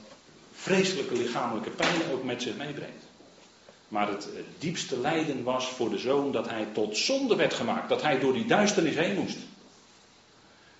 vreselijke 0.53 1.15
lichamelijke 1.15 1.71
pijn 1.71 2.11
ook 2.13 2.25
met 2.25 2.43
zich 2.43 2.57
meebrengt. 2.57 3.05
Maar 3.89 4.09
het, 4.09 4.29
diepste 4.59 4.99
lijden 4.99 5.43
was 5.43 5.69
voor 5.69 5.91
de 5.91 5.99
zoon 5.99 6.33
dat 6.33 6.49
hij 6.49 6.67
tot 6.73 6.97
zonde 6.97 7.37
werd 7.37 7.55
gemaakt. 7.55 7.89
Dat 7.89 8.03
hij 8.03 8.19
door 8.19 8.33
die 8.33 8.47
duisternis 8.47 8.95
heen 8.95 9.15
moest. 9.15 9.39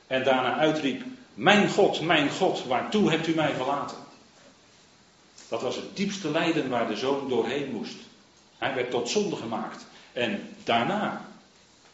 En 0.07 0.25
daarna 0.25 0.59
uitriep: 0.59 1.03
Mijn 1.35 1.69
God, 1.69 2.01
mijn 2.01 2.31
God, 2.31 2.65
waartoe 2.65 3.11
hebt 3.11 3.27
u 3.27 3.35
mij 3.35 3.55
verlaten? 3.55 3.97
Dat 5.49 5.63
was 5.63 5.77
het 5.77 5.97
diepste 5.97 6.31
lijden 6.31 6.69
waar 6.69 6.89
de 6.89 6.97
zoon 6.97 7.29
doorheen 7.29 7.73
moest. 7.73 7.97
Hij 8.59 8.75
werd 8.75 8.91
tot 8.91 9.09
zonde 9.09 9.37
gemaakt. 9.37 9.87
En 10.13 10.57
daarna, 10.65 11.25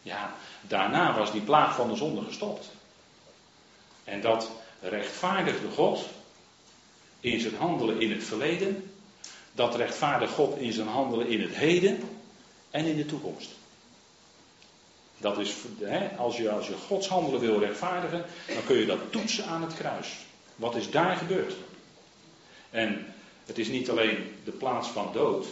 Ja, 0.01 0.33
daarna 0.61 1.17
was 1.17 1.31
die 1.31 1.41
plaag 1.41 1.75
van 1.75 1.89
de 1.89 1.95
zonde 1.95 2.21
gestopt. 2.21 2.69
En 4.03 4.21
dat 4.21 4.49
rechtvaardigde 4.81 5.69
God 5.75 6.05
in 7.23 7.39
zijn 7.39 7.55
handelen 7.55 8.01
in 8.01 8.11
het 8.11 8.23
verleden. 8.23 8.91
Dat 9.51 9.75
rechtvaardigt 9.75 10.33
God 10.33 10.57
in 10.57 10.73
zijn 10.73 10.87
handelen 10.87 11.27
in 11.27 11.41
het 11.41 11.55
heden 11.55 11.99
en 12.69 12.85
in 12.85 12.95
de 12.95 13.05
toekomst. 13.05 13.49
Dat 15.17 15.39
is, 15.39 15.53
hè, 15.79 16.17
als, 16.17 16.37
je, 16.37 16.51
als 16.51 16.67
je 16.67 16.73
Gods 16.73 17.07
handelen 17.07 17.39
wil 17.39 17.59
rechtvaardigen, 17.59 18.25
dan 18.47 18.63
kun 18.65 18.77
je 18.77 18.85
dat 18.85 18.99
toetsen 19.09 19.45
aan 19.45 19.61
het 19.61 19.73
kruis. 19.73 20.07
Wat 20.55 20.75
is 20.75 20.91
daar 20.91 21.15
gebeurd? 21.15 21.53
En 22.69 23.05
het 23.45 23.57
is 23.57 23.67
niet 23.67 23.89
alleen 23.89 24.17
de 24.43 24.51
plaats 24.51 24.87
van 24.87 25.09
dood, 25.13 25.47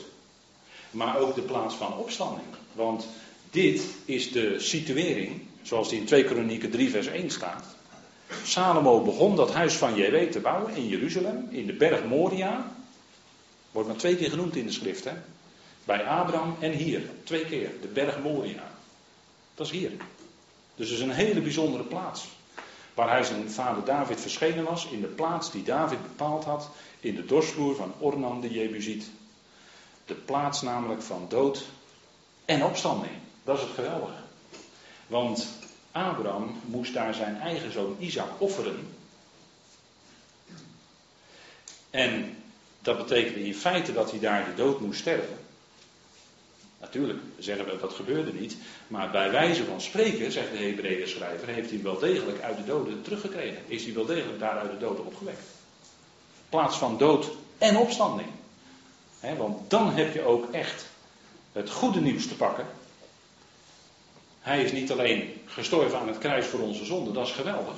maar 0.89 1.17
ook 1.17 1.35
de 1.35 1.41
plaats 1.41 1.75
van 1.75 1.97
opstanding. 1.97 2.47
Want 2.73 3.07
dit 3.51 3.83
is 4.05 4.31
de 4.31 4.59
situering, 4.59 5.41
zoals 5.61 5.89
die 5.89 5.99
in 5.99 6.05
2 6.05 6.23
Kronieken 6.23 6.71
3 6.71 6.89
vers 6.89 7.07
1 7.07 7.29
staat. 7.29 7.75
Salomo 8.43 9.01
begon 9.01 9.35
dat 9.35 9.53
huis 9.53 9.73
van 9.73 9.95
JW 9.95 10.31
te 10.31 10.39
bouwen 10.39 10.75
in 10.75 10.87
Jeruzalem, 10.87 11.47
in 11.49 11.65
de 11.65 11.73
berg 11.73 12.03
Moria. 12.03 12.71
Wordt 13.71 13.87
maar 13.87 13.97
twee 13.97 14.15
keer 14.15 14.29
genoemd 14.29 14.55
in 14.55 14.65
de 14.65 14.71
schrift, 14.71 15.03
hè? 15.03 15.13
Bij 15.85 16.05
Abraham 16.05 16.55
en 16.59 16.71
hier, 16.71 17.01
twee 17.23 17.45
keer, 17.45 17.71
de 17.81 17.87
berg 17.87 18.19
Moria. 18.19 18.71
Dat 19.55 19.65
is 19.65 19.71
hier. 19.71 19.91
Dus 20.75 20.89
het 20.89 20.97
is 20.97 21.03
een 21.03 21.11
hele 21.11 21.41
bijzondere 21.41 21.83
plaats. 21.83 22.27
Waar 22.93 23.09
hij 23.09 23.23
zijn 23.23 23.51
vader 23.51 23.85
David 23.85 24.21
verschenen 24.21 24.63
was, 24.63 24.87
in 24.87 25.01
de 25.01 25.07
plaats 25.07 25.51
die 25.51 25.63
David 25.63 26.01
bepaald 26.01 26.43
had, 26.43 26.69
in 26.99 27.15
de 27.15 27.25
dorsvloer 27.25 27.75
van 27.75 27.93
Ornan 27.99 28.41
de 28.41 28.49
Jebusiet. 28.49 29.09
De 30.05 30.13
plaats 30.13 30.61
namelijk 30.61 31.01
van 31.01 31.25
dood 31.29 31.65
en 32.45 32.63
opstanding. 32.63 33.13
Dat 33.43 33.57
is 33.57 33.63
het 33.63 33.73
geweldige. 33.73 34.19
Want 35.07 35.47
Abraham 35.91 36.61
moest 36.65 36.93
daar 36.93 37.13
zijn 37.13 37.39
eigen 37.39 37.71
zoon 37.71 37.95
Isaac 37.99 38.29
offeren. 38.37 38.87
En 41.89 42.37
dat 42.81 42.97
betekende 42.97 43.45
in 43.45 43.55
feite 43.55 43.93
dat 43.93 44.11
hij 44.11 44.19
daar 44.19 44.45
de 44.45 44.55
dood 44.55 44.79
moest 44.79 44.99
sterven. 44.99 45.37
Natuurlijk 46.79 47.19
zeggen 47.39 47.65
we 47.65 47.77
dat 47.79 47.93
gebeurde 47.93 48.33
niet, 48.33 48.57
maar 48.87 49.11
bij 49.11 49.31
wijze 49.31 49.65
van 49.65 49.81
spreken, 49.81 50.31
zegt 50.31 50.51
de 50.51 50.57
Hebreeën 50.57 51.07
schrijver, 51.07 51.47
heeft 51.47 51.69
hij 51.69 51.81
wel 51.81 51.99
degelijk 51.99 52.41
uit 52.41 52.57
de 52.57 52.63
doden 52.63 53.01
teruggekregen. 53.01 53.61
Is 53.67 53.83
hij 53.83 53.93
wel 53.93 54.05
degelijk 54.05 54.39
daar 54.39 54.57
uit 54.57 54.71
de 54.71 54.77
doden 54.77 55.05
opgewekt. 55.05 55.43
Plaats 56.49 56.77
van 56.77 56.97
dood 56.97 57.31
en 57.57 57.77
opstanding. 57.77 58.29
want 59.37 59.69
dan 59.69 59.93
heb 59.93 60.13
je 60.13 60.23
ook 60.23 60.51
echt 60.51 60.85
het 61.51 61.69
goede 61.69 62.01
nieuws 62.01 62.27
te 62.27 62.35
pakken. 62.35 62.65
Hij 64.41 64.63
is 64.63 64.71
niet 64.71 64.91
alleen 64.91 65.41
gestorven 65.45 65.99
aan 65.99 66.07
het 66.07 66.17
kruis 66.17 66.45
voor 66.45 66.59
onze 66.59 66.85
zonde, 66.85 67.11
dat 67.11 67.27
is 67.27 67.33
geweldig. 67.33 67.75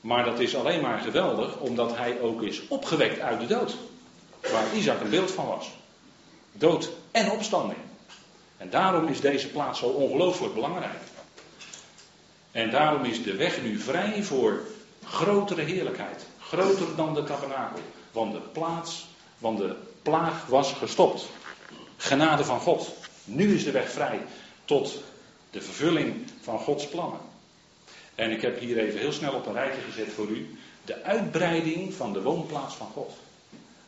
Maar 0.00 0.24
dat 0.24 0.38
is 0.40 0.56
alleen 0.56 0.80
maar 0.80 0.98
geweldig 0.98 1.56
omdat 1.56 1.96
hij 1.96 2.20
ook 2.20 2.42
is 2.42 2.68
opgewekt 2.68 3.20
uit 3.20 3.40
de 3.40 3.46
dood. 3.46 3.76
Waar 4.52 4.74
Isaac 4.74 5.00
een 5.00 5.10
beeld 5.10 5.30
van 5.30 5.46
was. 5.46 5.70
Dood 6.52 6.90
en 7.10 7.30
opstanding. 7.30 7.78
En 8.56 8.70
daarom 8.70 9.06
is 9.06 9.20
deze 9.20 9.48
plaats 9.48 9.78
zo 9.78 9.86
ongelooflijk 9.86 10.54
belangrijk. 10.54 11.00
En 12.50 12.70
daarom 12.70 13.04
is 13.04 13.22
de 13.22 13.34
weg 13.34 13.62
nu 13.62 13.78
vrij 13.78 14.22
voor 14.22 14.60
grotere 15.04 15.62
heerlijkheid. 15.62 16.26
Groter 16.38 16.96
dan 16.96 17.14
de 17.14 17.24
tabernakel. 17.24 17.80
Want 18.12 18.32
de 18.32 18.40
plaats, 18.40 19.06
want 19.38 19.58
de 19.58 19.76
plaag 20.02 20.46
was 20.46 20.72
gestopt. 20.72 21.28
Genade 21.96 22.44
van 22.44 22.60
God. 22.60 22.92
Nu 23.24 23.54
is 23.54 23.64
de 23.64 23.70
weg 23.70 23.90
vrij 23.90 24.20
tot 24.64 25.02
de 25.50 25.60
vervulling 25.60 26.30
van 26.40 26.58
Gods 26.58 26.88
plannen. 26.88 27.20
En 28.14 28.30
ik 28.30 28.42
heb 28.42 28.60
hier 28.60 28.78
even 28.78 28.98
heel 29.00 29.12
snel 29.12 29.32
op 29.32 29.46
een 29.46 29.52
rijtje 29.52 29.80
gezet 29.80 30.12
voor 30.12 30.28
u. 30.28 30.58
De 30.84 31.02
uitbreiding 31.02 31.94
van 31.94 32.12
de 32.12 32.22
woonplaats 32.22 32.74
van 32.74 32.86
God. 32.86 33.12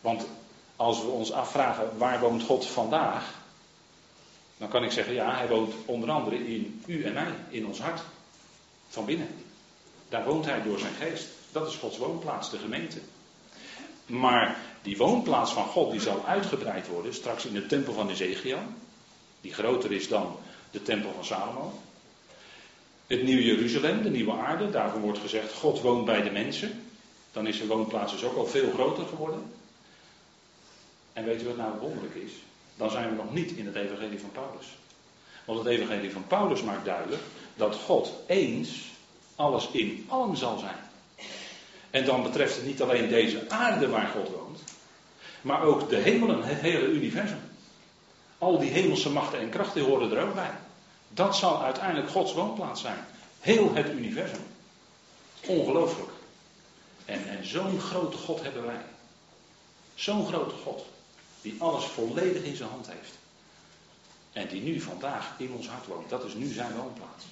Want 0.00 0.26
als 0.76 1.00
we 1.00 1.08
ons 1.08 1.32
afvragen 1.32 1.98
waar 1.98 2.20
woont 2.20 2.42
God 2.42 2.66
vandaag, 2.66 3.34
dan 4.56 4.68
kan 4.68 4.84
ik 4.84 4.90
zeggen, 4.90 5.14
ja, 5.14 5.36
hij 5.36 5.48
woont 5.48 5.74
onder 5.84 6.10
andere 6.10 6.36
in 6.48 6.82
u 6.86 7.04
en 7.04 7.12
mij, 7.12 7.34
in 7.48 7.66
ons 7.66 7.80
hart, 7.80 8.00
van 8.88 9.04
binnen. 9.04 9.28
Daar 10.08 10.24
woont 10.24 10.44
hij 10.44 10.62
door 10.62 10.78
zijn 10.78 10.94
geest. 10.94 11.28
Dat 11.52 11.68
is 11.68 11.74
Gods 11.74 11.98
woonplaats, 11.98 12.50
de 12.50 12.58
gemeente. 12.58 12.98
Maar 14.06 14.56
die 14.82 14.96
woonplaats 14.96 15.52
van 15.52 15.66
God, 15.66 15.90
die 15.90 16.00
zal 16.00 16.26
uitgebreid 16.26 16.88
worden 16.88 17.14
straks 17.14 17.44
in 17.44 17.52
de 17.52 17.66
tempel 17.66 17.92
van 17.92 18.10
Ezekiel, 18.10 18.58
die 19.40 19.52
groter 19.52 19.92
is 19.92 20.08
dan 20.08 20.36
de 20.70 20.82
tempel 20.82 21.12
van 21.14 21.24
Salomo. 21.24 21.72
Het 23.06 23.22
nieuwe 23.22 23.44
Jeruzalem, 23.44 24.02
de 24.02 24.10
nieuwe 24.10 24.32
aarde, 24.32 24.70
daarvoor 24.70 25.00
wordt 25.00 25.18
gezegd, 25.18 25.52
God 25.52 25.80
woont 25.80 26.04
bij 26.04 26.22
de 26.22 26.30
mensen. 26.30 26.82
Dan 27.32 27.46
is 27.46 27.56
zijn 27.56 27.68
woonplaats 27.68 28.12
dus 28.12 28.24
ook 28.24 28.36
al 28.36 28.46
veel 28.46 28.70
groter 28.72 29.06
geworden. 29.06 29.42
En 31.12 31.24
weet 31.24 31.42
u 31.42 31.44
wat 31.44 31.56
nou 31.56 31.78
wonderlijk 31.78 32.14
is? 32.14 32.32
Dan 32.76 32.90
zijn 32.90 33.08
we 33.08 33.14
nog 33.14 33.32
niet 33.32 33.50
in 33.50 33.66
het 33.66 33.74
evangelie 33.74 34.20
van 34.20 34.30
Paulus. 34.32 34.66
Want 35.44 35.58
het 35.58 35.68
evangelie 35.68 36.12
van 36.12 36.26
Paulus 36.26 36.62
maakt 36.62 36.84
duidelijk 36.84 37.22
dat 37.56 37.76
God 37.76 38.12
eens 38.26 38.90
alles 39.34 39.68
in 39.72 40.06
allen 40.08 40.36
zal 40.36 40.58
zijn. 40.58 40.88
En 41.90 42.04
dan 42.04 42.22
betreft 42.22 42.56
het 42.56 42.66
niet 42.66 42.82
alleen 42.82 43.08
deze 43.08 43.48
aarde 43.48 43.88
waar 43.88 44.08
God 44.08 44.28
woont, 44.28 44.60
maar 45.40 45.62
ook 45.62 45.88
de 45.88 45.96
hemelen, 45.96 46.42
het 46.42 46.60
hele 46.60 46.86
universum. 46.86 47.49
Al 48.40 48.58
die 48.58 48.70
hemelse 48.70 49.10
machten 49.10 49.40
en 49.40 49.50
krachten 49.50 49.84
horen 49.84 50.12
er 50.12 50.26
ook 50.26 50.34
bij. 50.34 50.50
Dat 51.08 51.36
zal 51.36 51.62
uiteindelijk 51.62 52.10
Gods 52.10 52.32
woonplaats 52.32 52.80
zijn. 52.80 53.04
Heel 53.40 53.74
het 53.74 53.88
universum. 53.90 54.46
Ongelooflijk. 55.46 56.10
En, 57.04 57.28
en 57.28 57.46
zo'n 57.46 57.80
grote 57.80 58.16
God 58.16 58.42
hebben 58.42 58.66
wij. 58.66 58.80
Zo'n 59.94 60.26
grote 60.26 60.54
God. 60.54 60.84
Die 61.42 61.56
alles 61.58 61.84
volledig 61.84 62.42
in 62.42 62.56
zijn 62.56 62.68
hand 62.70 62.86
heeft. 62.86 63.12
En 64.32 64.48
die 64.48 64.62
nu 64.62 64.80
vandaag 64.80 65.34
in 65.36 65.52
ons 65.52 65.68
hart 65.68 65.86
woont. 65.86 66.08
Dat 66.08 66.24
is 66.24 66.34
nu 66.34 66.52
zijn 66.52 66.76
woonplaats. 66.76 67.24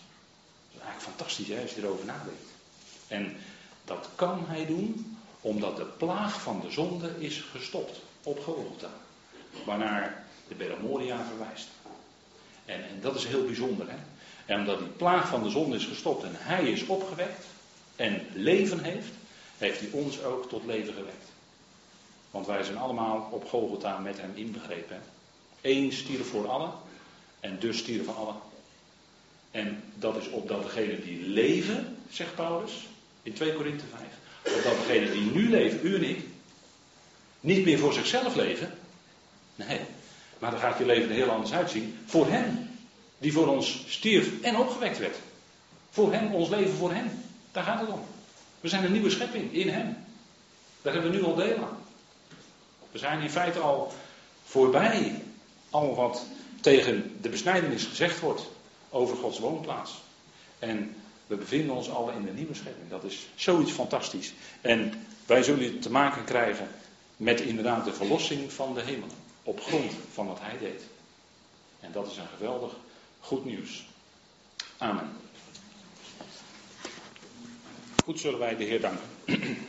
Dat 0.73 0.81
is 0.81 0.87
eigenlijk 0.87 1.17
fantastisch 1.17 1.61
als 1.61 1.75
je 1.75 1.83
erover 1.83 2.05
nadenkt. 2.05 2.49
En 3.09 3.37
dat 3.85 4.09
kan 4.15 4.45
hij 4.47 4.67
doen 4.67 5.19
omdat 5.41 5.77
de 5.77 5.85
plaag 5.85 6.43
van 6.43 6.61
de 6.61 6.71
zonde 6.71 7.15
is 7.19 7.41
gestopt 7.41 8.01
op 8.23 8.45
Golgotha. 8.45 8.91
Waarnaar 9.65 10.27
de 10.49 10.55
berg 10.55 10.81
Moria 10.81 11.25
verwijst. 11.25 11.69
En, 12.65 12.89
en 12.89 13.01
dat 13.01 13.15
is 13.15 13.27
heel 13.27 13.45
bijzonder. 13.45 13.91
Hè? 13.91 13.97
En 14.47 14.61
omdat 14.61 14.79
die 14.79 14.89
plaag 14.89 15.29
van 15.29 15.43
de 15.43 15.51
zonde 15.51 15.77
is 15.77 15.85
gestopt 15.85 16.23
en 16.23 16.33
hij 16.35 16.71
is 16.71 16.87
opgewekt 16.87 17.45
en 17.97 18.27
leven 18.33 18.85
heeft, 18.85 19.11
heeft 19.59 19.81
hij 19.81 19.89
ons 19.93 20.23
ook 20.23 20.49
tot 20.49 20.65
leven 20.65 20.95
gewekt. 20.95 21.27
Want 22.31 22.47
wij 22.47 22.63
zijn 22.63 22.79
allemaal 22.79 23.29
op 23.31 23.49
Golgotha 23.49 23.99
met 23.99 24.21
hem 24.21 24.33
inbegrepen. 24.35 25.03
Eén 25.61 25.93
stierf 25.93 26.27
voor 26.27 26.49
allen 26.49 26.73
en 27.41 27.59
dus 27.59 27.85
van 28.05 28.17
allen. 28.17 28.37
En 29.51 29.83
dat 29.95 30.17
is 30.17 30.29
opdat 30.29 30.63
degenen 30.63 31.03
die 31.03 31.29
leven, 31.29 31.97
zegt 32.11 32.35
Paulus 32.35 32.87
in 33.23 33.33
2 33.33 33.53
Korinthe 33.53 33.85
5, 34.43 34.57
opdat 34.57 34.87
degenen 34.87 35.13
die 35.13 35.31
nu 35.31 35.51
leven, 35.51 35.81
u 35.83 35.95
en 35.95 36.03
ik, 36.03 36.25
niet 37.41 37.65
meer 37.65 37.79
voor 37.79 37.93
zichzelf 37.93 38.35
leven. 38.35 38.79
Nee, 39.55 39.81
maar 40.39 40.51
dan 40.51 40.61
gaat 40.61 40.79
je 40.79 40.87
leven 40.87 41.09
er 41.09 41.15
heel 41.15 41.31
anders 41.31 41.53
uitzien. 41.53 41.99
Voor 42.07 42.29
hem, 42.29 42.71
die 43.19 43.33
voor 43.33 43.47
ons 43.47 43.85
stierf 43.87 44.41
en 44.43 44.57
opgewekt 44.57 44.99
werd. 44.99 45.17
Voor 45.91 46.13
hem, 46.13 46.35
ons 46.35 46.49
leven 46.49 46.75
voor 46.75 46.93
hem. 46.93 47.11
Daar 47.53 47.65
gaat 47.65 47.81
het 47.81 47.89
om. 47.89 48.01
We 48.61 48.69
zijn 48.69 48.85
een 48.85 48.93
nieuwe 48.93 49.11
schepping 49.11 49.53
in 49.53 49.69
hem. 49.69 49.97
Daar 50.83 50.93
hebben 50.93 51.11
we 51.11 51.17
nu 51.17 51.25
al 51.25 51.35
deel 51.35 51.57
aan. 51.57 51.79
We 52.93 52.99
zijn 52.99 53.21
in 53.21 53.31
feite 53.31 53.59
al 53.59 53.93
voorbij 54.45 55.23
al 55.71 55.95
wat 55.95 56.27
tegen 56.61 57.17
de 57.21 57.29
besnijdenis 57.29 57.85
gezegd 57.85 58.21
wordt 58.21 58.43
over 58.91 59.17
Gods 59.17 59.39
woonplaats. 59.39 60.03
En 60.59 60.97
we 61.27 61.37
bevinden 61.37 61.77
ons 61.77 61.91
al 61.91 62.11
in 62.11 62.25
de 62.25 62.33
nieuwe 62.33 62.55
schepping. 62.55 62.91
Dat 62.91 63.05
is 63.05 63.29
zoiets 63.35 63.73
fantastisch. 63.73 64.33
En 64.61 65.07
wij 65.27 65.43
zullen 65.43 65.81
te 65.81 65.91
maken 65.91 66.25
krijgen 66.25 66.69
met 67.17 67.41
inderdaad 67.41 67.85
de 67.85 67.93
verlossing 67.93 68.53
van 68.53 68.75
de 68.75 68.81
hemelen 68.81 69.27
op 69.49 69.61
grond 69.61 69.93
van 70.13 70.27
wat 70.27 70.39
hij 70.41 70.59
deed. 70.59 70.83
En 71.81 71.93
dat 71.93 72.11
is 72.11 72.17
een 72.17 72.29
geweldig 72.37 72.73
goed 73.21 73.45
nieuws. 73.45 73.87
Amen. 74.79 75.17
Goed 78.05 78.21
zullen 78.21 78.39
wij 78.39 78.57
de 78.57 78.65
Heer 78.65 78.81
danken. 78.81 79.07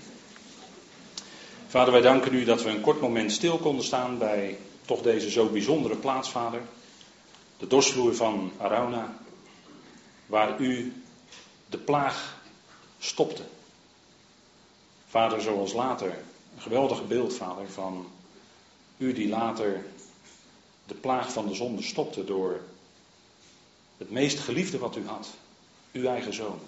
Vader, 1.67 1.91
wij 1.91 2.01
danken 2.01 2.33
u 2.33 2.43
dat 2.43 2.63
we 2.63 2.69
een 2.69 2.81
kort 2.81 3.01
moment 3.01 3.31
stil 3.31 3.57
konden 3.57 3.85
staan 3.85 4.17
bij 4.17 4.57
toch 4.85 5.01
deze 5.01 5.29
zo 5.29 5.45
bijzondere 5.49 5.95
plaats, 5.95 6.29
Vader. 6.29 6.61
De 7.57 7.67
dorsvloer 7.67 8.15
van 8.15 8.51
Arauna, 8.57 9.17
waar 10.25 10.59
u 10.59 11.03
de 11.69 11.77
plaag 11.77 12.37
stopte. 12.99 13.43
Vader, 15.07 15.41
zoals 15.41 15.73
later, 15.73 16.17
een 16.55 16.61
geweldig 16.61 17.07
beeld, 17.07 17.33
Vader, 17.33 17.69
van 17.69 18.07
u 18.99 19.13
die 19.13 19.29
later 19.29 19.85
de 20.85 20.93
plaag 20.93 21.31
van 21.31 21.47
de 21.47 21.53
zonde 21.53 21.81
stopte 21.81 22.23
door 22.23 22.61
het 23.97 24.09
meest 24.09 24.39
geliefde 24.39 24.77
wat 24.77 24.95
u 24.95 25.07
had, 25.07 25.29
uw 25.91 26.07
eigen 26.07 26.33
zoon, 26.33 26.59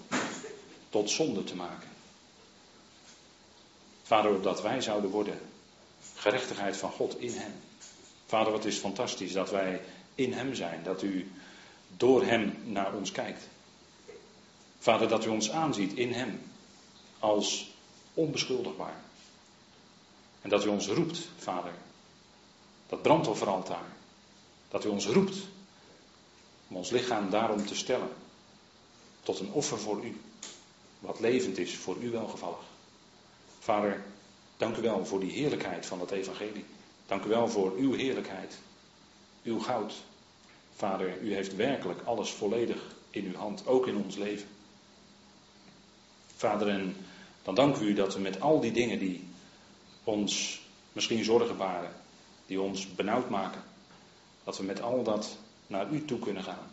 tot 0.88 1.10
zonde 1.10 1.44
te 1.44 1.56
maken. 1.56 1.88
Vader, 4.02 4.34
opdat 4.34 4.62
wij 4.62 4.80
zouden 4.80 5.10
worden 5.10 5.38
gerechtigheid 6.16 6.76
van 6.76 6.90
God 6.90 7.20
in 7.20 7.32
Hem. 7.32 7.52
Vader, 8.26 8.52
wat 8.52 8.64
is 8.64 8.76
fantastisch 8.76 9.32
dat 9.32 9.50
wij 9.50 9.80
in 10.14 10.32
Hem 10.32 10.54
zijn, 10.54 10.82
dat 10.82 11.02
u 11.02 11.30
door 11.96 12.24
Hem 12.24 12.56
naar 12.64 12.94
ons 12.94 13.12
kijkt. 13.12 13.48
Vader, 14.78 15.08
dat 15.08 15.24
u 15.24 15.28
ons 15.28 15.50
aanziet 15.50 15.92
in 15.92 16.12
Hem 16.12 16.40
als 17.18 17.70
onbeschuldigbaar. 18.14 19.00
En 20.40 20.50
dat 20.50 20.64
u 20.64 20.68
ons 20.68 20.86
roept, 20.86 21.28
Vader, 21.38 21.72
dat 22.92 23.02
brandofferaltaar, 23.02 23.92
dat 24.68 24.84
u 24.84 24.88
ons 24.88 25.06
roept 25.06 25.36
om 26.68 26.76
ons 26.76 26.90
lichaam 26.90 27.30
daarom 27.30 27.66
te 27.66 27.74
stellen 27.74 28.08
tot 29.22 29.38
een 29.38 29.52
offer 29.52 29.78
voor 29.78 30.04
u, 30.04 30.20
wat 30.98 31.20
levend 31.20 31.58
is 31.58 31.76
voor 31.76 31.96
u 32.00 32.10
welgevallig. 32.10 32.64
Vader, 33.58 34.04
dank 34.56 34.76
u 34.76 34.82
wel 34.82 35.06
voor 35.06 35.20
die 35.20 35.30
heerlijkheid 35.30 35.86
van 35.86 36.00
het 36.00 36.10
evangelie. 36.10 36.64
Dank 37.06 37.24
u 37.24 37.28
wel 37.28 37.48
voor 37.48 37.72
uw 37.76 37.92
heerlijkheid, 37.92 38.58
uw 39.42 39.58
goud. 39.58 39.94
Vader, 40.74 41.20
u 41.20 41.34
heeft 41.34 41.56
werkelijk 41.56 42.00
alles 42.04 42.30
volledig 42.30 42.94
in 43.10 43.24
uw 43.24 43.36
hand, 43.36 43.66
ook 43.66 43.86
in 43.86 43.96
ons 43.96 44.16
leven. 44.16 44.48
Vader, 46.36 46.68
en 46.68 46.96
dan 47.42 47.54
dank 47.54 47.76
u 47.76 47.94
dat 47.94 48.14
we 48.14 48.20
met 48.20 48.40
al 48.40 48.60
die 48.60 48.72
dingen 48.72 48.98
die 48.98 49.28
ons 50.04 50.60
misschien 50.92 51.24
zorgen 51.24 51.56
baren, 51.56 52.01
die 52.46 52.60
ons 52.60 52.94
benauwd 52.94 53.30
maken, 53.30 53.62
dat 54.44 54.58
we 54.58 54.64
met 54.64 54.82
al 54.82 55.02
dat 55.02 55.36
naar 55.66 55.90
u 55.90 56.04
toe 56.04 56.18
kunnen 56.18 56.42
gaan. 56.42 56.70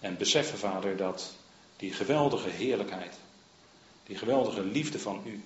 En 0.00 0.16
beseffen, 0.16 0.58
Vader, 0.58 0.96
dat 0.96 1.34
die 1.76 1.92
geweldige 1.92 2.48
heerlijkheid, 2.48 3.14
die 4.06 4.18
geweldige 4.18 4.64
liefde 4.64 4.98
van 4.98 5.22
u, 5.24 5.44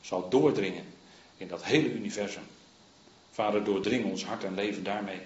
zal 0.00 0.28
doordringen 0.28 0.84
in 1.36 1.48
dat 1.48 1.64
hele 1.64 1.92
universum. 1.92 2.42
Vader, 3.30 3.64
doordring 3.64 4.04
ons 4.04 4.24
hart 4.24 4.44
en 4.44 4.54
leven 4.54 4.84
daarmee. 4.84 5.20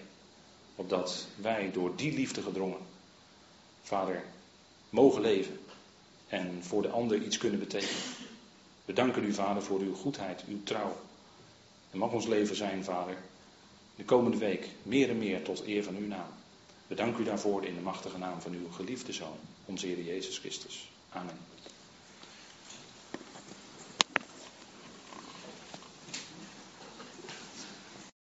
Opdat 0.76 1.26
wij 1.36 1.70
door 1.72 1.96
die 1.96 2.12
liefde 2.12 2.42
gedrongen, 2.42 2.80
Vader, 3.82 4.24
mogen 4.90 5.20
leven 5.20 5.60
en 6.28 6.64
voor 6.64 6.82
de 6.82 6.88
ander 6.88 7.22
iets 7.22 7.38
kunnen 7.38 7.58
betekenen. 7.58 8.02
We 8.84 8.92
danken 8.92 9.24
u, 9.24 9.32
Vader, 9.32 9.62
voor 9.62 9.80
uw 9.80 9.94
goedheid, 9.94 10.44
uw 10.48 10.62
trouw. 10.62 10.96
En 11.90 11.98
mag 11.98 12.10
ons 12.10 12.26
leven 12.26 12.56
zijn, 12.56 12.84
Vader, 12.84 13.16
de 13.96 14.04
komende 14.04 14.36
week 14.36 14.68
meer 14.82 15.08
en 15.08 15.18
meer 15.18 15.42
tot 15.42 15.66
eer 15.66 15.84
van 15.84 15.96
uw 15.96 16.06
naam. 16.06 16.30
We 16.86 16.94
danken 16.94 17.22
u 17.22 17.24
daarvoor 17.24 17.64
in 17.64 17.74
de 17.74 17.80
machtige 17.80 18.18
naam 18.18 18.40
van 18.40 18.52
uw 18.52 18.70
geliefde 18.70 19.12
Zoon, 19.12 19.38
onze 19.64 19.86
Heer 19.86 20.02
Jezus 20.02 20.38
Christus. 20.38 20.90
Amen. 21.08 21.51